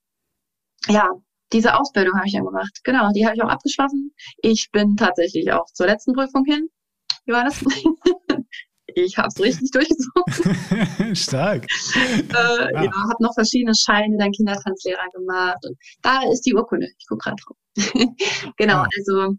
[0.88, 1.08] ja,
[1.54, 2.80] diese Ausbildung habe ich dann gemacht.
[2.84, 4.12] Genau, die habe ich auch abgeschlossen.
[4.42, 6.68] Ich bin tatsächlich auch zur letzten Prüfung hin.
[7.26, 7.64] Johannes.
[8.96, 11.16] ich habe es richtig durchgezogen.
[11.16, 11.66] Stark.
[11.96, 12.84] äh, ja.
[12.84, 15.64] ja habe noch verschiedene Scheine, dann Kindertanzlehrer gemacht.
[15.64, 16.88] Und da ist die Urkunde.
[16.98, 17.58] Ich gucke gerade drauf.
[18.58, 18.88] genau, ja.
[18.98, 19.36] also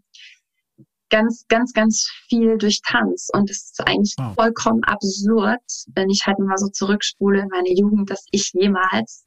[1.09, 3.29] ganz, ganz, ganz viel durch Tanz.
[3.33, 4.33] Und es ist eigentlich wow.
[4.35, 5.61] vollkommen absurd,
[5.93, 9.25] wenn ich halt mal so zurückspule in meine Jugend, dass ich jemals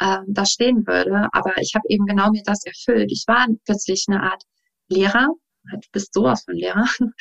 [0.00, 1.28] ähm, da stehen würde.
[1.32, 3.10] Aber ich habe eben genau mir das erfüllt.
[3.12, 4.42] Ich war plötzlich eine Art
[4.88, 5.28] Lehrer
[5.70, 6.84] du bist sowas von Lehrer.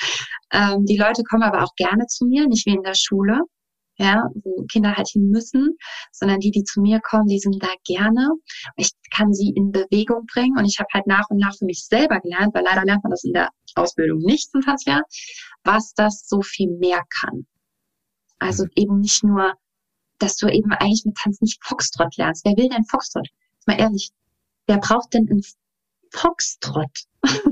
[0.51, 3.41] ähm, die Leute kommen aber auch gerne zu mir, nicht wie in der Schule,
[4.01, 5.77] ja, wo Kinder halt hin müssen,
[6.11, 8.29] sondern die, die zu mir kommen, die sind da gerne.
[8.75, 11.85] Ich kann sie in Bewegung bringen und ich habe halt nach und nach für mich
[11.85, 15.03] selber gelernt, weil leider lernt man das in der Ausbildung nicht zum Tanzjahr,
[15.63, 17.45] was das so viel mehr kann.
[18.39, 19.53] Also eben nicht nur,
[20.17, 22.43] dass du eben eigentlich mit Tanz nicht Foxtrot lernst.
[22.43, 23.27] Wer will denn Foxtrot?
[23.67, 24.09] Mal ehrlich,
[24.65, 25.43] wer braucht denn einen
[26.11, 27.05] Foxtrot?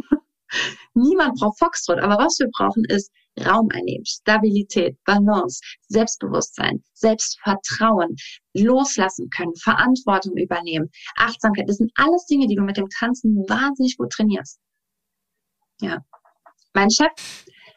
[0.93, 3.11] Niemand braucht Foxtrot, aber was wir brauchen ist
[3.45, 8.15] Raum einnehmen, Stabilität, Balance, Selbstbewusstsein, Selbstvertrauen,
[8.53, 11.69] loslassen können, Verantwortung übernehmen, Achtsamkeit.
[11.69, 14.59] Das sind alles Dinge, die du mit dem Tanzen wahnsinnig gut trainierst.
[15.81, 15.99] Ja.
[16.73, 17.11] Mein Chef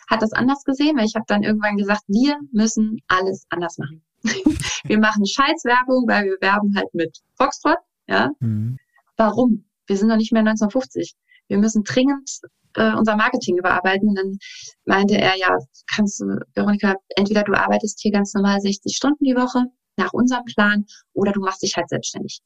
[0.09, 4.03] hat das anders gesehen, weil ich habe dann irgendwann gesagt, wir müssen alles anders machen.
[4.85, 7.79] wir machen Scheißwerbung, weil wir werben halt mit Foxtrot.
[8.09, 8.31] Ja.
[8.41, 8.79] Mhm.
[9.17, 9.65] Warum?
[9.87, 11.15] Wir sind noch nicht mehr 1950.
[11.49, 12.41] Wir müssen dringend
[12.77, 14.09] äh, unser Marketing überarbeiten.
[14.09, 14.39] Und dann
[14.85, 15.57] meinte er, ja,
[15.95, 19.65] kannst du, Veronika, entweder du arbeitest hier ganz normal 60 Stunden die Woche
[19.97, 22.41] nach unserem Plan oder du machst dich halt selbstständig.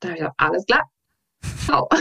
[0.00, 0.90] Da habe ich gesagt, alles klar.
[1.66, 1.88] Wow.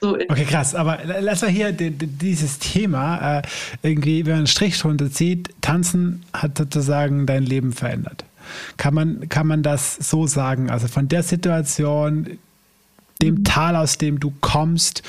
[0.00, 0.74] So okay, krass.
[0.74, 3.42] Aber lass mal hier dieses Thema äh,
[3.82, 8.24] irgendwie, wenn man einen Strich drunter zieht, tanzen hat sozusagen dein Leben verändert.
[8.76, 10.70] Kann man, kann man das so sagen?
[10.70, 12.38] Also von der Situation,
[13.26, 15.02] dem Tal, aus dem du kommst,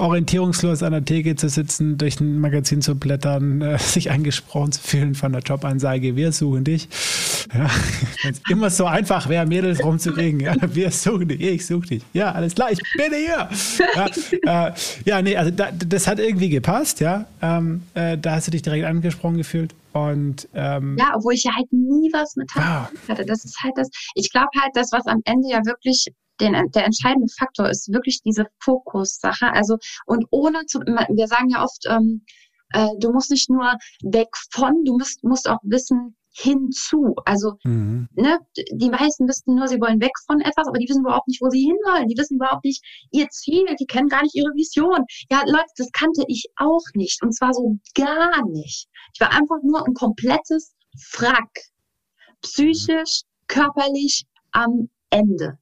[0.00, 4.80] orientierungslos an der Theke zu sitzen, durch ein Magazin zu blättern, äh, sich angesprochen zu
[4.80, 6.88] fühlen von der Jobansage, wir suchen dich.
[7.54, 7.70] Ja,
[8.22, 12.02] Wenn es immer so einfach wäre, Mädels rumzukriegen, ja, wir suchen dich, ich suche dich.
[12.12, 13.48] Ja, alles klar, ich bin hier.
[14.44, 14.72] Ja, äh,
[15.04, 17.26] ja nee, also da, das hat irgendwie gepasst, ja.
[17.42, 19.74] Ähm, äh, da hast du dich direkt angesprochen gefühlt.
[19.92, 23.24] Und ähm, ja, obwohl ich ja halt nie was mit hatte.
[23.26, 23.88] Das ist halt das.
[24.14, 26.06] Ich glaube halt, das, was am Ende ja wirklich
[26.40, 29.52] den, der entscheidende Faktor ist wirklich diese Fokussache.
[29.52, 29.76] Also,
[30.06, 32.24] und ohne zu, wir sagen ja oft, ähm,
[32.72, 37.14] äh, du musst nicht nur weg von, du musst, musst auch wissen, hinzu.
[37.24, 38.08] Also, mhm.
[38.14, 38.38] ne,
[38.72, 41.50] die meisten wissen nur, sie wollen weg von etwas, aber die wissen überhaupt nicht, wo
[41.50, 42.08] sie hinwollen.
[42.08, 45.04] Die wissen überhaupt nicht ihr Ziel, die kennen gar nicht ihre Vision.
[45.30, 47.22] Ja, Leute, das kannte ich auch nicht.
[47.22, 48.88] Und zwar so gar nicht.
[49.14, 51.50] Ich war einfach nur ein komplettes Frack.
[52.42, 55.58] Psychisch, körperlich am Ende.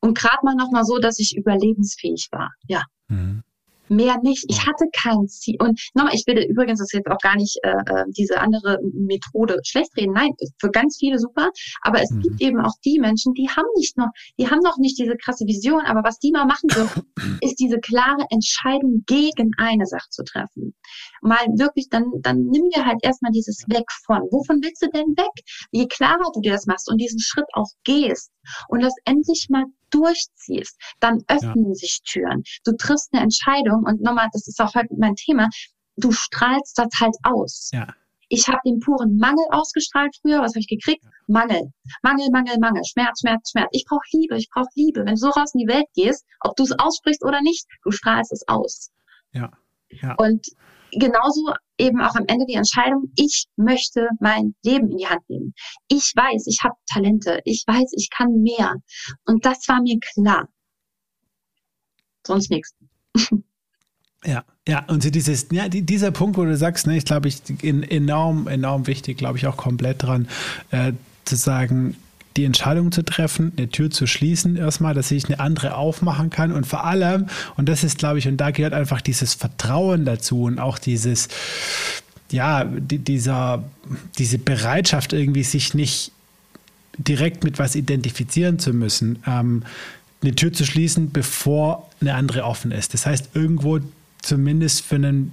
[0.00, 2.50] Und gerade mal nochmal so, dass ich überlebensfähig war.
[2.66, 2.84] Ja.
[3.08, 3.42] Mhm.
[3.88, 4.44] Mehr nicht.
[4.48, 5.56] Ich hatte kein Ziel.
[5.60, 9.58] Und nochmal, ich will übrigens das jetzt auch gar nicht äh, äh, diese andere Methode
[9.64, 10.12] schlecht reden.
[10.12, 11.50] Nein, für ganz viele super.
[11.80, 12.20] Aber es mhm.
[12.20, 14.08] gibt eben auch die Menschen, die haben nicht noch,
[14.38, 15.86] die haben noch nicht diese krasse Vision.
[15.86, 17.02] Aber was die mal machen dürfen,
[17.40, 20.74] ist diese klare Entscheidung gegen eine Sache zu treffen.
[21.22, 24.20] Mal wirklich, dann, dann nimm dir halt erstmal dieses Weg von.
[24.30, 25.44] Wovon willst du denn weg?
[25.70, 28.32] Je klarer du dir das machst und diesen Schritt auch gehst
[28.68, 31.74] und das endlich mal durchziehst, dann öffnen ja.
[31.74, 32.42] sich Türen.
[32.64, 35.48] Du triffst eine Entscheidung und nochmal, das ist auch heute mein Thema,
[35.96, 37.70] du strahlst das halt aus.
[37.72, 37.88] Ja.
[38.28, 40.40] Ich habe den puren Mangel ausgestrahlt früher.
[40.40, 41.02] Was habe ich gekriegt?
[41.26, 41.72] Mangel.
[42.02, 42.82] Mangel, Mangel, Mangel.
[42.84, 43.68] Schmerz, Schmerz, Schmerz.
[43.72, 45.00] Ich brauche Liebe, ich brauche Liebe.
[45.00, 47.90] Wenn du so raus in die Welt gehst, ob du es aussprichst oder nicht, du
[47.90, 48.90] strahlst es aus.
[49.32, 49.50] Ja.
[49.88, 50.14] ja.
[50.18, 50.46] Und
[50.92, 55.54] genauso eben auch am Ende die Entscheidung, ich möchte mein Leben in die Hand nehmen.
[55.88, 58.74] Ich weiß, ich habe Talente, ich weiß, ich kann mehr.
[59.26, 60.48] Und das war mir klar.
[62.26, 62.74] Sonst nichts.
[64.24, 68.48] Ja, ja, und dieses, ja, dieser Punkt, wo du sagst, ne, ich glaube, ich enorm,
[68.48, 70.28] enorm wichtig, glaube ich, auch komplett dran,
[70.70, 70.92] äh,
[71.24, 71.96] zu sagen,
[72.38, 76.52] die Entscheidung zu treffen, eine Tür zu schließen erstmal, dass ich eine andere aufmachen kann
[76.52, 80.44] und vor allem, und das ist, glaube ich, und da gehört einfach dieses Vertrauen dazu
[80.44, 81.28] und auch dieses,
[82.30, 83.64] ja, die, dieser,
[84.18, 86.12] diese Bereitschaft irgendwie sich nicht
[86.96, 89.64] direkt mit was identifizieren zu müssen, ähm,
[90.22, 92.94] eine Tür zu schließen, bevor eine andere offen ist.
[92.94, 93.80] Das heißt, irgendwo
[94.22, 95.32] zumindest für, einen,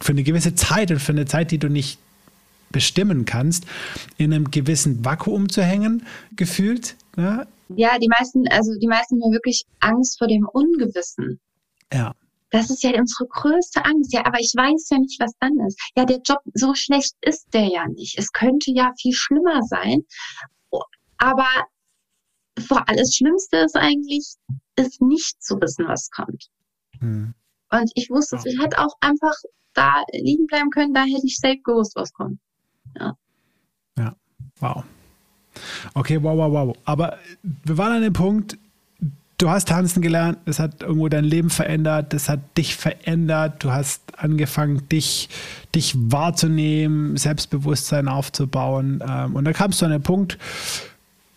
[0.00, 1.98] für eine gewisse Zeit und für eine Zeit, die du nicht
[2.70, 3.66] bestimmen kannst,
[4.16, 6.06] in einem gewissen Vakuum zu hängen,
[6.36, 6.96] gefühlt.
[7.16, 7.46] Ne?
[7.68, 11.40] Ja, die meisten, also die meisten haben wirklich Angst vor dem Ungewissen.
[11.92, 12.14] Ja.
[12.50, 14.12] Das ist ja unsere größte Angst.
[14.12, 15.78] Ja, aber ich weiß ja nicht, was dann ist.
[15.96, 18.18] Ja, der Job, so schlecht ist der ja nicht.
[18.18, 20.04] Es könnte ja viel schlimmer sein.
[21.18, 21.46] Aber
[22.58, 24.34] vor alles Schlimmste ist eigentlich,
[24.76, 26.46] ist nicht zu wissen, was kommt.
[26.98, 27.34] Hm.
[27.70, 29.34] Und ich wusste, ich hätte auch einfach
[29.74, 32.40] da liegen bleiben können, da hätte ich safe gewusst, was kommt.
[32.98, 33.16] Ja.
[33.98, 34.14] Ja,
[34.60, 34.84] wow.
[35.94, 36.76] Okay, wow, wow, wow.
[36.84, 38.56] Aber wir waren an dem Punkt,
[39.38, 43.72] du hast tanzen gelernt, das hat irgendwo dein Leben verändert, das hat dich verändert, du
[43.72, 45.28] hast angefangen, dich,
[45.74, 49.02] dich wahrzunehmen, Selbstbewusstsein aufzubauen.
[49.06, 50.38] Ähm, und da kamst du an den Punkt,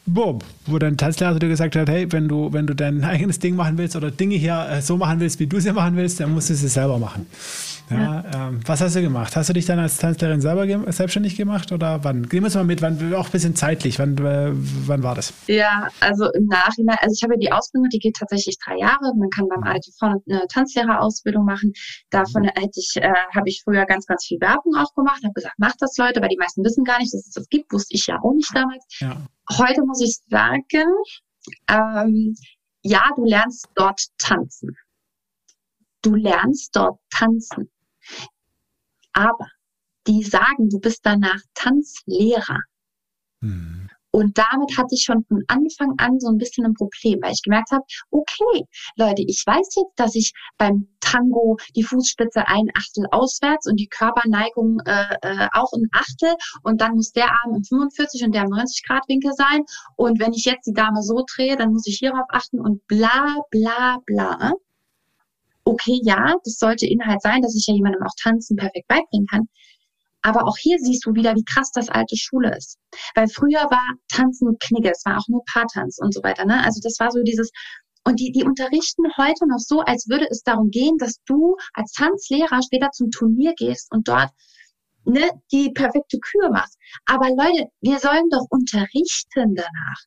[0.05, 3.55] wo, wo dein Tanzlehrer dir gesagt hat, hey, wenn du, wenn du dein eigenes Ding
[3.55, 6.34] machen willst oder Dinge hier äh, so machen willst, wie du sie machen willst, dann
[6.34, 7.25] musst du sie selber machen.
[7.89, 8.47] Ja, ja.
[8.47, 9.35] Ähm, was hast du gemacht?
[9.35, 12.27] Hast du dich dann als Tanzlehrerin selber ge selbstständig gemacht oder wann?
[12.30, 15.34] Gehen wir uns mal mit, wann, auch ein bisschen zeitlich, wann, äh, wann war das?
[15.47, 19.13] Ja, also im Nachhinein, also ich habe ja die Ausbildung, die geht tatsächlich drei Jahre.
[19.17, 19.67] Man kann beim mhm.
[19.67, 21.73] ALTV eine Tanzlehrerausbildung machen.
[22.09, 25.55] Davon hätte ich, äh, habe ich früher ganz, ganz viel Werbung auch gemacht, habe gesagt,
[25.57, 28.07] macht das Leute, weil die meisten wissen gar nicht, dass es das gibt, wusste ich
[28.07, 28.85] ja auch nicht damals.
[28.99, 29.17] Ja.
[29.51, 30.87] Heute muss ich sagen,
[31.67, 32.35] ähm,
[32.81, 34.75] ja, du lernst dort tanzen.
[36.01, 37.71] Du lernst dort tanzen.
[39.13, 39.47] Aber
[40.07, 42.59] die sagen, du bist danach Tanzlehrer.
[43.41, 43.82] Mhm.
[44.15, 47.41] Und damit hatte ich schon von Anfang an so ein bisschen ein Problem, weil ich
[47.41, 53.06] gemerkt habe, okay, Leute, ich weiß jetzt, dass ich beim Tango die Fußspitze ein Achtel
[53.10, 56.35] auswärts und die Körperneigung äh, äh, auch ein Achtel.
[56.61, 59.64] Und dann muss der Arm im 45 und der im 90 Grad Winkel sein.
[59.95, 63.38] Und wenn ich jetzt die Dame so drehe, dann muss ich hierauf achten und bla
[63.49, 64.53] bla bla.
[65.65, 69.48] Okay, ja, das sollte Inhalt sein, dass ich ja jemandem auch Tanzen perfekt beibringen kann.
[70.23, 72.77] Aber auch hier siehst du wieder, wie krass das alte Schule ist.
[73.13, 76.45] Weil früher war Tanzen Knigge, es war auch nur Paartanz und so weiter.
[76.45, 76.63] Ne?
[76.63, 77.51] Also das war so dieses,
[78.05, 81.91] und die, die unterrichten heute noch so, als würde es darum gehen, dass du als
[81.93, 84.29] Tanzlehrer später zum Turnier gehst und dort
[85.05, 86.77] ne, die perfekte Kür machst.
[87.05, 89.99] Aber Leute, wir sollen doch unterrichten danach.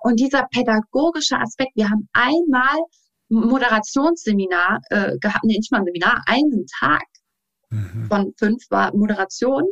[0.00, 2.78] Und dieser pädagogische Aspekt, wir haben einmal
[3.28, 7.02] Moderationsseminar äh, gehabt, nee, nicht mal ein Seminar, einen Tag
[7.70, 8.06] mhm.
[8.08, 9.64] von fünf war Moderation.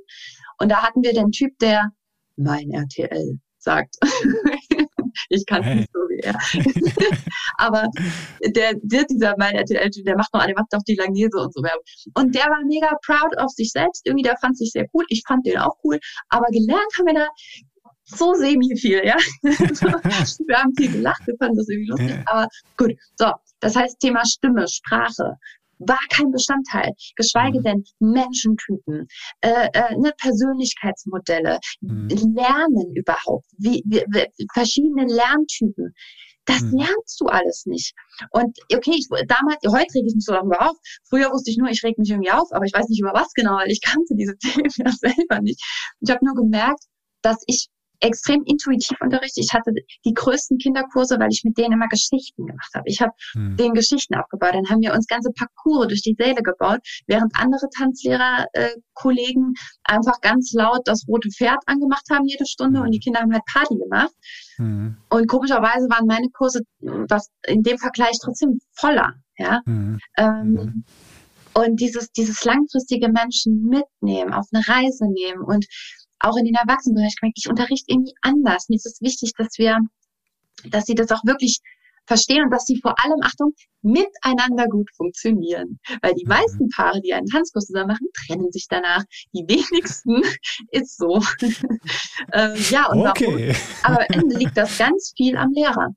[0.58, 1.90] Und da hatten wir den Typ, der
[2.36, 3.96] mein RTL sagt.
[5.28, 5.76] ich kann hey.
[5.76, 6.34] nicht so wie er.
[7.58, 7.88] Aber
[8.54, 11.62] der, der dieser mein RTL-Typ, der macht noch, der macht auch die Langnese und so
[11.62, 11.82] Werbung.
[12.14, 14.02] Und der war mega proud of sich selbst.
[14.04, 15.04] Irgendwie, der fand sich sehr cool.
[15.08, 15.98] Ich fand den auch cool.
[16.28, 17.28] Aber gelernt haben wir da
[18.06, 19.16] so semi viel, ja.
[19.42, 22.22] wir haben viel gelacht, wir fanden das irgendwie lustig, ja.
[22.26, 22.92] aber gut.
[23.16, 25.38] So, das heißt, Thema Stimme, Sprache
[25.78, 27.62] war kein Bestandteil, geschweige mhm.
[27.62, 29.06] denn Menschentypen,
[29.40, 32.08] äh, äh, ne, Persönlichkeitsmodelle, mhm.
[32.08, 35.94] Lernen überhaupt, wie, wie, wie, verschiedene Lerntypen.
[36.46, 36.78] Das mhm.
[36.78, 37.94] lernst du alles nicht.
[38.30, 40.76] Und okay, ich, damals, heute reg ich mich so darüber auf.
[41.08, 43.32] Früher wusste ich nur, ich reg mich irgendwie auf, aber ich weiß nicht über was
[43.32, 45.62] genau, weil ich kannte diese Themen ja selber nicht.
[46.00, 46.84] Ich habe nur gemerkt,
[47.22, 47.68] dass ich
[48.04, 49.44] extrem intuitiv unterrichtet.
[49.44, 49.72] Ich hatte
[50.04, 52.84] die größten Kinderkurse, weil ich mit denen immer Geschichten gemacht habe.
[52.86, 53.56] Ich habe hm.
[53.56, 54.50] denen Geschichten aufgebaut.
[54.52, 58.70] Dann haben wir uns ganze Parcours durch die Säle gebaut, während andere Tanzlehrer, äh,
[59.84, 62.86] einfach ganz laut das rote Pferd angemacht haben jede Stunde hm.
[62.86, 64.12] und die Kinder haben halt Party gemacht.
[64.56, 64.96] Hm.
[65.10, 69.14] Und komischerweise waren meine Kurse was in dem Vergleich trotzdem voller.
[69.36, 69.60] Ja.
[69.64, 69.98] Hm.
[70.16, 70.84] Ähm, hm.
[71.54, 75.66] und dieses, dieses langfristige Menschen mitnehmen, auf eine Reise nehmen und
[76.24, 78.68] auch in den Erwachsenenbereich gemerkt, ich unterrichte irgendwie anders.
[78.68, 79.78] Mir ist es wichtig, dass wir,
[80.70, 81.60] dass sie das auch wirklich
[82.06, 83.52] verstehen und dass sie vor allem, Achtung,
[83.82, 85.78] miteinander gut funktionieren.
[86.02, 86.30] Weil die mhm.
[86.30, 89.04] meisten Paare, die einen Tanzkurs zusammen machen, trennen sich danach.
[89.32, 90.22] Die wenigsten
[90.70, 91.20] ist so.
[92.32, 93.54] ähm, ja, und okay.
[93.82, 93.96] warum?
[93.96, 95.88] Aber am Ende liegt das ganz viel am Lehrer.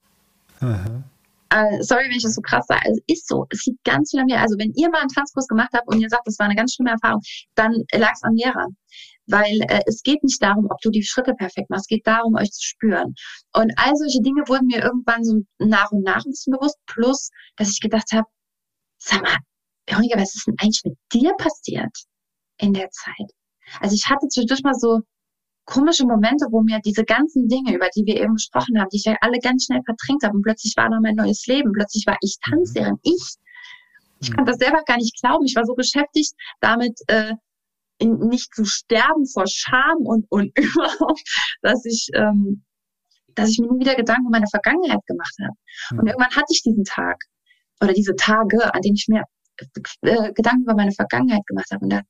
[0.59, 1.03] Aha.
[1.51, 3.45] äh, sorry, wenn ich das so krass sage, es ist so.
[3.49, 4.39] Es liegt ganz viel an mir.
[4.39, 6.73] Also wenn ihr mal einen Tanzkurs gemacht habt und ihr sagt, das war eine ganz
[6.73, 7.21] schlimme Erfahrung,
[7.55, 8.67] dann lag es am Lehrer.
[9.27, 12.35] Weil äh, es geht nicht darum, ob du die Schritte perfekt machst, es geht darum,
[12.35, 13.13] euch zu spüren.
[13.53, 16.77] Und all solche Dinge wurden mir irgendwann so nach und nach ein bisschen bewusst.
[16.85, 18.27] Plus, dass ich gedacht habe,
[18.97, 19.37] sag mal,
[19.87, 21.95] Veronika, was ist denn eigentlich mit dir passiert
[22.57, 23.31] in der Zeit?
[23.81, 25.01] Also ich hatte zwischendurch mal so
[25.65, 29.05] komische Momente, wo mir diese ganzen Dinge, über die wir eben gesprochen haben, die ich
[29.05, 32.17] ja alle ganz schnell verdrängt habe und plötzlich war da mein neues Leben, plötzlich war
[32.21, 32.51] ich mhm.
[32.51, 33.35] Tanzlehrerin, ich.
[34.19, 35.45] Ich konnte das selber gar nicht glauben.
[35.45, 37.33] Ich war so beschäftigt damit, äh,
[37.99, 41.21] in, nicht zu sterben vor Scham und, und überhaupt,
[41.61, 42.63] dass ich, ähm,
[43.33, 45.55] dass ich mir nie wieder Gedanken um meine Vergangenheit gemacht habe.
[45.91, 46.07] Und mhm.
[46.07, 47.17] irgendwann hatte ich diesen Tag
[47.81, 49.23] oder diese Tage, an denen ich mir
[50.01, 51.83] äh, Gedanken über meine Vergangenheit gemacht habe.
[51.83, 52.01] Und da,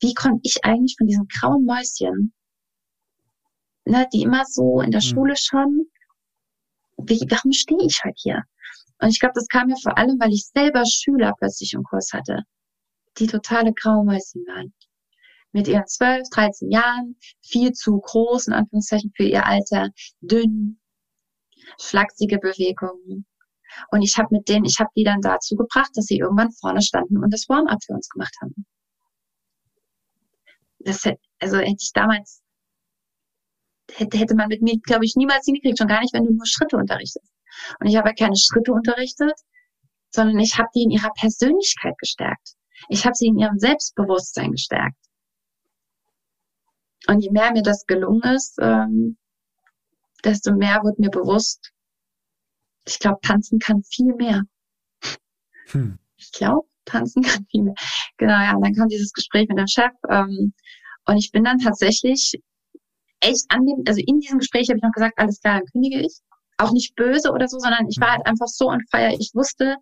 [0.00, 2.32] wie konnte ich eigentlich von diesen grauen Mäuschen
[3.86, 5.06] ne, die immer so in der mhm.
[5.06, 5.86] Schule schon,
[6.98, 8.42] wie, warum stehe ich heute hier?
[9.00, 12.12] Und ich glaube, das kam mir vor allem, weil ich selber Schüler plötzlich im Kurs
[12.12, 12.42] hatte,
[13.18, 14.72] die totale Graumäuschen waren.
[15.56, 19.88] Mit ihren 12, 13 Jahren, viel zu groß, in Anführungszeichen, für ihr Alter,
[20.20, 20.78] dünn,
[21.80, 23.24] schlachsige Bewegungen.
[23.90, 26.82] Und ich habe mit denen, ich habe die dann dazu gebracht, dass sie irgendwann vorne
[26.82, 28.66] standen und das Warm-up für uns gemacht haben.
[30.80, 31.04] Das,
[31.40, 32.42] also hätte ich damals
[33.94, 36.46] hätte, hätte man mit mir, glaube ich, niemals hingekriegt, schon gar nicht, wenn du nur
[36.46, 37.32] Schritte unterrichtest.
[37.80, 39.40] Und ich habe ja keine Schritte unterrichtet,
[40.10, 42.56] sondern ich habe die in ihrer Persönlichkeit gestärkt.
[42.90, 45.05] Ich habe sie in ihrem Selbstbewusstsein gestärkt.
[47.08, 49.16] Und je mehr mir das gelungen ist, ähm,
[50.24, 51.72] desto mehr wird mir bewusst,
[52.86, 54.42] ich glaube, tanzen kann viel mehr.
[55.68, 55.98] Hm.
[56.16, 57.74] Ich glaube, tanzen kann viel mehr.
[58.16, 59.92] Genau, ja, und dann kam dieses Gespräch mit dem Chef.
[60.08, 60.52] Ähm,
[61.06, 62.34] und ich bin dann tatsächlich
[63.20, 66.00] echt an dem, also in diesem Gespräch habe ich noch gesagt, alles klar, dann kündige
[66.00, 66.20] ich.
[66.58, 69.14] Auch nicht böse oder so, sondern ich war halt einfach so on fire.
[69.18, 69.76] Ich wusste,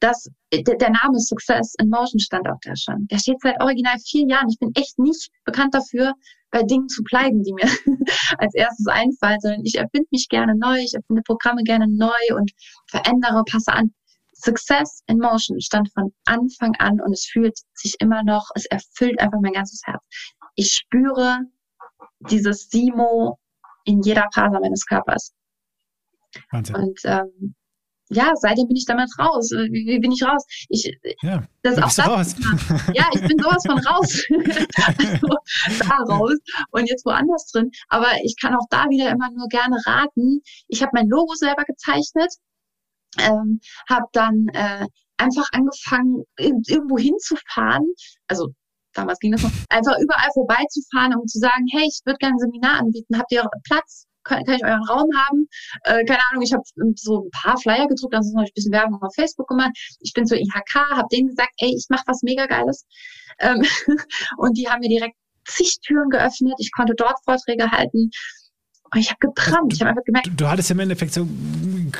[0.00, 3.06] dass der, der Name Success in Motion stand auch da schon.
[3.10, 4.48] Der steht seit original vier Jahren.
[4.48, 6.12] Ich bin echt nicht bekannt dafür,
[6.50, 7.64] bei Dingen zu bleiben, die mir
[8.38, 12.52] als erstes einfallen, sondern ich erfinde mich gerne neu, ich erfinde Programme gerne neu und
[12.88, 13.94] verändere, passe an.
[14.32, 19.18] Success in Motion stand von Anfang an und es fühlt sich immer noch, es erfüllt
[19.18, 20.04] einfach mein ganzes Herz.
[20.56, 21.38] Ich spüre
[22.30, 23.38] dieses Simo
[23.84, 25.32] in jeder Faser meines Körpers.
[26.50, 26.76] Wahnsinn.
[26.76, 27.54] Und ähm,
[28.10, 29.50] ja, seitdem bin ich damit raus.
[29.50, 30.44] Wie, wie bin ich raus?
[30.68, 30.90] Ich,
[31.22, 32.36] ja, das auch das raus.
[32.94, 34.22] Ja, ich bin sowas von raus.
[34.86, 36.38] also, da raus
[36.70, 37.70] und jetzt woanders drin.
[37.88, 40.40] Aber ich kann auch da wieder immer nur gerne raten.
[40.68, 42.32] Ich habe mein Logo selber gezeichnet,
[43.18, 47.92] ähm, habe dann äh, einfach angefangen, irgendwo hinzufahren.
[48.28, 48.48] Also
[48.92, 52.38] damals ging das noch, einfach überall vorbeizufahren, um zu sagen, hey, ich würde gerne ein
[52.38, 54.05] Seminar anbieten, habt ihr Platz?
[54.26, 55.48] Kann, kann ich euren Raum haben?
[55.84, 56.62] Äh, keine Ahnung, ich habe
[56.96, 59.72] so ein paar Flyer gedruckt, dann habe ich ein bisschen Werbung auf Facebook gemacht.
[60.00, 62.84] Ich bin zur IHK, habe denen gesagt, ey, ich mache was mega Geiles.
[63.38, 63.62] Ähm,
[64.38, 65.16] und die haben mir direkt
[65.46, 66.54] zig Türen geöffnet.
[66.58, 68.10] Ich konnte dort Vorträge halten.
[68.92, 69.72] Und ich habe gebrannt.
[69.72, 70.26] Ich habe einfach gemerkt.
[70.26, 71.92] Du, du, hattest im Endeffekt so ein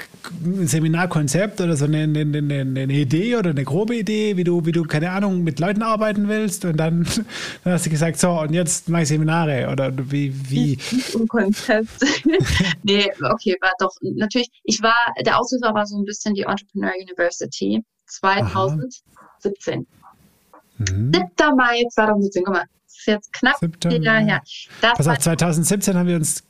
[0.67, 4.85] Seminarkonzept oder so eine, eine, eine, Idee oder eine grobe Idee, wie du, wie du,
[4.85, 6.65] keine Ahnung, mit Leuten arbeiten willst.
[6.65, 7.05] Und dann,
[7.65, 9.69] dann hast du gesagt, so, und jetzt mache ich Seminare.
[9.71, 10.33] Oder wie.
[10.51, 10.79] wie?
[11.15, 12.05] Ein Konzept.
[12.83, 14.49] nee, okay, war doch natürlich.
[14.65, 19.87] Ich war, der Auslöser war so ein bisschen die Entrepreneur University 2017.
[20.79, 21.13] Mhm.
[21.13, 21.57] 7.
[21.57, 24.43] Mai 2017, guck mal, das ist jetzt knapp Jahre her.
[24.81, 26.45] Das Pass auf, 2017 haben wir uns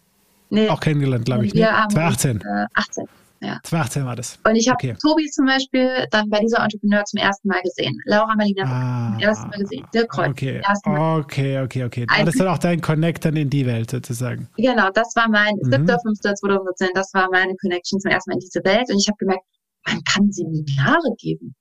[0.50, 0.68] Nee.
[0.68, 1.54] Auch kennengelernt, glaube ich.
[1.54, 1.68] Ne?
[1.90, 2.40] 2018.
[2.40, 3.06] Äh, 18.
[3.40, 3.60] Ja.
[3.62, 4.38] 2018 war das.
[4.44, 4.96] Und ich habe okay.
[5.00, 8.00] Tobi zum Beispiel dann bei dieser Entrepreneur zum ersten Mal gesehen.
[8.06, 9.86] Laura Marlina ah, zum ersten Mal gesehen.
[9.92, 10.30] Dirk Kreuz.
[10.30, 10.62] Okay.
[10.64, 12.06] okay, okay, okay.
[12.08, 14.48] War das dann auch dein Connect dann in die Welt sozusagen?
[14.56, 15.86] Genau, das war mein mhm.
[15.86, 18.88] 7.5.2017, das war meine Connection zum ersten Mal in diese Welt.
[18.90, 19.44] Und ich habe gemerkt,
[19.86, 21.54] man kann Seminare geben.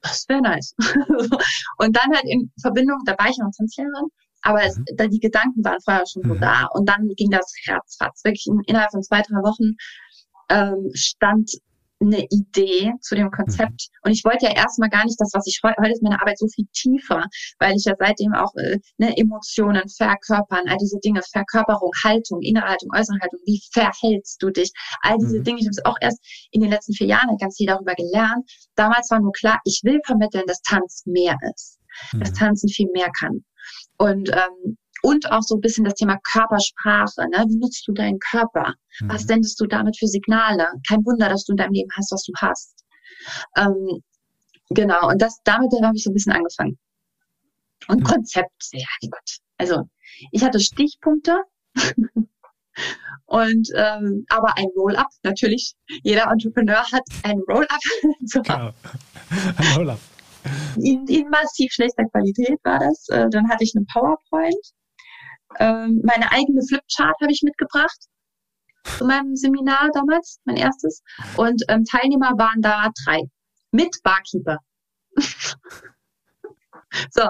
[0.00, 0.74] Das wäre nice.
[1.78, 4.08] und dann halt in Verbindung, da war ich noch Tanzlehrerin,
[4.42, 5.10] aber es, mhm.
[5.10, 6.40] die Gedanken waren vorher schon so mhm.
[6.40, 6.66] da.
[6.72, 8.22] Und dann ging das ratzfatz.
[8.24, 9.76] Wirklich in, innerhalb von zwei, drei Wochen
[10.50, 11.50] ähm, stand
[12.00, 13.88] eine Idee zu dem Konzept.
[13.90, 13.98] Mhm.
[14.04, 16.38] Und ich wollte ja erstmal gar nicht das, was ich heute, heute ist meine Arbeit
[16.38, 17.24] so viel tiefer,
[17.58, 22.68] weil ich ja seitdem auch äh, ne, Emotionen verkörpern, all diese Dinge, Verkörperung, Haltung, innere
[22.68, 24.70] Haltung, äußere Haltung, wie verhältst du dich,
[25.02, 25.44] all diese mhm.
[25.44, 25.58] Dinge.
[25.60, 26.18] Ich habe es auch erst
[26.52, 28.48] in den letzten vier Jahren ganz viel darüber gelernt.
[28.76, 31.78] Damals war nur klar, ich will vermitteln, dass Tanz mehr ist,
[32.12, 32.20] mhm.
[32.20, 33.44] dass Tanzen viel mehr kann.
[33.96, 37.28] Und, ähm, und auch so ein bisschen das Thema Körpersprache.
[37.30, 37.44] Ne?
[37.48, 38.74] Wie nutzt du deinen Körper?
[39.00, 39.10] Mhm.
[39.10, 40.68] Was sendest du damit für Signale?
[40.86, 42.84] Kein Wunder, dass du in deinem Leben hast, was du hast.
[43.56, 44.02] Ähm,
[44.70, 46.78] genau, und das damit habe ich so ein bisschen angefangen.
[47.88, 48.04] Und mhm.
[48.04, 49.38] Konzept, ja Gott.
[49.56, 49.88] Also
[50.32, 51.42] ich hatte Stichpunkte.
[53.26, 55.74] Und ähm, aber ein Roll-up, natürlich.
[56.02, 57.80] Jeder Entrepreneur hat ein Roll-up.
[58.24, 58.40] so.
[58.40, 58.70] Genau.
[59.56, 60.00] Ein Roll-up.
[60.76, 63.08] In, in, massiv schlechter Qualität war das.
[63.08, 64.72] Äh, dann hatte ich eine PowerPoint.
[65.58, 67.98] Ähm, meine eigene Flipchart habe ich mitgebracht
[68.96, 71.02] zu meinem Seminar damals, mein erstes.
[71.36, 73.22] Und ähm, Teilnehmer waren da drei.
[73.70, 74.58] Mit Barkeeper.
[77.10, 77.28] so,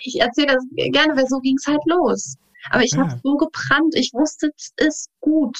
[0.00, 2.36] ich erzähle das gerne, weil so ging es halt los.
[2.70, 2.98] Aber ich ja.
[2.98, 5.58] habe so gebrannt, ich wusste, es ist gut.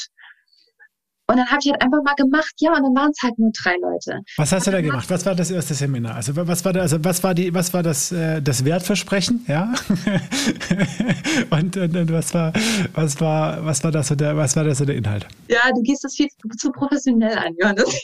[1.30, 3.52] Und dann habe ich halt einfach mal gemacht, ja, und dann waren es halt nur
[3.62, 4.18] drei Leute.
[4.36, 5.08] Was hast du da gemacht?
[5.08, 6.16] Was war das erste Seminar?
[6.16, 9.72] Also was war da, also was war die, was war das, äh, das Wertversprechen, ja?
[11.50, 12.52] und, und, und, was war,
[12.94, 15.24] was war, was war das so der, was war das so der Inhalt?
[15.46, 16.26] Ja, du gehst das viel
[16.58, 17.84] zu, professionell an, Johannes.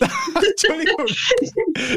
[0.50, 1.06] Entschuldigung.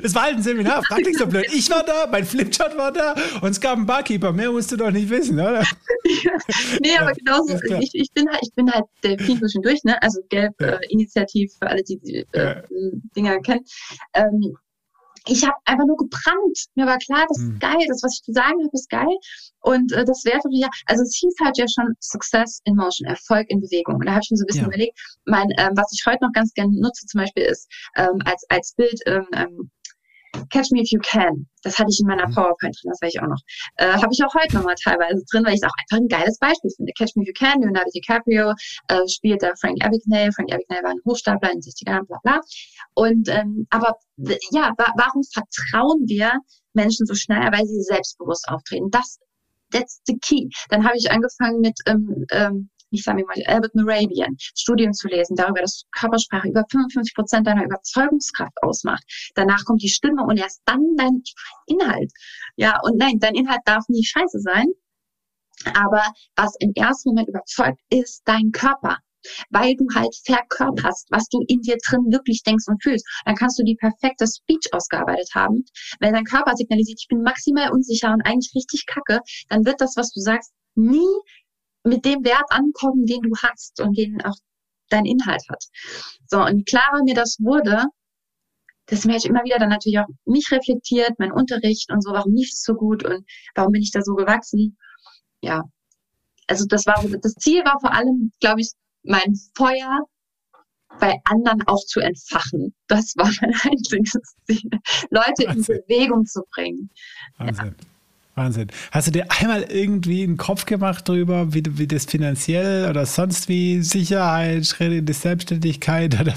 [0.02, 1.46] Es war halt ein Seminar, frag dich so blöd.
[1.54, 4.34] Ich war da, mein Flipchart war da und es gab einen Barkeeper.
[4.34, 5.62] Mehr musst du doch nicht wissen, oder?
[6.24, 6.32] ja.
[6.82, 7.54] Nee, aber genauso.
[7.82, 10.02] Ich, ich, bin halt, ich bin halt der Delfin durch, ne?
[10.02, 10.70] Also gelb, ja.
[10.70, 12.62] äh, Initiative Initiative, für alle, die die äh,
[13.16, 13.64] Dinger kennen.
[14.14, 14.58] Ähm,
[15.28, 16.66] ich habe einfach nur gebrannt.
[16.76, 17.60] Mir war klar, das ist mhm.
[17.60, 19.18] geil, das, was ich zu sagen habe, ist geil.
[19.62, 23.46] Und äh, das wäre ja, also es hieß halt ja schon Success in Motion, Erfolg
[23.50, 23.96] in Bewegung.
[23.96, 24.68] Und da habe ich mir so ein bisschen ja.
[24.68, 27.68] überlegt, mein, ähm, was ich heute noch ganz gerne nutze, zum Beispiel ist
[27.98, 29.70] ähm, als, als Bild ähm, ähm
[30.50, 31.48] Catch Me If You Can.
[31.64, 32.34] Das hatte ich in meiner mhm.
[32.34, 33.42] PowerPoint drin, das weiß ich auch noch.
[33.76, 36.40] Äh, Habe ich auch heute nochmal teilweise drin, weil ich es auch einfach ein geiles
[36.40, 36.92] Beispiel finde.
[36.98, 38.54] Catch Me If You Can, Leonardo DiCaprio
[38.88, 40.32] äh, spielt da Frank Abagnale.
[40.32, 42.40] Frank Abagnale war ein Hochstapler in den 60 Jahren, bla bla.
[42.96, 43.96] Und ähm, aber
[44.52, 46.34] ja, wa warum vertrauen wir
[46.74, 48.90] Menschen so schnell, weil sie selbstbewusst auftreten?
[48.92, 49.20] Das
[49.72, 50.50] that's the key.
[50.70, 55.36] Dann habe ich angefangen mit ähm, ähm, ich sage mal, Albert Moravian, Studien zu lesen
[55.36, 59.04] darüber, dass Körpersprache über 55 Prozent deiner Überzeugungskraft ausmacht.
[59.36, 61.22] Danach kommt die Stimme und erst dann dein
[61.68, 62.12] Inhalt.
[62.56, 64.68] Ja, und nein, dein Inhalt darf nie scheiße sein.
[65.74, 66.04] Aber
[66.36, 68.98] was im ersten Moment überzeugt, ist dein Körper
[69.50, 73.06] weil du halt verkörperst, was du in dir drin wirklich denkst und fühlst.
[73.26, 75.66] Dann kannst du die perfekte Speech ausgearbeitet haben.
[76.00, 79.96] Wenn dein Körper signalisiert, ich bin maximal unsicher und eigentlich richtig kacke, dann wird das,
[79.98, 81.08] was du sagst, nie
[81.84, 84.36] mit dem Wert ankommen, den du hast und den auch
[84.90, 85.64] dein Inhalt hat.
[86.28, 87.84] So, und je klarer mir das wurde,
[88.90, 92.34] desto mehr ich immer wieder dann natürlich auch mich reflektiert, mein Unterricht und so, warum
[92.34, 93.26] lief es so gut und
[93.56, 94.78] warum bin ich da so gewachsen?
[95.42, 95.64] Ja.
[96.48, 98.72] Also das war, das Ziel war vor allem, glaube ich,
[99.04, 100.00] mein Feuer
[101.00, 102.74] bei anderen auch zu entfachen.
[102.88, 104.70] Das war mein einziges Ziel.
[105.12, 106.90] Leute in Bewegung zu bringen.
[107.38, 107.76] Wahnsinn.
[107.78, 107.99] Ja.
[108.40, 108.72] Wahnsinn.
[108.92, 113.50] Hast du dir einmal irgendwie einen Kopf gemacht darüber, wie, wie das finanziell oder sonst
[113.50, 116.34] wie Sicherheit, Schritte Selbstständigkeit oder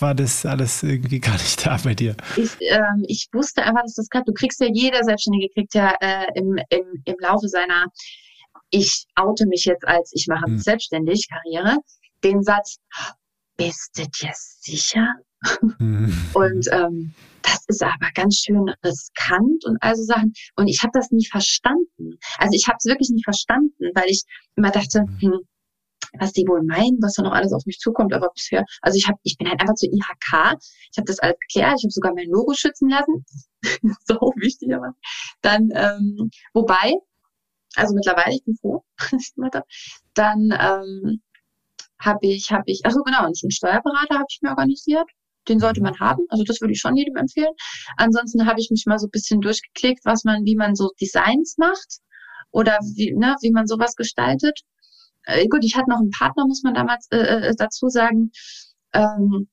[0.00, 2.16] war das alles irgendwie gar nicht da bei dir?
[2.36, 5.94] Ich, ähm, ich wusste einfach, dass das gerade, du kriegst ja, jeder Selbstständige kriegt ja
[6.00, 7.86] äh, im, im, im Laufe seiner,
[8.70, 10.58] ich oute mich jetzt als, ich mache hm.
[10.58, 11.78] selbstständig Karriere,
[12.24, 12.78] den Satz,
[13.56, 15.14] bist du dir sicher?
[15.78, 16.12] Mhm.
[16.34, 20.34] Und ähm, das ist aber ganz schön riskant und also Sachen.
[20.56, 22.18] Und ich habe das nie verstanden.
[22.38, 24.24] Also ich habe es wirklich nicht verstanden, weil ich
[24.56, 25.20] immer dachte, mhm.
[25.20, 25.40] hm,
[26.18, 29.06] was die wohl meinen, was da noch alles auf mich zukommt, aber bisher, also ich
[29.08, 30.58] habe, ich bin halt einfach zur IHK,
[30.90, 33.24] ich habe das alles geklärt, ich habe sogar mein Logo schützen lassen,
[34.04, 34.94] so wichtig aber.
[35.40, 36.94] Dann, ähm, wobei,
[37.76, 38.84] also mittlerweile, ich bin froh,
[40.14, 41.22] dann ähm,
[41.98, 45.08] habe ich, habe ich, also genau, einen Steuerberater habe ich mir organisiert,
[45.48, 46.22] den sollte man haben.
[46.28, 47.52] Also das würde ich schon jedem empfehlen.
[47.96, 51.56] Ansonsten habe ich mich mal so ein bisschen durchgeklickt, was man, wie man so Designs
[51.58, 51.98] macht
[52.50, 54.60] oder wie, ne, wie man sowas gestaltet.
[55.24, 58.30] Äh, gut, ich hatte noch einen Partner, muss man damals äh, äh, dazu sagen.
[58.92, 59.48] Ähm,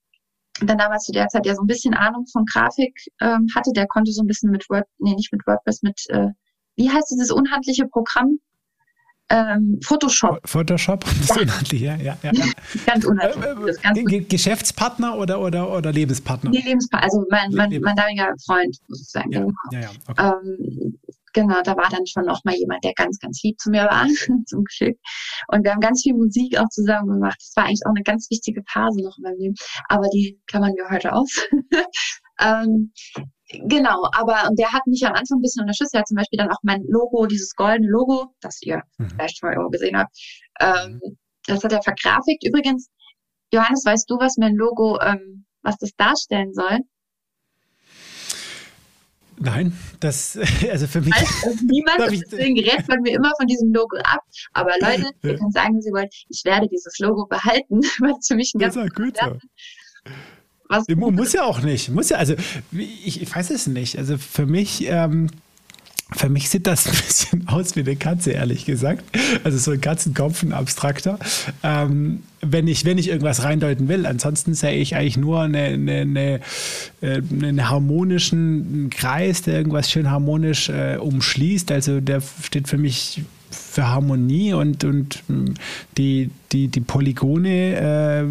[0.62, 3.86] dann damals zu der Zeit ja so ein bisschen Ahnung von Grafik ähm, hatte, der
[3.88, 6.30] konnte so ein bisschen mit Word, nee, nicht mit WordPress, mit, äh,
[6.76, 8.40] wie heißt dieses unhandliche Programm?
[9.30, 10.40] Ähm, Photoshop.
[10.46, 11.42] Photoshop, das ja.
[11.42, 11.96] unhandlich, ja.
[11.98, 12.32] ja, ja.
[12.86, 13.78] ganz unhandlich.
[13.78, 16.50] Äh, ganz Ge Geschäftspartner oder, oder, oder Lebenspartner?
[16.50, 19.32] Nee, Lebenspartner, also mein, mein, mein damaliger Freund, sozusagen.
[19.32, 19.54] Ja, genau.
[19.72, 20.32] ja, okay.
[20.32, 21.00] Ähm,
[21.34, 24.08] genau, da war dann schon noch mal jemand, der ganz, ganz lieb zu mir war,
[24.46, 24.98] zum Glück.
[25.50, 27.38] Und wir haben ganz viel Musik auch zusammen gemacht.
[27.40, 29.56] Das war eigentlich auch eine ganz wichtige Phase noch in meinem Leben.
[29.90, 31.30] Aber die klammern wir heute aus.
[32.40, 32.94] ähm,
[33.50, 35.94] Genau, aber und der hat mich am Anfang ein bisschen unterstützt.
[35.94, 39.10] Er hat zum Beispiel dann auch mein Logo, dieses goldene Logo, das ihr mhm.
[39.12, 40.16] vielleicht schon mal irgendwo gesehen habt,
[40.60, 41.00] ähm,
[41.46, 42.46] das hat er vergrafikt.
[42.46, 42.90] Übrigens,
[43.54, 46.80] Johannes, weißt du, was mein Logo, ähm, was das darstellen soll?
[49.40, 50.38] Nein, das,
[50.72, 51.14] also für mich.
[51.16, 52.00] Also, niemand,
[52.32, 54.22] deswegen gerät man mir immer von diesem Logo ab.
[54.54, 58.28] Aber Leute, ihr könnt sagen, was ihr wollt, ich werde dieses Logo behalten, weil es
[58.28, 59.38] für mich ein ganz gut so.
[60.70, 60.86] Was?
[60.90, 61.90] Muss ja auch nicht.
[61.90, 62.36] Muss ja, also
[62.72, 63.98] ich, ich weiß es nicht.
[63.98, 65.30] Also für mich, ähm,
[66.16, 69.04] Für mich sieht das ein bisschen aus wie eine Katze, ehrlich gesagt.
[69.44, 71.20] Also so ein Katzenkopf, ein abstrakter.
[71.64, 76.02] Ähm, wenn, ich, wenn ich irgendwas reindeuten will, ansonsten sehe ich eigentlich nur eine, eine,
[76.02, 76.40] eine,
[77.02, 81.72] äh, einen harmonischen Kreis, der irgendwas schön harmonisch äh, umschließt.
[81.72, 85.54] Also der steht für mich für Harmonie und, und hm,
[85.98, 88.26] die, die, die Polygone äh,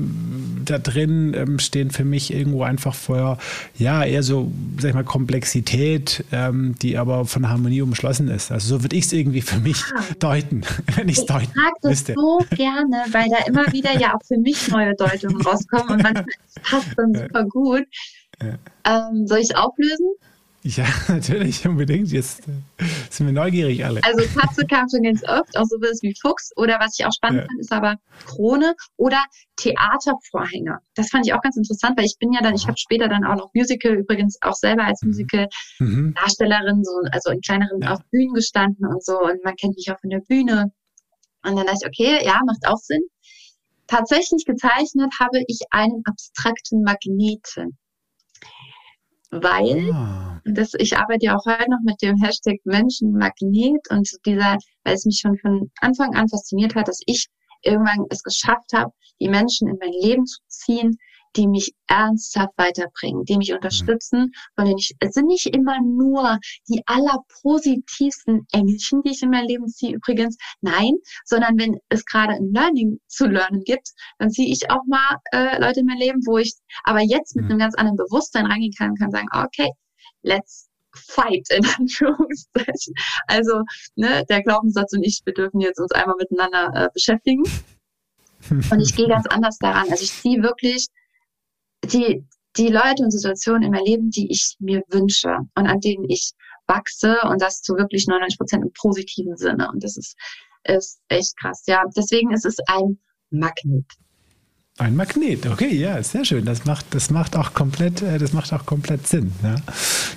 [0.64, 3.38] da drin ähm, stehen für mich irgendwo einfach für,
[3.78, 8.52] ja, eher so, sag ich mal, Komplexität, ähm, die aber von Harmonie umschlossen ist.
[8.52, 10.02] Also so würde ich es irgendwie für mich ah.
[10.18, 10.62] deuten,
[10.96, 12.14] wenn ich es deuten Ich mag das müsste.
[12.14, 16.26] so gerne, weil da immer wieder ja auch für mich neue Deutungen rauskommen und manchmal
[16.62, 17.84] passt dann super gut.
[18.84, 20.06] Ähm, soll ich es auflösen?
[20.66, 22.10] Ja, natürlich, unbedingt.
[22.10, 24.00] Jetzt äh, sind wir neugierig alle.
[24.02, 26.50] Also Katze kam schon ganz oft, auch so sowas wie Fuchs.
[26.56, 27.46] Oder was ich auch spannend ja.
[27.46, 29.22] fand, ist aber Krone oder
[29.56, 30.78] Theatervorhänge.
[30.96, 33.24] Das fand ich auch ganz interessant, weil ich bin ja dann, ich habe später dann
[33.24, 35.10] auch noch Musical, übrigens auch selber als mhm.
[35.10, 37.92] Musical-Darstellerin, so, also in kleineren ja.
[37.92, 39.20] auf Bühnen gestanden und so.
[39.20, 40.72] Und man kennt mich auch von der Bühne.
[41.44, 43.02] Und dann dachte ich, okay, ja, macht auch Sinn.
[43.86, 47.78] Tatsächlich gezeichnet habe ich einen abstrakten Magneten
[49.30, 50.40] weil ah.
[50.44, 55.04] das, ich arbeite ja auch heute noch mit dem Hashtag Menschenmagnet und dieser, weil es
[55.04, 57.26] mich schon von Anfang an fasziniert hat, dass ich
[57.62, 60.96] irgendwann es geschafft habe, die Menschen in mein Leben zu ziehen,
[61.36, 66.38] die mich ernsthaft weiterbringen, die mich unterstützen, von denen ich, es sind nicht immer nur
[66.68, 70.92] die allerpositivsten Engelchen, die ich in mein Leben ziehe übrigens, nein,
[71.24, 73.88] sondern wenn es gerade ein Learning zu lernen gibt,
[74.18, 76.54] dann ziehe ich auch mal äh, Leute in mein Leben, wo ich
[76.84, 77.52] aber jetzt mit mhm.
[77.52, 79.70] einem ganz anderen Bewusstsein reingehen kann und kann sagen, okay,
[80.22, 82.94] let's fight in Anführungszeichen.
[83.26, 83.62] Also
[83.94, 87.42] ne, der Glaubenssatz und ich, wir dürfen jetzt uns einmal miteinander äh, beschäftigen.
[88.50, 89.90] Und ich gehe ganz anders daran.
[89.90, 90.88] Also ich ziehe wirklich
[91.84, 92.24] die,
[92.56, 96.32] die Leute und Situationen in meinem Leben, die ich mir wünsche und an denen ich
[96.66, 99.70] wachse und das zu wirklich 99 Prozent im positiven Sinne.
[99.72, 100.16] Und das ist,
[100.64, 101.62] ist echt krass.
[101.66, 102.98] Ja, deswegen ist es ein
[103.30, 103.86] Magnet.
[104.78, 106.44] Ein Magnet, okay, ja, sehr schön.
[106.44, 109.32] Das macht, das macht auch komplett, äh, das macht auch komplett Sinn.
[109.42, 109.56] Ja?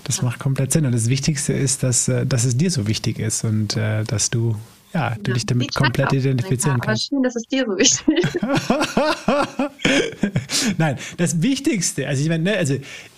[0.03, 0.85] Das macht komplett Sinn.
[0.85, 4.29] Und das Wichtigste ist, dass, äh, dass es dir so wichtig ist und äh, dass
[4.29, 4.55] du
[4.93, 7.11] ja, du ja, dich damit komplett identifizieren kannst.
[7.11, 8.37] Aber schön, dass es dir so wichtig ist.
[10.77, 12.75] Nein, das Wichtigste, also ich meine, ne, also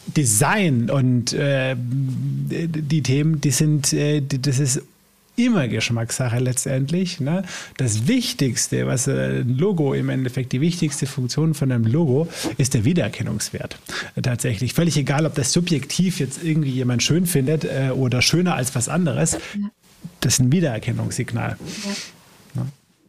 [0.07, 4.81] Design und äh, die Themen, die sind, äh, das ist
[5.35, 7.19] immer Geschmackssache letztendlich.
[7.19, 7.43] Ne?
[7.77, 12.27] Das Wichtigste, was äh, ein Logo im Endeffekt, die wichtigste Funktion von einem Logo
[12.57, 13.77] ist der Wiedererkennungswert.
[14.21, 14.73] Tatsächlich.
[14.73, 18.89] Völlig egal, ob das subjektiv jetzt irgendwie jemand schön findet äh, oder schöner als was
[18.89, 19.37] anderes.
[20.19, 21.57] Das ist ein Wiedererkennungssignal.
[22.55, 22.65] Ja.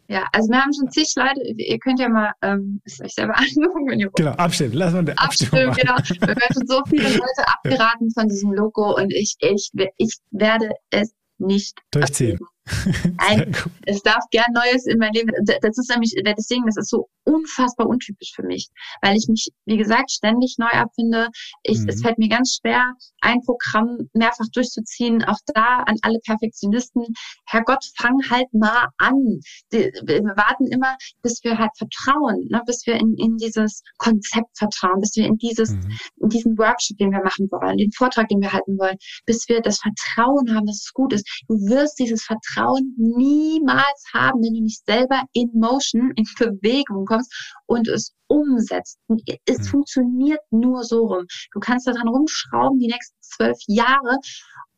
[0.09, 0.29] ja.
[0.33, 4.01] also wir haben schon zig Leute, ihr könnt ja mal ähm, euch selber angucken, wenn
[4.01, 6.27] ihr Genau, abstimmen, lass mal eine Abstimmung Abstimmen, genau.
[6.27, 10.71] Wir werden schon so viele Leute abgeraten von diesem Logo und ich, ich, ich werde
[10.91, 12.39] es nicht durchziehen.
[13.19, 13.57] Nein,
[13.87, 15.33] es darf gern Neues in mein Leben.
[15.45, 18.69] Das ist nämlich, deswegen, das ist so unfassbar untypisch für mich,
[19.03, 21.29] weil ich mich, wie gesagt, ständig neu abfinde.
[21.65, 21.89] Ich, mhm.
[21.89, 25.25] Es fällt mir ganz schwer, ein Programm mehrfach durchzuziehen.
[25.25, 27.05] Auch da an alle Perfektionisten.
[27.47, 29.41] Herrgott, fang halt mal an.
[29.71, 29.91] Wir
[30.37, 32.63] warten immer, bis wir halt vertrauen, ne?
[32.67, 35.99] bis wir in, in dieses Konzept vertrauen, bis wir in dieses, mhm.
[36.23, 38.97] in diesen Workshop, den wir machen wollen, den Vortrag, den wir halten wollen,
[39.27, 41.27] bis wir das Vertrauen haben, dass es gut ist.
[41.49, 47.07] Du wirst dieses Vertrauen Vertrauen niemals haben, wenn du nicht selber in Motion, in Bewegung
[47.07, 47.33] kommst
[47.67, 48.99] und es umsetzt.
[49.45, 49.65] Es mhm.
[49.65, 51.27] funktioniert nur so rum.
[51.53, 54.19] Du kannst daran rumschrauben die nächsten zwölf Jahre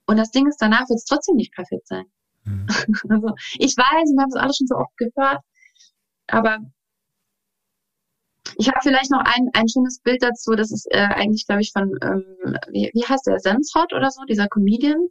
[0.06, 2.04] und das Ding ist, danach wird es trotzdem nicht perfekt sein.
[2.44, 2.66] Mhm.
[3.08, 5.40] Also, ich weiß, wir haben es alle schon so oft gehört,
[6.26, 6.58] aber
[8.56, 10.52] ich habe vielleicht noch ein, ein schönes Bild dazu.
[10.52, 14.22] Das ist äh, eigentlich, glaube ich, von, ähm, wie, wie heißt der, Sensrod oder so,
[14.24, 15.08] dieser Comedian.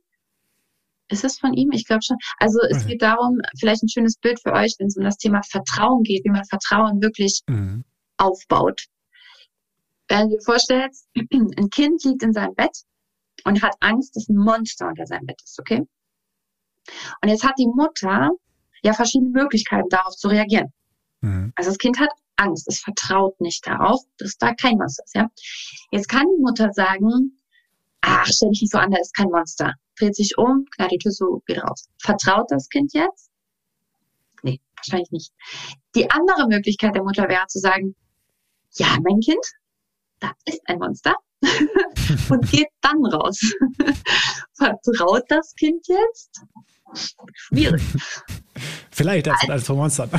[1.10, 1.72] Ist es von ihm?
[1.72, 2.18] Ich glaube schon.
[2.40, 2.88] Also es mhm.
[2.90, 6.24] geht darum, vielleicht ein schönes Bild für euch, wenn es um das Thema Vertrauen geht,
[6.24, 7.84] wie man Vertrauen wirklich mhm.
[8.18, 8.86] aufbaut.
[10.08, 12.78] Wenn du dir vorstellst, ein Kind liegt in seinem Bett
[13.46, 15.82] und hat Angst, dass ein Monster unter seinem Bett ist, okay?
[17.22, 18.32] Und jetzt hat die Mutter
[18.84, 20.74] ja verschiedene Möglichkeiten, darauf zu reagieren.
[21.22, 21.54] Mhm.
[21.56, 25.28] Also das Kind hat Angst, es vertraut nicht darauf, dass da kein Monster ist, ja?
[25.92, 27.40] Jetzt kann die Mutter sagen,
[28.02, 30.98] ach, stell dich nicht so an, da ist kein Monster dreht sich um, knallt die
[30.98, 31.90] Tür so wieder raus.
[32.00, 33.30] Vertraut das Kind jetzt?
[34.42, 35.34] Nee, wahrscheinlich nicht.
[35.96, 37.96] Die andere Möglichkeit der Mutter wäre zu sagen,
[38.76, 39.46] ja, mein Kind,
[40.20, 41.16] da ist ein Monster
[42.30, 43.40] und geht dann raus.
[44.58, 46.42] Vertraut das Kind jetzt?
[47.34, 47.82] Schwierig.
[48.92, 50.10] Vielleicht als, als vor Monstern.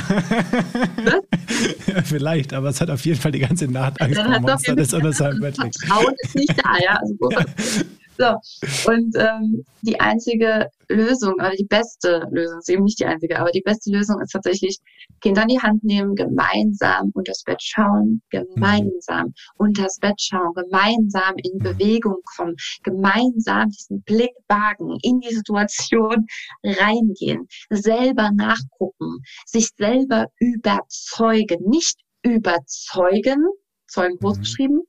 [1.87, 4.75] ja, vielleicht, aber es hat auf jeden Fall die ganze Nacht Angst vor Monstern.
[4.75, 5.17] Das ist.
[5.17, 6.99] Vertrauen ist nicht da, ja.
[6.99, 7.85] Also,
[8.17, 13.39] So, und ähm, die einzige Lösung, oder die beste Lösung, ist eben nicht die einzige,
[13.39, 14.77] aber die beste Lösung ist tatsächlich,
[15.21, 19.33] Kinder in die Hand nehmen, gemeinsam unter das Bett schauen, gemeinsam mhm.
[19.57, 21.63] unter das Bett schauen, gemeinsam in mhm.
[21.63, 26.25] Bewegung kommen, gemeinsam diesen Blick wagen, in die Situation
[26.63, 33.45] reingehen, selber nachgucken, sich selber überzeugen, nicht überzeugen,
[33.87, 34.81] Zeugen groß mhm.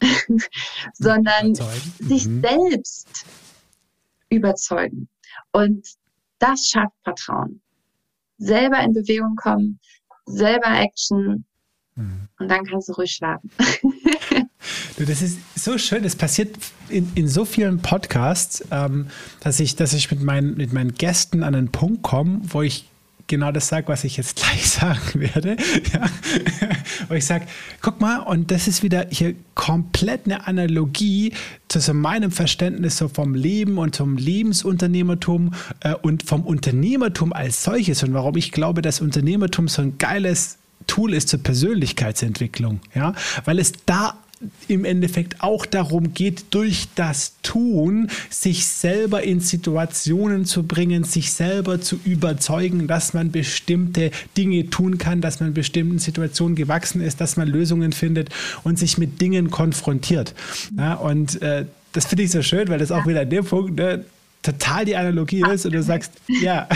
[0.00, 0.42] Geschrieben,
[0.94, 2.42] sondern sich mhm.
[2.42, 3.26] selbst
[4.28, 5.08] überzeugen.
[5.52, 5.86] Und
[6.38, 7.60] das schafft Vertrauen.
[8.38, 9.78] Selber in Bewegung kommen,
[10.26, 11.44] selber Action
[11.94, 12.28] mhm.
[12.38, 13.50] und dann kannst du ruhig schlafen.
[14.96, 16.02] Du, das ist so schön.
[16.02, 16.54] Das passiert
[16.90, 19.06] in, in so vielen Podcasts, ähm,
[19.40, 22.89] dass ich, dass ich mit meinen, mit meinen Gästen an einen Punkt komme, wo ich
[23.30, 25.56] genau das sage, was ich jetzt gleich sagen werde.
[25.94, 26.02] Ja.
[27.08, 27.46] Und ich sage,
[27.80, 31.32] guck mal, und das ist wieder hier komplett eine Analogie
[31.68, 38.02] zu meinem Verständnis so vom Leben und zum Lebensunternehmertum äh, und vom Unternehmertum als solches
[38.02, 43.58] und warum ich glaube, dass Unternehmertum so ein geiles Tool ist zur Persönlichkeitsentwicklung, ja, weil
[43.58, 44.18] es da
[44.68, 51.32] im Endeffekt auch darum geht, durch das Tun sich selber in Situationen zu bringen, sich
[51.32, 57.20] selber zu überzeugen, dass man bestimmte Dinge tun kann, dass man bestimmten Situationen gewachsen ist,
[57.20, 58.30] dass man Lösungen findet
[58.64, 60.34] und sich mit Dingen konfrontiert.
[60.76, 64.04] Ja, und äh, das finde ich so schön, weil das auch wieder der Punkt, ne,
[64.42, 66.68] total die Analogie ist und du sagst, ja,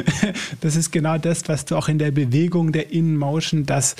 [0.60, 3.96] das ist genau das, was du auch in der Bewegung der In-Motion, das,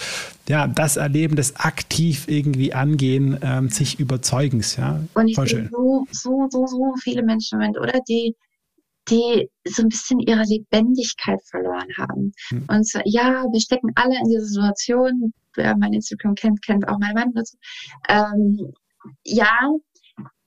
[0.49, 5.03] ja, das Erleben, das aktiv irgendwie angehen, ähm, sich überzeugens, ja.
[5.15, 5.69] Und ich Voll schön.
[5.71, 8.01] so, so, so, so viele Menschen oder?
[8.09, 8.35] Die,
[9.09, 12.33] die so ein bisschen ihre Lebendigkeit verloren haben.
[12.49, 12.65] Hm.
[12.69, 15.33] Und so, ja, wir stecken alle in dieser Situation.
[15.55, 17.57] Wer mein Instagram kennt, kennt auch mein Mann dazu.
[18.09, 18.73] Ähm,
[19.25, 19.71] ja,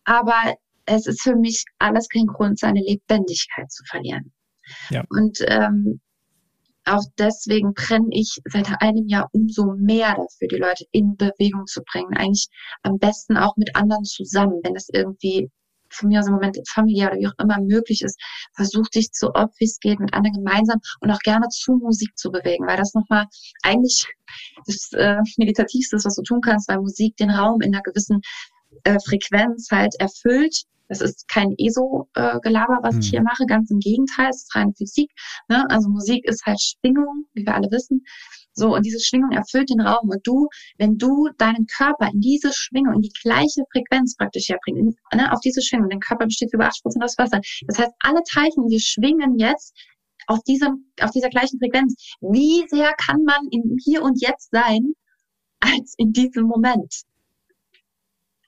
[0.06, 0.56] aber
[0.86, 4.34] es ist für mich alles kein Grund, seine Lebendigkeit zu verlieren.
[4.90, 5.04] Ja.
[5.10, 6.00] Und ähm,
[6.86, 11.82] auch deswegen brenne ich seit einem Jahr umso mehr dafür, die Leute in Bewegung zu
[11.82, 12.16] bringen.
[12.16, 12.48] Eigentlich
[12.84, 15.50] am besten auch mit anderen zusammen, wenn das irgendwie
[15.90, 18.20] von mir aus im Moment familiär oder wie auch immer möglich ist,
[18.56, 22.18] versuch dich so oft wie es geht mit anderen gemeinsam und auch gerne zu Musik
[22.18, 23.26] zu bewegen, weil das nochmal
[23.64, 24.06] eigentlich
[24.66, 28.22] das äh, Meditativste ist, was du tun kannst, weil Musik den Raum in einer gewissen
[28.84, 33.02] äh, Frequenz halt erfüllt das ist kein ESO-Gelaber, was hm.
[33.02, 35.12] ich hier mache, ganz im Gegenteil, es ist rein Physik.
[35.50, 35.66] Ne?
[35.70, 38.04] Also Musik ist halt Schwingung, wie wir alle wissen.
[38.58, 40.10] So, und diese Schwingung erfüllt den Raum.
[40.10, 40.48] Und du,
[40.78, 45.42] wenn du deinen Körper in diese Schwingung, in die gleiche Frequenz praktisch herbringst, ne, auf
[45.42, 47.42] diese Schwingung, dein Körper besteht über 80 Prozent aus Wasser.
[47.68, 49.76] Das heißt, alle Teilchen, die schwingen jetzt
[50.28, 51.96] auf diesem, auf dieser gleichen Frequenz.
[52.22, 54.94] Wie sehr kann man im Hier und Jetzt sein,
[55.60, 56.94] als in diesem Moment?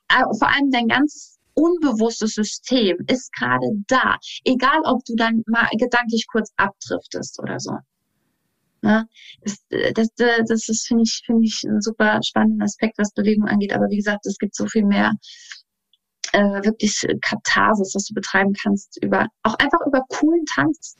[0.09, 4.17] Äh, vor allem dein ganzes unbewusstes System ist gerade da.
[4.45, 7.71] Egal, ob du dann mal gedanklich kurz abdriftest oder so.
[8.83, 9.05] Ja,
[9.41, 9.57] das,
[9.95, 13.73] das, das ist, finde ich, finde ich, ein super spannender Aspekt, was Bewegung angeht.
[13.73, 15.13] Aber wie gesagt, es gibt so viel mehr
[16.31, 20.95] äh, wirklich Katharsis, was du betreiben kannst über, auch einfach über coolen Tanz.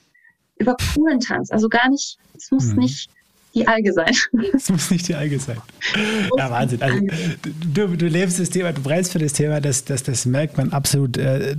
[0.59, 1.51] Über coolen Tanz.
[1.51, 2.79] Also gar nicht, es muss mhm.
[2.79, 3.11] nicht
[3.57, 4.13] die Alge sein.
[4.53, 5.57] Es muss nicht die Alge sein.
[6.38, 6.81] Ja, Wahnsinn.
[6.81, 6.99] Also,
[7.73, 10.73] du, du lebst das Thema, du brennst für das Thema, das, das, das merkt man
[10.73, 11.17] absolut.
[11.17, 11.55] Äh,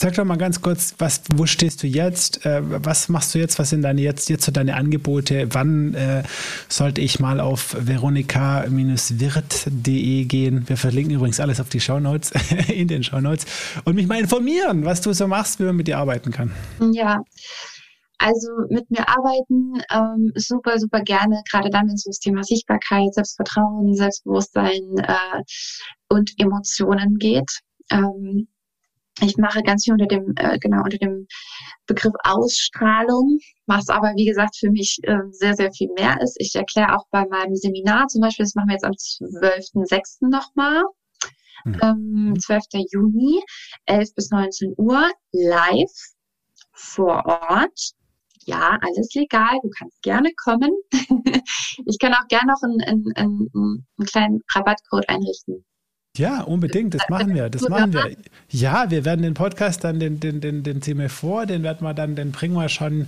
[0.00, 2.46] sag doch mal ganz kurz, was, wo stehst du jetzt?
[2.46, 3.58] Äh, was machst du jetzt?
[3.58, 5.48] Was sind deine jetzt, jetzt so deine Angebote?
[5.52, 6.22] Wann äh,
[6.68, 10.66] sollte ich mal auf veronika-wirt.de gehen?
[10.66, 12.32] Wir verlinken übrigens alles auf die Shownotes,
[12.68, 13.44] in den Shownotes
[13.84, 16.50] und mich mal informieren, was du so machst, wie man mit dir arbeiten kann.
[16.92, 17.22] Ja,
[18.20, 22.42] also mit mir arbeiten ähm, super, super gerne, gerade dann, wenn es um das Thema
[22.44, 25.42] Sichtbarkeit, Selbstvertrauen, Selbstbewusstsein äh,
[26.10, 27.50] und Emotionen geht.
[27.90, 28.48] Ähm,
[29.22, 31.26] ich mache ganz viel unter dem, äh, genau, unter dem
[31.86, 36.36] Begriff Ausstrahlung, was aber, wie gesagt, für mich äh, sehr, sehr viel mehr ist.
[36.38, 40.28] Ich erkläre auch bei meinem Seminar zum Beispiel, das machen wir jetzt am 12.06.
[40.30, 40.82] nochmal,
[41.64, 41.80] mhm.
[41.82, 42.64] ähm, 12.
[42.92, 43.40] Juni,
[43.86, 45.90] 11 bis 19 Uhr, live
[46.72, 47.94] vor Ort
[48.50, 50.70] ja, alles legal, du kannst gerne kommen.
[51.86, 55.64] ich kann auch gerne noch einen, einen, einen, einen kleinen Rabattcode einrichten.
[56.16, 58.16] Ja, unbedingt, das machen wir, das machen wir.
[58.48, 61.86] Ja, wir werden den Podcast dann, den, den, den, den ziehen wir vor, den werden
[61.86, 63.06] wir dann, den bringen wir schon,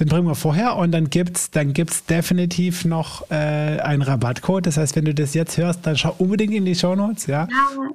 [0.00, 4.66] den bringen wir vorher und dann gibt's, dann gibt's definitiv noch äh, einen Rabattcode.
[4.66, 7.46] Das heißt, wenn du das jetzt hörst, dann schau unbedingt in die Shownotes, ja.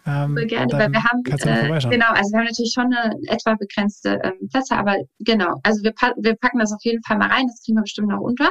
[0.06, 3.56] Ja, ähm, gerne, weil wir haben, äh, genau, also wir haben natürlich schon eine etwa
[3.56, 7.45] begrenzte ähm, Plätze, aber genau, also wir, wir packen das auf jeden Fall mal rein,
[7.48, 8.49] das kriegen wir bestimmt noch unter.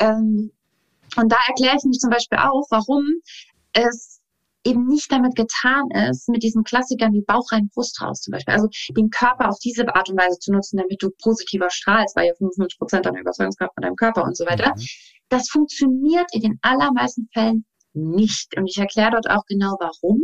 [0.00, 0.50] Ähm,
[1.16, 3.04] und da erkläre ich mich zum Beispiel auch, warum
[3.72, 4.19] es
[4.64, 8.54] eben nicht damit getan ist, mit diesen Klassikern wie Bauch rein, Brust raus zum Beispiel.
[8.54, 12.26] Also den Körper auf diese Art und Weise zu nutzen, damit du positiver strahlst, weil
[12.26, 14.74] ja 55 Prozent deiner Überzeugungskraft von deinem Körper und so weiter.
[14.76, 14.86] Mhm.
[15.28, 18.56] Das funktioniert in den allermeisten Fällen nicht.
[18.56, 20.20] Und ich erkläre dort auch genau warum.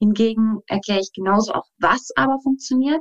[0.00, 3.00] Hingegen erkläre ich genauso auch, was aber funktioniert.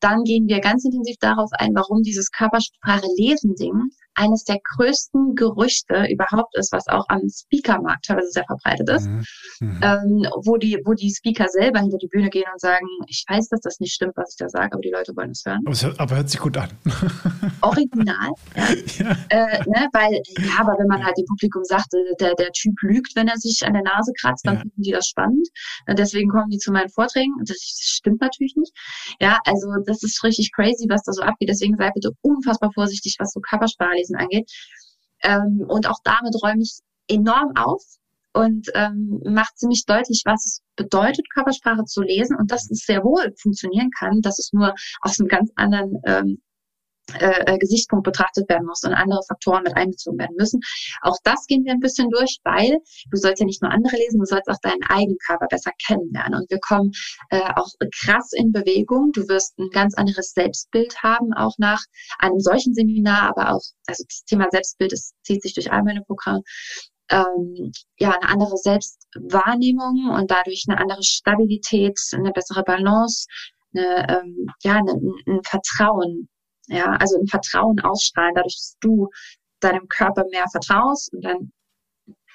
[0.00, 3.90] Dann gehen wir ganz intensiv darauf ein, warum dieses Körpersprache-Lesen-Ding
[4.20, 9.24] eines der größten Gerüchte überhaupt ist, was auch am Speaker-Markt teilweise sehr verbreitet ist, mhm.
[9.60, 9.80] Mhm.
[9.82, 13.48] Ähm, wo die, wo die Speaker selber hinter die Bühne gehen und sagen, ich weiß,
[13.48, 15.60] dass das nicht stimmt, was ich da sage, aber die Leute wollen es hören.
[15.64, 16.68] Aber, aber hört sich gut an.
[17.62, 18.64] Original, ja.
[18.98, 19.16] ja.
[19.30, 22.74] Äh, ne, weil, ja, aber wenn man halt dem Publikum sagt, äh, der, der Typ
[22.82, 24.60] lügt, wenn er sich an der Nase kratzt, dann ja.
[24.60, 25.48] finden die das spannend.
[25.88, 27.32] Deswegen kommen die zu meinen Vorträgen.
[27.44, 28.72] Das stimmt natürlich nicht.
[29.20, 31.48] Ja, also das ist richtig crazy, was da so abgeht.
[31.48, 34.50] Deswegen sei bitte unfassbar vorsichtig, was so Körpersprache lesen angeht.
[35.22, 37.82] Ähm, und auch damit räume ich enorm auf
[38.32, 43.02] und ähm, macht ziemlich deutlich, was es bedeutet, Körpersprache zu lesen und dass es sehr
[43.02, 46.42] wohl funktionieren kann, dass es nur aus einem ganz anderen ähm,
[47.18, 50.60] äh, äh, Gesichtspunkt betrachtet werden muss und andere Faktoren mit einbezogen werden müssen.
[51.02, 52.78] Auch das gehen wir ein bisschen durch, weil
[53.10, 56.40] du sollst ja nicht nur andere lesen, du sollst auch deinen eigenen Körper besser kennenlernen.
[56.40, 56.92] Und wir kommen
[57.30, 57.68] äh, auch
[58.02, 59.12] krass in Bewegung.
[59.12, 61.82] Du wirst ein ganz anderes Selbstbild haben, auch nach
[62.18, 66.02] einem solchen Seminar, aber auch, also das Thema Selbstbild, das zieht sich durch all meine
[66.02, 66.42] Programme.
[67.10, 73.26] Ähm, ja, eine andere Selbstwahrnehmung und dadurch eine andere Stabilität, eine bessere Balance,
[73.74, 74.88] eine, ähm, ja, ein,
[75.26, 76.28] ein Vertrauen
[76.70, 79.08] ja, also ein Vertrauen ausstrahlen, dadurch, dass du
[79.60, 81.52] deinem Körper mehr vertraust und dein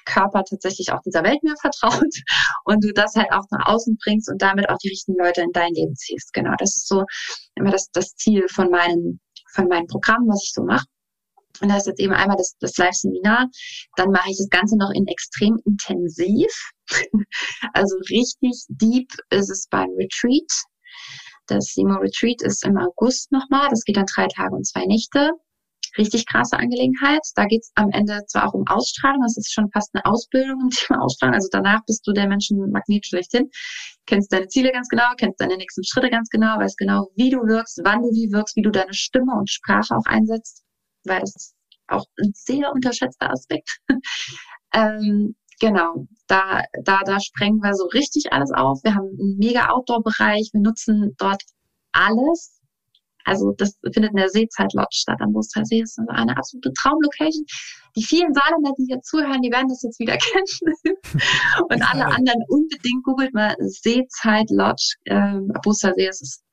[0.04, 2.14] Körper tatsächlich auch dieser Welt mehr vertraut
[2.64, 5.52] und du das halt auch nach außen bringst und damit auch die richtigen Leute in
[5.52, 6.32] dein Leben ziehst.
[6.32, 7.04] Genau, das ist so
[7.56, 9.20] immer das, das Ziel von meinen,
[9.52, 10.86] von meinen Programmen, was ich so mache.
[11.60, 13.48] Und das ist jetzt eben einmal das, das Live-Seminar.
[13.96, 16.52] Dann mache ich das Ganze noch in extrem intensiv.
[17.72, 20.52] also richtig deep ist es beim Retreat.
[21.46, 23.68] Das Simo Retreat ist im August nochmal.
[23.70, 25.32] Das geht dann drei Tage und zwei Nächte.
[25.98, 27.22] Richtig krasse Angelegenheit.
[27.36, 30.60] Da geht es am Ende zwar auch um Ausstrahlung, das ist schon fast eine Ausbildung
[30.60, 31.34] im Thema Ausstrahlung.
[31.34, 33.50] Also danach bist du der Menschenmagnet schlechthin.
[34.04, 37.38] Kennst deine Ziele ganz genau, kennst deine nächsten Schritte ganz genau, weißt genau, wie du
[37.38, 40.64] wirkst, wann du wie wirkst, wie du deine Stimme und Sprache auch einsetzt,
[41.04, 41.54] weil das ist
[41.88, 43.78] auch ein sehr unterschätzter Aspekt.
[44.74, 48.82] ähm, Genau, da, da, da sprengen wir so richtig alles auf.
[48.84, 50.50] Wir haben einen mega Outdoor-Bereich.
[50.52, 51.42] Wir nutzen dort
[51.92, 52.60] alles.
[53.24, 55.80] Also das findet in der Seezeit Lodge statt am Wustersee.
[55.80, 57.44] Das ist eine absolute Traumlocation.
[57.96, 60.96] Die vielen Saarländer, die hier zuhören, die werden das jetzt wieder kennen.
[61.68, 66.06] Und alle anderen unbedingt googelt mal Seezeit Lodge ähm, Wustersee.
[66.06, 66.44] Es ist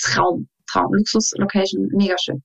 [0.00, 2.42] Traum, Traum, Luxus-Location, mega schön.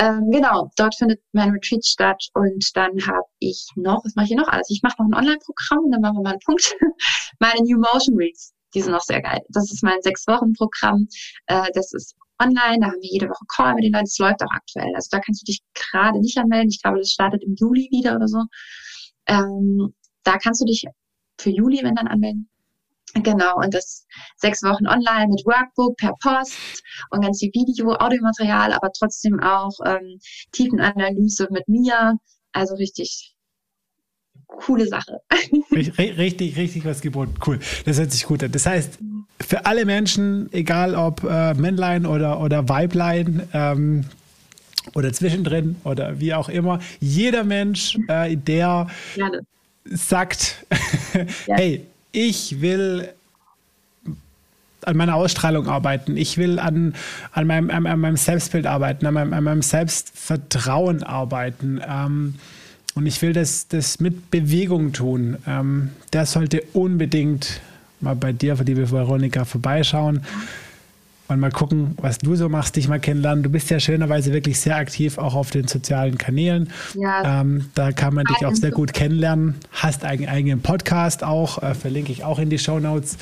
[0.00, 4.28] Ähm, genau, dort findet mein Retreat statt und dann habe ich noch, was mache ich
[4.28, 4.70] hier noch alles?
[4.70, 6.74] Ich mache noch ein Online-Programm und dann machen wir mal einen Punkt.
[7.38, 9.40] Meine New Motion Reads, die sind noch sehr geil.
[9.50, 11.06] Das ist mein Sechs-Wochen-Programm.
[11.48, 14.06] Äh, das ist online, da haben wir jede Woche Call mit den Leuten.
[14.06, 14.90] Das läuft auch aktuell.
[14.94, 16.70] Also da kannst du dich gerade nicht anmelden.
[16.70, 18.38] Ich glaube, das startet im Juli wieder oder so.
[19.26, 19.94] Ähm,
[20.24, 20.86] da kannst du dich
[21.38, 22.48] für Juli, wenn dann anmelden.
[23.14, 24.06] Genau, und das
[24.36, 29.72] sechs Wochen online mit Workbook per Post und ganz viel Video, Audiomaterial, aber trotzdem auch
[29.84, 30.18] ähm,
[30.52, 32.14] Tiefenanalyse mit mir.
[32.52, 33.34] Also richtig
[34.46, 35.20] coole Sache.
[35.70, 37.34] Richtig, richtig was geboten.
[37.46, 37.60] Cool.
[37.84, 38.50] Das hört sich gut an.
[38.50, 38.98] Das heißt,
[39.40, 44.04] für alle Menschen, egal ob äh, Männlein oder, oder Weiblein, ähm,
[44.94, 49.42] oder zwischendrin oder wie auch immer, jeder Mensch, äh, der Gerne.
[49.84, 50.66] sagt,
[51.46, 53.08] hey, ich will
[54.82, 56.16] an meiner Ausstrahlung arbeiten.
[56.16, 56.94] Ich will an,
[57.32, 61.80] an, meinem, an, an meinem Selbstbild arbeiten, an meinem, an meinem Selbstvertrauen arbeiten.
[61.86, 62.36] Ähm,
[62.94, 65.36] und ich will das, das mit Bewegung tun.
[65.46, 67.60] Ähm, der sollte unbedingt
[68.00, 70.24] mal bei dir, liebe Veronika, vorbeischauen
[71.30, 73.44] und mal gucken, was du so machst, dich mal kennenlernen.
[73.44, 76.70] Du bist ja schönerweise wirklich sehr aktiv, auch auf den sozialen Kanälen.
[76.94, 77.40] Ja.
[77.40, 79.54] Ähm, da kann man dich auch sehr gut kennenlernen.
[79.70, 83.16] Hast einen eigenen Podcast auch, äh, verlinke ich auch in die Show Notes.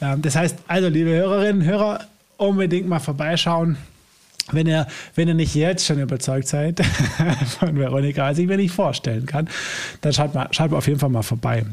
[0.00, 2.00] Ähm, das heißt, also liebe Hörerinnen, Hörer,
[2.38, 3.76] unbedingt mal vorbeischauen.
[4.52, 6.84] Wenn ihr, wenn ihr nicht jetzt schon überzeugt seid
[7.60, 9.48] von Veronika, als ich mir nicht vorstellen kann,
[10.00, 11.64] dann schaut, mal, schaut mal auf jeden Fall mal vorbei.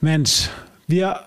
[0.00, 0.48] Mensch,
[0.88, 1.20] wir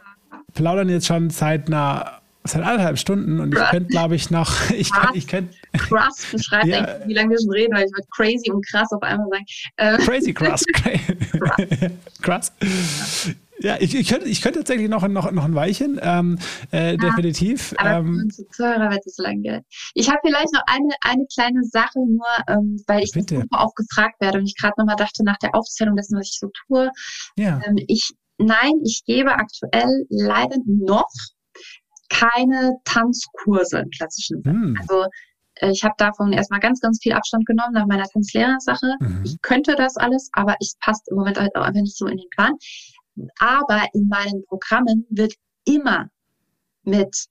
[0.54, 4.52] plaudern jetzt schon seit einer seit anderthalb Stunden und ich könnte, glaube ich, noch.
[4.72, 5.56] Ich krass, kann, ich könnte.
[5.74, 6.80] Krass beschreibt ja.
[6.80, 9.46] eigentlich, wie lange wir schon reden, weil ich würde crazy und krass auf einmal sagen.
[9.78, 10.64] Äh, crazy krass.
[12.22, 12.52] krass.
[13.64, 16.40] Ja, ich, ich, könnte, ich könnte tatsächlich noch, noch, noch ein Weilchen, ähm,
[16.72, 17.76] äh, ja, definitiv.
[17.78, 19.64] Aber ähm, es lang gehen.
[19.94, 24.20] Ich habe vielleicht noch eine, eine kleine Sache nur, ähm, weil ich super oft gefragt
[24.20, 26.90] werde und ich gerade nochmal dachte nach der Aufzählung dessen, was ich so tue.
[27.38, 27.62] Ja.
[27.66, 31.10] Ähm, ich nein, ich gebe aktuell leider noch
[32.12, 34.54] keine Tanzkurse im klassischen Sinne.
[34.54, 34.78] Hm.
[34.80, 35.06] Also
[35.56, 38.96] äh, ich habe davon erstmal ganz, ganz viel Abstand genommen nach meiner Tanzlehrersache.
[39.00, 39.22] Mhm.
[39.24, 42.18] Ich könnte das alles, aber es passt im Moment halt auch einfach nicht so in
[42.18, 42.54] den Plan.
[43.40, 45.34] Aber in meinen Programmen wird
[45.66, 46.10] immer
[46.84, 47.26] mit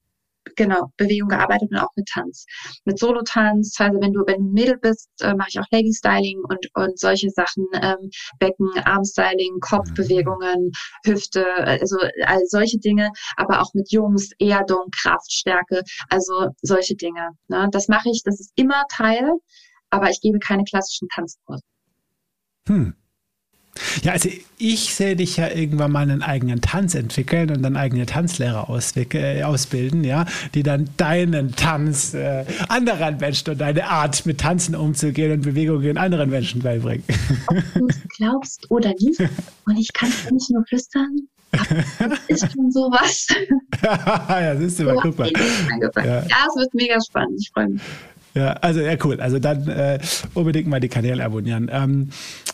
[0.61, 2.45] genau, Bewegung gearbeitet und auch mit Tanz.
[2.85, 6.69] Mit Solo-Tanz, also wenn du, wenn du Mädel bist, äh, mache ich auch Lady-Styling und,
[6.75, 10.71] und solche Sachen, ähm, Becken, Armstyling, Kopfbewegungen,
[11.07, 11.97] Hüfte, also
[12.27, 17.31] all solche Dinge, aber auch mit Jungs, Erdung, Kraft, Stärke, also solche Dinge.
[17.49, 17.69] Ne?
[17.73, 19.33] Das mache ich, das ist immer Teil,
[19.89, 21.65] aber ich gebe keine klassischen Tanzkurse.
[22.69, 23.00] Hm.
[24.03, 24.29] Ja, also
[24.59, 28.69] ich sehe dich ja irgendwann mal einen eigenen Tanz entwickeln und dann eigene Tanzlehrer
[29.15, 34.75] äh, ausbilden, ja, die dann deinen Tanz äh, anderen Menschen und deine Art mit Tanzen
[34.75, 37.05] umzugehen und Bewegungen anderen Menschen beibringen.
[37.47, 39.21] Ob du es glaubst oder nicht,
[39.67, 43.27] und ich kann es nicht nur flüstern, das ist schon sowas.
[43.83, 45.31] ja, siehst du mal, guck mal.
[45.33, 46.05] Ja.
[46.05, 47.41] ja, es wird mega spannend.
[47.41, 47.83] Ich freue mich.
[48.35, 49.21] Ja, also ja, cool.
[49.21, 49.99] Also dann äh,
[50.35, 51.71] unbedingt mal die Kanäle abonnieren.
[51.73, 52.11] Ähm,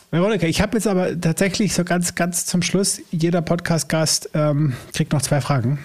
[0.09, 5.11] Veronika, ich habe jetzt aber tatsächlich so ganz, ganz zum Schluss, jeder Podcast-Gast ähm, kriegt
[5.13, 5.79] noch zwei Fragen.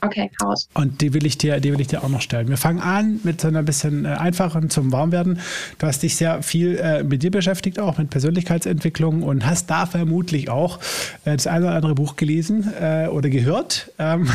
[0.00, 0.68] Okay, raus.
[0.74, 2.48] Und die will ich dir, die will ich dir auch noch stellen.
[2.48, 5.40] Wir fangen an mit so einer bisschen äh, einfachen zum Warmwerden.
[5.78, 9.86] Du hast dich sehr viel äh, mit dir beschäftigt, auch mit Persönlichkeitsentwicklung und hast da
[9.86, 10.78] vermutlich auch
[11.24, 13.90] äh, das eine oder andere Buch gelesen äh, oder gehört.
[13.98, 14.28] Ähm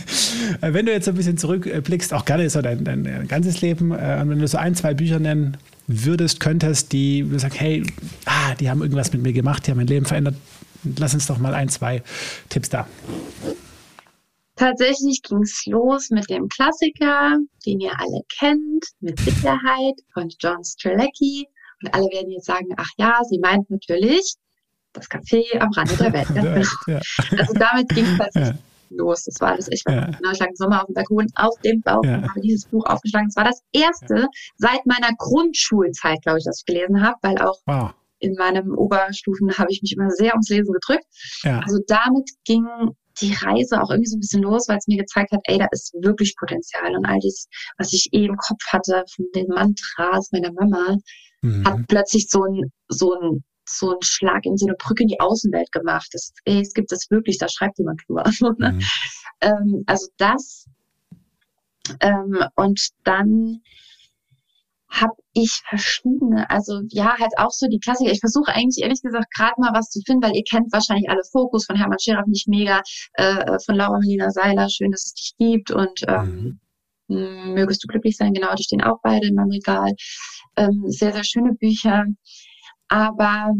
[0.60, 4.22] wenn du jetzt so ein bisschen zurückblickst, auch gerne so dein, dein ganzes Leben, äh,
[4.26, 5.56] wenn du so ein, zwei Bücher nennen
[5.86, 7.84] würdest, könntest, die du sagst, hey,
[8.26, 10.34] ah, die haben irgendwas mit mir gemacht, die haben mein Leben verändert.
[10.98, 12.02] Lass uns doch mal ein, zwei
[12.48, 12.86] Tipps da.
[14.60, 20.62] Tatsächlich ging es los mit dem Klassiker, den ihr alle kennt, mit Sicherheit von John
[20.62, 21.46] Strelecki.
[21.82, 24.34] Und alle werden jetzt sagen, ach ja, sie meint natürlich
[24.92, 26.68] das Café am Rande der Welt.
[26.86, 27.00] ja.
[27.38, 28.96] Also damit ging es tatsächlich ja.
[28.98, 29.24] los.
[29.24, 30.10] Das war das, ich war ja.
[30.10, 32.16] genau, ich lag im Sommer auf dem Balkon auf dem Bauch ja.
[32.16, 33.28] und habe dieses Buch aufgeschlagen.
[33.28, 34.26] Es war das erste
[34.58, 37.94] seit meiner Grundschulzeit, glaube ich, das ich gelesen habe, weil auch wow.
[38.18, 41.06] in meinen Oberstufen habe ich mich immer sehr ums Lesen gedrückt.
[41.44, 42.66] Also damit ging
[43.20, 45.66] die Reise auch irgendwie so ein bisschen los, weil es mir gezeigt hat, ey, da
[45.70, 46.96] ist wirklich Potenzial.
[46.96, 47.46] Und all das,
[47.78, 50.96] was ich eh im Kopf hatte von den Mantras meiner Mama,
[51.42, 51.64] mhm.
[51.64, 55.20] hat plötzlich so ein, so ein, so ein Schlag in so eine Brücke in die
[55.20, 56.08] Außenwelt gemacht.
[56.12, 58.24] Das, ey, es gibt das wirklich, da schreibt jemand drüber.
[58.58, 58.72] Ne?
[58.72, 58.80] mhm.
[59.40, 60.66] ähm, also das.
[62.00, 63.62] Ähm, und dann
[64.90, 68.10] habe ich verschiedene, also ja, halt auch so die Klassiker.
[68.10, 71.22] Ich versuche eigentlich ehrlich gesagt gerade mal was zu finden, weil ihr kennt wahrscheinlich alle
[71.30, 72.82] Fokus von Hermann Scherer, ich mega,
[73.14, 76.58] äh, von Laura Melina Seiler, schön, dass es dich gibt und ähm,
[77.06, 77.54] mhm.
[77.54, 79.92] mögest du glücklich sein, genau, die stehen auch beide in meinem Regal.
[80.56, 82.04] Ähm, sehr, sehr schöne Bücher.
[82.88, 83.54] Aber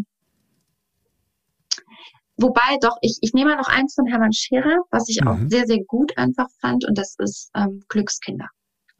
[2.36, 5.28] wobei doch, ich, ich nehme mal noch eins von Hermann Scherer, was ich mhm.
[5.28, 8.48] auch sehr, sehr gut einfach fand, und das ist ähm, Glückskinder.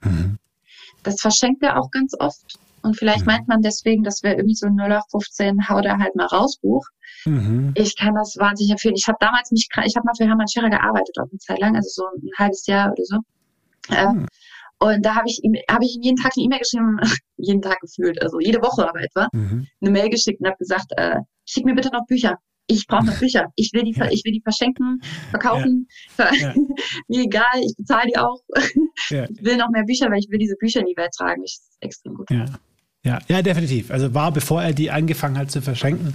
[0.02, 0.38] Mhm.
[1.02, 2.58] Das verschenkt er auch ganz oft.
[2.82, 3.26] Und vielleicht mhm.
[3.26, 6.86] meint man deswegen, das wäre irgendwie so ein 0815 hau da halt mal raus Buch.
[7.26, 7.72] Mhm.
[7.74, 8.94] Ich kann das wahnsinnig empfehlen.
[8.96, 11.76] Ich habe damals mich, ich habe mal für Hermann Scherer gearbeitet auch eine Zeit lang,
[11.76, 13.18] also so ein halbes Jahr oder so.
[13.90, 14.26] Mhm.
[14.78, 17.00] und da habe ich ihm, habe ich ihm jeden Tag eine E-Mail geschrieben,
[17.38, 19.66] jeden Tag gefühlt, also jede Woche aber etwa, mhm.
[19.80, 22.38] eine Mail geschickt und habe gesagt, äh, schick mir bitte noch Bücher
[22.70, 23.46] ich brauche noch Bücher.
[23.56, 24.08] Ich will die, ja.
[24.10, 25.88] ich will die verschenken, verkaufen.
[26.18, 26.32] Ja.
[26.34, 26.54] Ja.
[27.08, 28.42] Mir egal, ich bezahle die auch.
[29.10, 31.42] Ich will noch mehr Bücher, weil ich will diese Bücher in die Welt tragen.
[31.44, 32.30] Ich ist extrem gut.
[32.30, 32.46] Ja.
[33.02, 33.90] Ja, ja, definitiv.
[33.90, 36.12] Also war, bevor er die angefangen hat zu verschenken,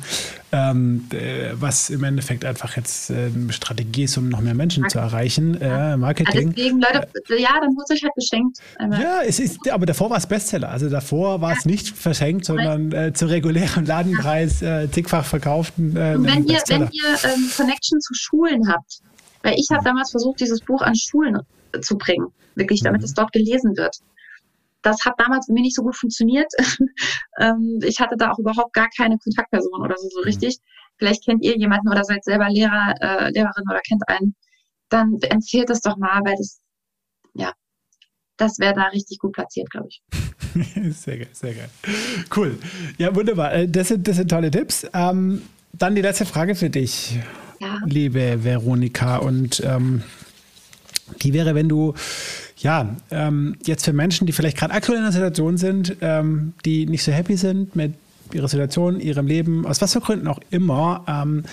[0.51, 4.81] ähm, äh, was im Endeffekt einfach jetzt äh, eine Strategie ist, um noch mehr Menschen
[4.81, 5.01] Marketing.
[5.01, 5.61] zu erreichen.
[5.61, 6.53] Äh, Marketing.
[6.55, 7.07] deswegen, Leute,
[7.39, 8.59] ja, dann muss ich halt geschenkt.
[8.77, 9.01] Einmal.
[9.01, 10.69] Ja, es ist, aber davor war es Bestseller.
[10.69, 15.95] Also davor war es nicht verschenkt, sondern äh, zu regulärem Ladenpreis äh, zigfach verkauften.
[15.95, 18.99] Äh, Und wenn ihr, wenn ihr ähm, Connection zu Schulen habt,
[19.41, 19.85] weil ich habe mhm.
[19.85, 21.39] damals versucht, dieses Buch an Schulen
[21.81, 23.05] zu bringen, wirklich, damit mhm.
[23.05, 23.97] es dort gelesen wird.
[24.85, 26.51] Das hat damals für mich nicht so gut funktioniert.
[27.39, 30.25] ähm, ich hatte da auch überhaupt gar keine Kontaktperson oder so, so mhm.
[30.25, 30.57] richtig.
[30.97, 34.35] Vielleicht kennt ihr jemanden oder seid selber Lehrer, äh, Lehrerin oder kennt einen.
[34.89, 36.61] Dann empfehlt es doch mal, weil das,
[37.33, 37.51] ja,
[38.37, 40.03] das wäre da richtig gut platziert, glaube ich.
[40.95, 41.69] sehr geil, sehr geil.
[42.35, 42.59] Cool.
[42.99, 43.53] Ja, wunderbar.
[43.53, 44.87] Äh, das sind, das sind tolle Tipps.
[44.93, 45.41] Ähm,
[45.73, 47.17] dann die letzte Frage für dich,
[47.59, 47.79] ja.
[47.87, 49.17] liebe Veronika.
[49.17, 50.03] Und ähm,
[51.23, 51.95] die wäre, wenn du
[52.65, 56.87] ja, ähm, jetzt für Menschen, die vielleicht gerade aktuell in einer Situation sind, ähm, die
[56.87, 57.93] nicht so happy sind mit
[58.33, 61.43] ihrer Situation, ihrem Leben, aus was für Gründen auch immer, ähm,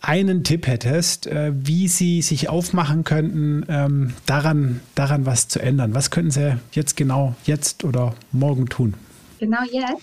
[0.00, 5.96] einen Tipp hättest, äh, wie sie sich aufmachen könnten, ähm, daran, daran was zu ändern.
[5.96, 8.94] Was könnten sie jetzt genau, jetzt oder morgen tun?
[9.40, 10.00] Genau jetzt?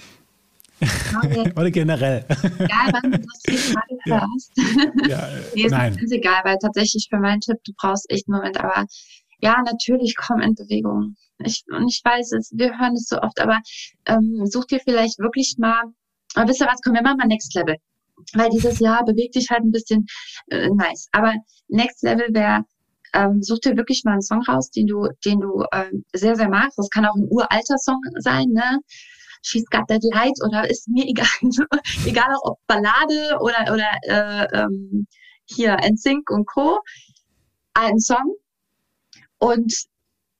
[1.57, 2.23] Oder generell.
[2.29, 4.21] Egal, wann du das gerade ja.
[4.21, 4.51] hörst.
[5.09, 5.93] Ja, nee, ist nein.
[5.93, 8.85] ganz egal, weil tatsächlich für meinen Tipp, du brauchst echt einen Moment, aber
[9.41, 11.15] ja, natürlich komm in Bewegung.
[11.39, 13.59] Ich, und ich weiß es, wir hören es so oft, aber
[14.05, 15.83] ähm, such dir vielleicht wirklich mal,
[16.35, 17.77] aber wisst ihr was, komm, wir machen mal Next Level.
[18.33, 20.05] Weil dieses Jahr bewegt dich halt ein bisschen
[20.47, 21.07] äh, nice.
[21.13, 21.33] Aber
[21.69, 22.65] Next Level wäre,
[23.13, 26.49] ähm, such dir wirklich mal einen Song raus, den du, den du ähm, sehr, sehr
[26.49, 26.77] magst.
[26.77, 28.79] Das kann auch ein uralter Song sein, ne?
[29.41, 31.27] She's Got That Light oder ist mir egal.
[32.05, 35.07] egal ob Ballade oder, oder äh, ähm,
[35.45, 36.79] hier NSYNC und Co.
[37.73, 38.35] Ein Song.
[39.39, 39.73] Und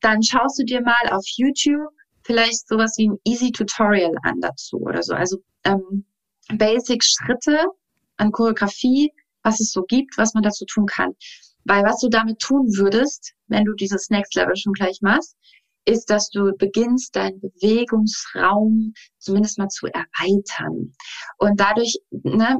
[0.01, 1.91] dann schaust du dir mal auf YouTube
[2.23, 5.13] vielleicht sowas wie ein Easy Tutorial an dazu oder so.
[5.13, 6.05] Also ähm,
[6.53, 7.65] Basic Schritte
[8.17, 9.11] an Choreografie,
[9.43, 11.15] was es so gibt, was man dazu tun kann.
[11.63, 15.35] Weil was du damit tun würdest, wenn du dieses Next Level schon gleich machst,
[15.85, 20.93] ist, dass du beginnst, deinen Bewegungsraum zumindest mal zu erweitern.
[21.38, 22.57] Und dadurch, ne,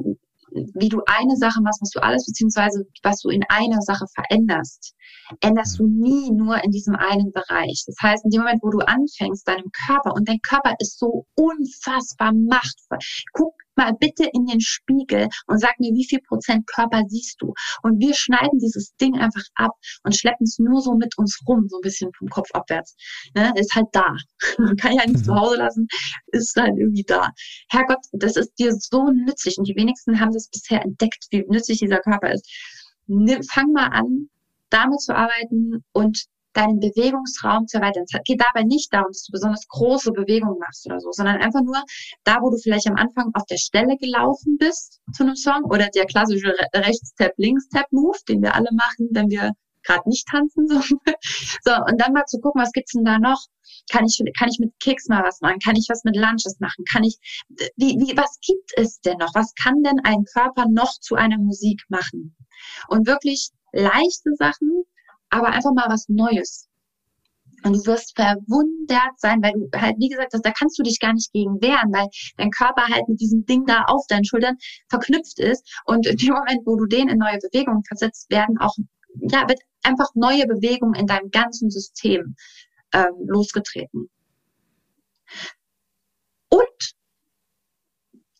[0.50, 4.94] wie du eine Sache machst, machst du alles, beziehungsweise was du in einer Sache veränderst,
[5.40, 7.84] änderst du nie nur in diesem einen Bereich.
[7.86, 11.26] Das heißt, in dem Moment, wo du anfängst, deinem Körper, und dein Körper ist so
[11.36, 12.98] unfassbar machtvoll.
[13.32, 17.52] Guck mal bitte in den Spiegel und sag mir, wie viel Prozent Körper siehst du?
[17.82, 19.72] Und wir schneiden dieses Ding einfach ab
[20.04, 22.94] und schleppen es nur so mit uns rum, so ein bisschen vom Kopf abwärts.
[23.34, 23.52] Ne?
[23.56, 24.16] Ist halt da.
[24.58, 25.24] Man kann ja nicht mhm.
[25.24, 25.86] zu Hause lassen,
[26.28, 27.30] ist halt irgendwie da.
[27.68, 31.78] Herrgott, das ist dir so nützlich und die wenigsten haben das bisher entdeckt, wie nützlich
[31.78, 32.48] dieser Körper ist.
[33.06, 34.28] Nimm, fang mal an,
[34.70, 38.04] damit zu arbeiten und deinen Bewegungsraum zu erweitern.
[38.06, 41.62] Es geht dabei nicht darum, dass du besonders große Bewegungen machst oder so, sondern einfach
[41.62, 41.82] nur
[42.24, 45.88] da, wo du vielleicht am Anfang auf der Stelle gelaufen bist zu einem Song oder
[45.94, 49.52] der klassische Rechts-Tap, Links-Tap-Move, den wir alle machen, wenn wir
[49.84, 50.66] gerade nicht tanzen.
[50.68, 50.80] So.
[51.64, 53.46] so, und dann mal zu gucken, was gibt's denn da noch?
[53.90, 55.58] Kann ich, kann ich mit Kicks mal was machen?
[55.64, 56.84] Kann ich was mit Lunches machen?
[56.90, 57.16] Kann ich,
[57.76, 59.34] wie, wie, was gibt es denn noch?
[59.34, 62.36] Was kann denn ein Körper noch zu einer Musik machen?
[62.88, 64.84] Und wirklich leichte Sachen,
[65.30, 66.68] aber einfach mal was Neues.
[67.62, 70.98] Und du wirst verwundert sein, weil du halt, wie gesagt hast, da kannst du dich
[70.98, 74.56] gar nicht gegen wehren, weil dein Körper halt mit diesem Ding da auf deinen Schultern
[74.88, 75.62] verknüpft ist.
[75.84, 78.74] Und in dem Moment, wo du den in neue Bewegungen versetzt, werden auch,
[79.20, 82.34] ja, wird einfach neue Bewegungen in deinem ganzen System
[82.94, 84.08] ähm, losgetreten.
[86.48, 86.94] Und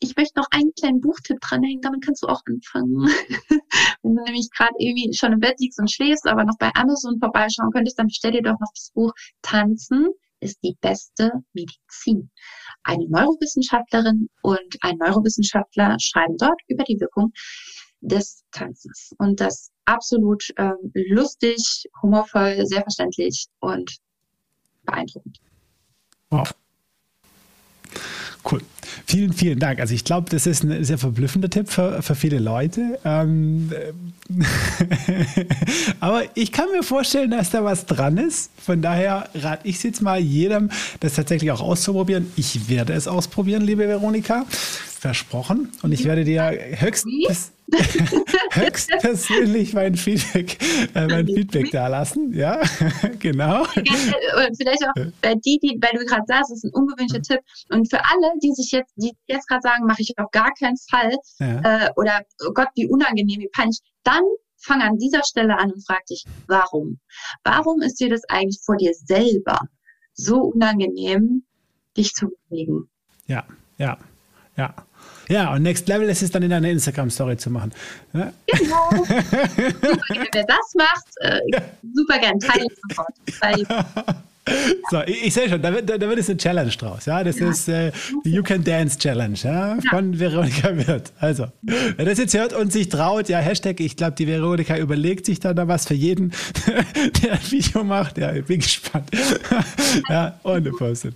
[0.00, 3.06] ich möchte noch einen kleinen Buchtipp dranhängen, damit kannst du auch anfangen.
[4.02, 7.18] Wenn du nämlich gerade irgendwie schon im Bett liegst und schläfst, aber noch bei Amazon
[7.18, 9.12] vorbeischauen könntest, dann bestell dir doch noch das Buch
[9.42, 10.08] Tanzen
[10.40, 12.30] ist die beste Medizin.
[12.82, 17.32] Eine Neurowissenschaftlerin und ein Neurowissenschaftler schreiben dort über die Wirkung
[18.00, 19.12] des Tanzens.
[19.18, 23.98] Und das absolut ähm, lustig, humorvoll, sehr verständlich und
[24.84, 25.40] beeindruckend.
[26.30, 26.54] Wow.
[28.50, 28.60] Cool.
[29.06, 29.80] Vielen, vielen Dank.
[29.80, 32.98] Also ich glaube, das ist ein sehr verblüffender Tipp für, für viele Leute.
[33.04, 33.70] Ähm,
[36.00, 38.50] aber ich kann mir vorstellen, dass da was dran ist.
[38.60, 42.32] Von daher rate ich es jetzt mal jedem, das tatsächlich auch auszuprobieren.
[42.36, 44.46] Ich werde es ausprobieren, liebe Veronika.
[44.48, 45.70] Versprochen.
[45.82, 47.06] Und ich werde dir höchst,
[48.52, 50.58] höchstpersönlich mein Feedback,
[50.94, 52.32] äh, mein Feedback da lassen.
[52.32, 52.60] Ja,
[53.18, 53.62] genau.
[53.62, 57.40] Und vielleicht auch bei die, die, weil du gerade sagst, das ist ein ungewöhnlicher Tipp.
[57.70, 60.76] Und für alle, die sich jetzt, die jetzt gerade sagen, mache ich auf gar keinen
[60.90, 61.86] Fall, ja.
[61.86, 64.22] äh, oder oh Gott, wie unangenehm, wie peinlich, dann
[64.58, 67.00] fang an dieser Stelle an und frag dich, warum?
[67.44, 69.60] Warum ist dir das eigentlich vor dir selber
[70.12, 71.44] so unangenehm,
[71.96, 72.90] dich zu bewegen?
[73.26, 73.46] Ja,
[73.78, 73.98] ja,
[74.56, 74.74] ja.
[75.30, 77.72] Ja, und Next Level ist es dann in einer Instagram-Story zu machen.
[78.12, 78.32] Ja?
[78.48, 78.90] Genau.
[79.06, 81.40] super, wer das macht, äh,
[81.94, 83.14] super gern, teile ich sofort.
[84.90, 87.06] So, ich, ich sehe schon, da wird, da wird es eine Challenge draus.
[87.06, 87.50] Ja, das ja.
[87.50, 87.92] ist äh,
[88.24, 91.12] die You Can Dance Challenge ja, von Veronika Wirth.
[91.18, 95.26] Also, wer das jetzt hört und sich traut, ja, Hashtag, ich glaube, die Veronika überlegt
[95.26, 96.32] sich dann da was für jeden,
[97.22, 98.18] der ein Video macht.
[98.18, 99.10] Ja, ich bin gespannt.
[100.08, 101.14] ja, ohne Post-it.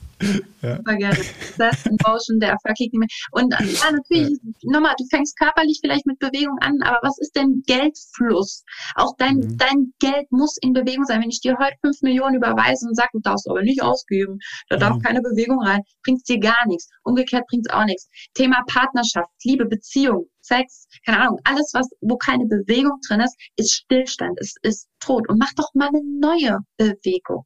[0.63, 0.77] Ja.
[0.77, 1.19] Super gerne.
[1.59, 3.09] Das Motion, der Erfolg liegt nicht mehr.
[3.33, 4.73] Und äh, ja, natürlich, ja.
[4.73, 8.65] nochmal, du fängst körperlich vielleicht mit Bewegung an, aber was ist denn Geldfluss?
[8.95, 9.59] Auch dein, mhm.
[9.59, 11.21] dein Geld muss in Bewegung sein.
[11.21, 14.39] Wenn ich dir heute fünf Millionen überweise und sage, du darfst aber nicht ausgeben,
[14.69, 15.03] da darf mhm.
[15.03, 16.89] keine Bewegung rein, bringt dir gar nichts.
[17.05, 18.09] Umgekehrt bringt es auch nichts.
[18.35, 23.73] Thema Partnerschaft, Liebe, Beziehung, Sex, keine Ahnung, alles, was, wo keine Bewegung drin ist, ist
[23.73, 25.28] Stillstand, ist, ist tot.
[25.28, 27.45] Und mach doch mal eine neue Bewegung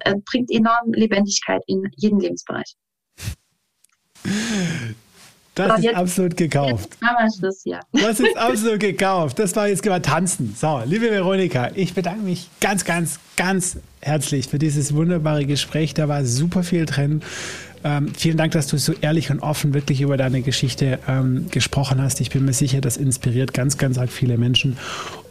[0.00, 2.74] äh, bringt enorm Lebendigkeit in jeden Lebensbereich.
[5.56, 6.98] Das ist jetzt, absolut gekauft.
[7.40, 7.80] Das, ja.
[7.92, 9.38] das ist absolut gekauft.
[9.38, 10.54] Das war jetzt gerade tanzen.
[10.54, 15.94] So, liebe Veronika, ich bedanke mich ganz, ganz, ganz herzlich für dieses wunderbare Gespräch.
[15.94, 17.22] Da war super viel drin.
[17.84, 22.00] Ähm, vielen Dank, dass du so ehrlich und offen wirklich über deine Geschichte ähm, gesprochen
[22.02, 22.20] hast.
[22.20, 24.76] Ich bin mir sicher, das inspiriert ganz, ganz arg viele Menschen.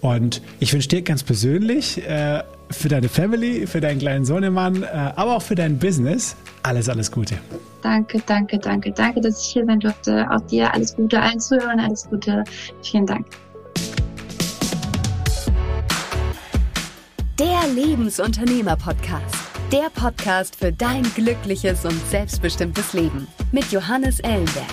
[0.01, 4.88] Und ich wünsche dir ganz persönlich äh, für deine Family, für deinen kleinen Sohnemann, äh,
[4.88, 7.35] aber auch für dein Business alles, alles Gute.
[7.81, 10.26] Danke, danke, danke, danke, dass ich hier sein durfte.
[10.31, 12.43] Auch dir alles Gute allen Zuhörern, alles Gute.
[12.81, 13.27] Vielen Dank.
[17.38, 19.44] Der Lebensunternehmer-Podcast.
[19.72, 24.68] Der Podcast für dein glückliches und selbstbestimmtes Leben mit Johannes Ellenberg.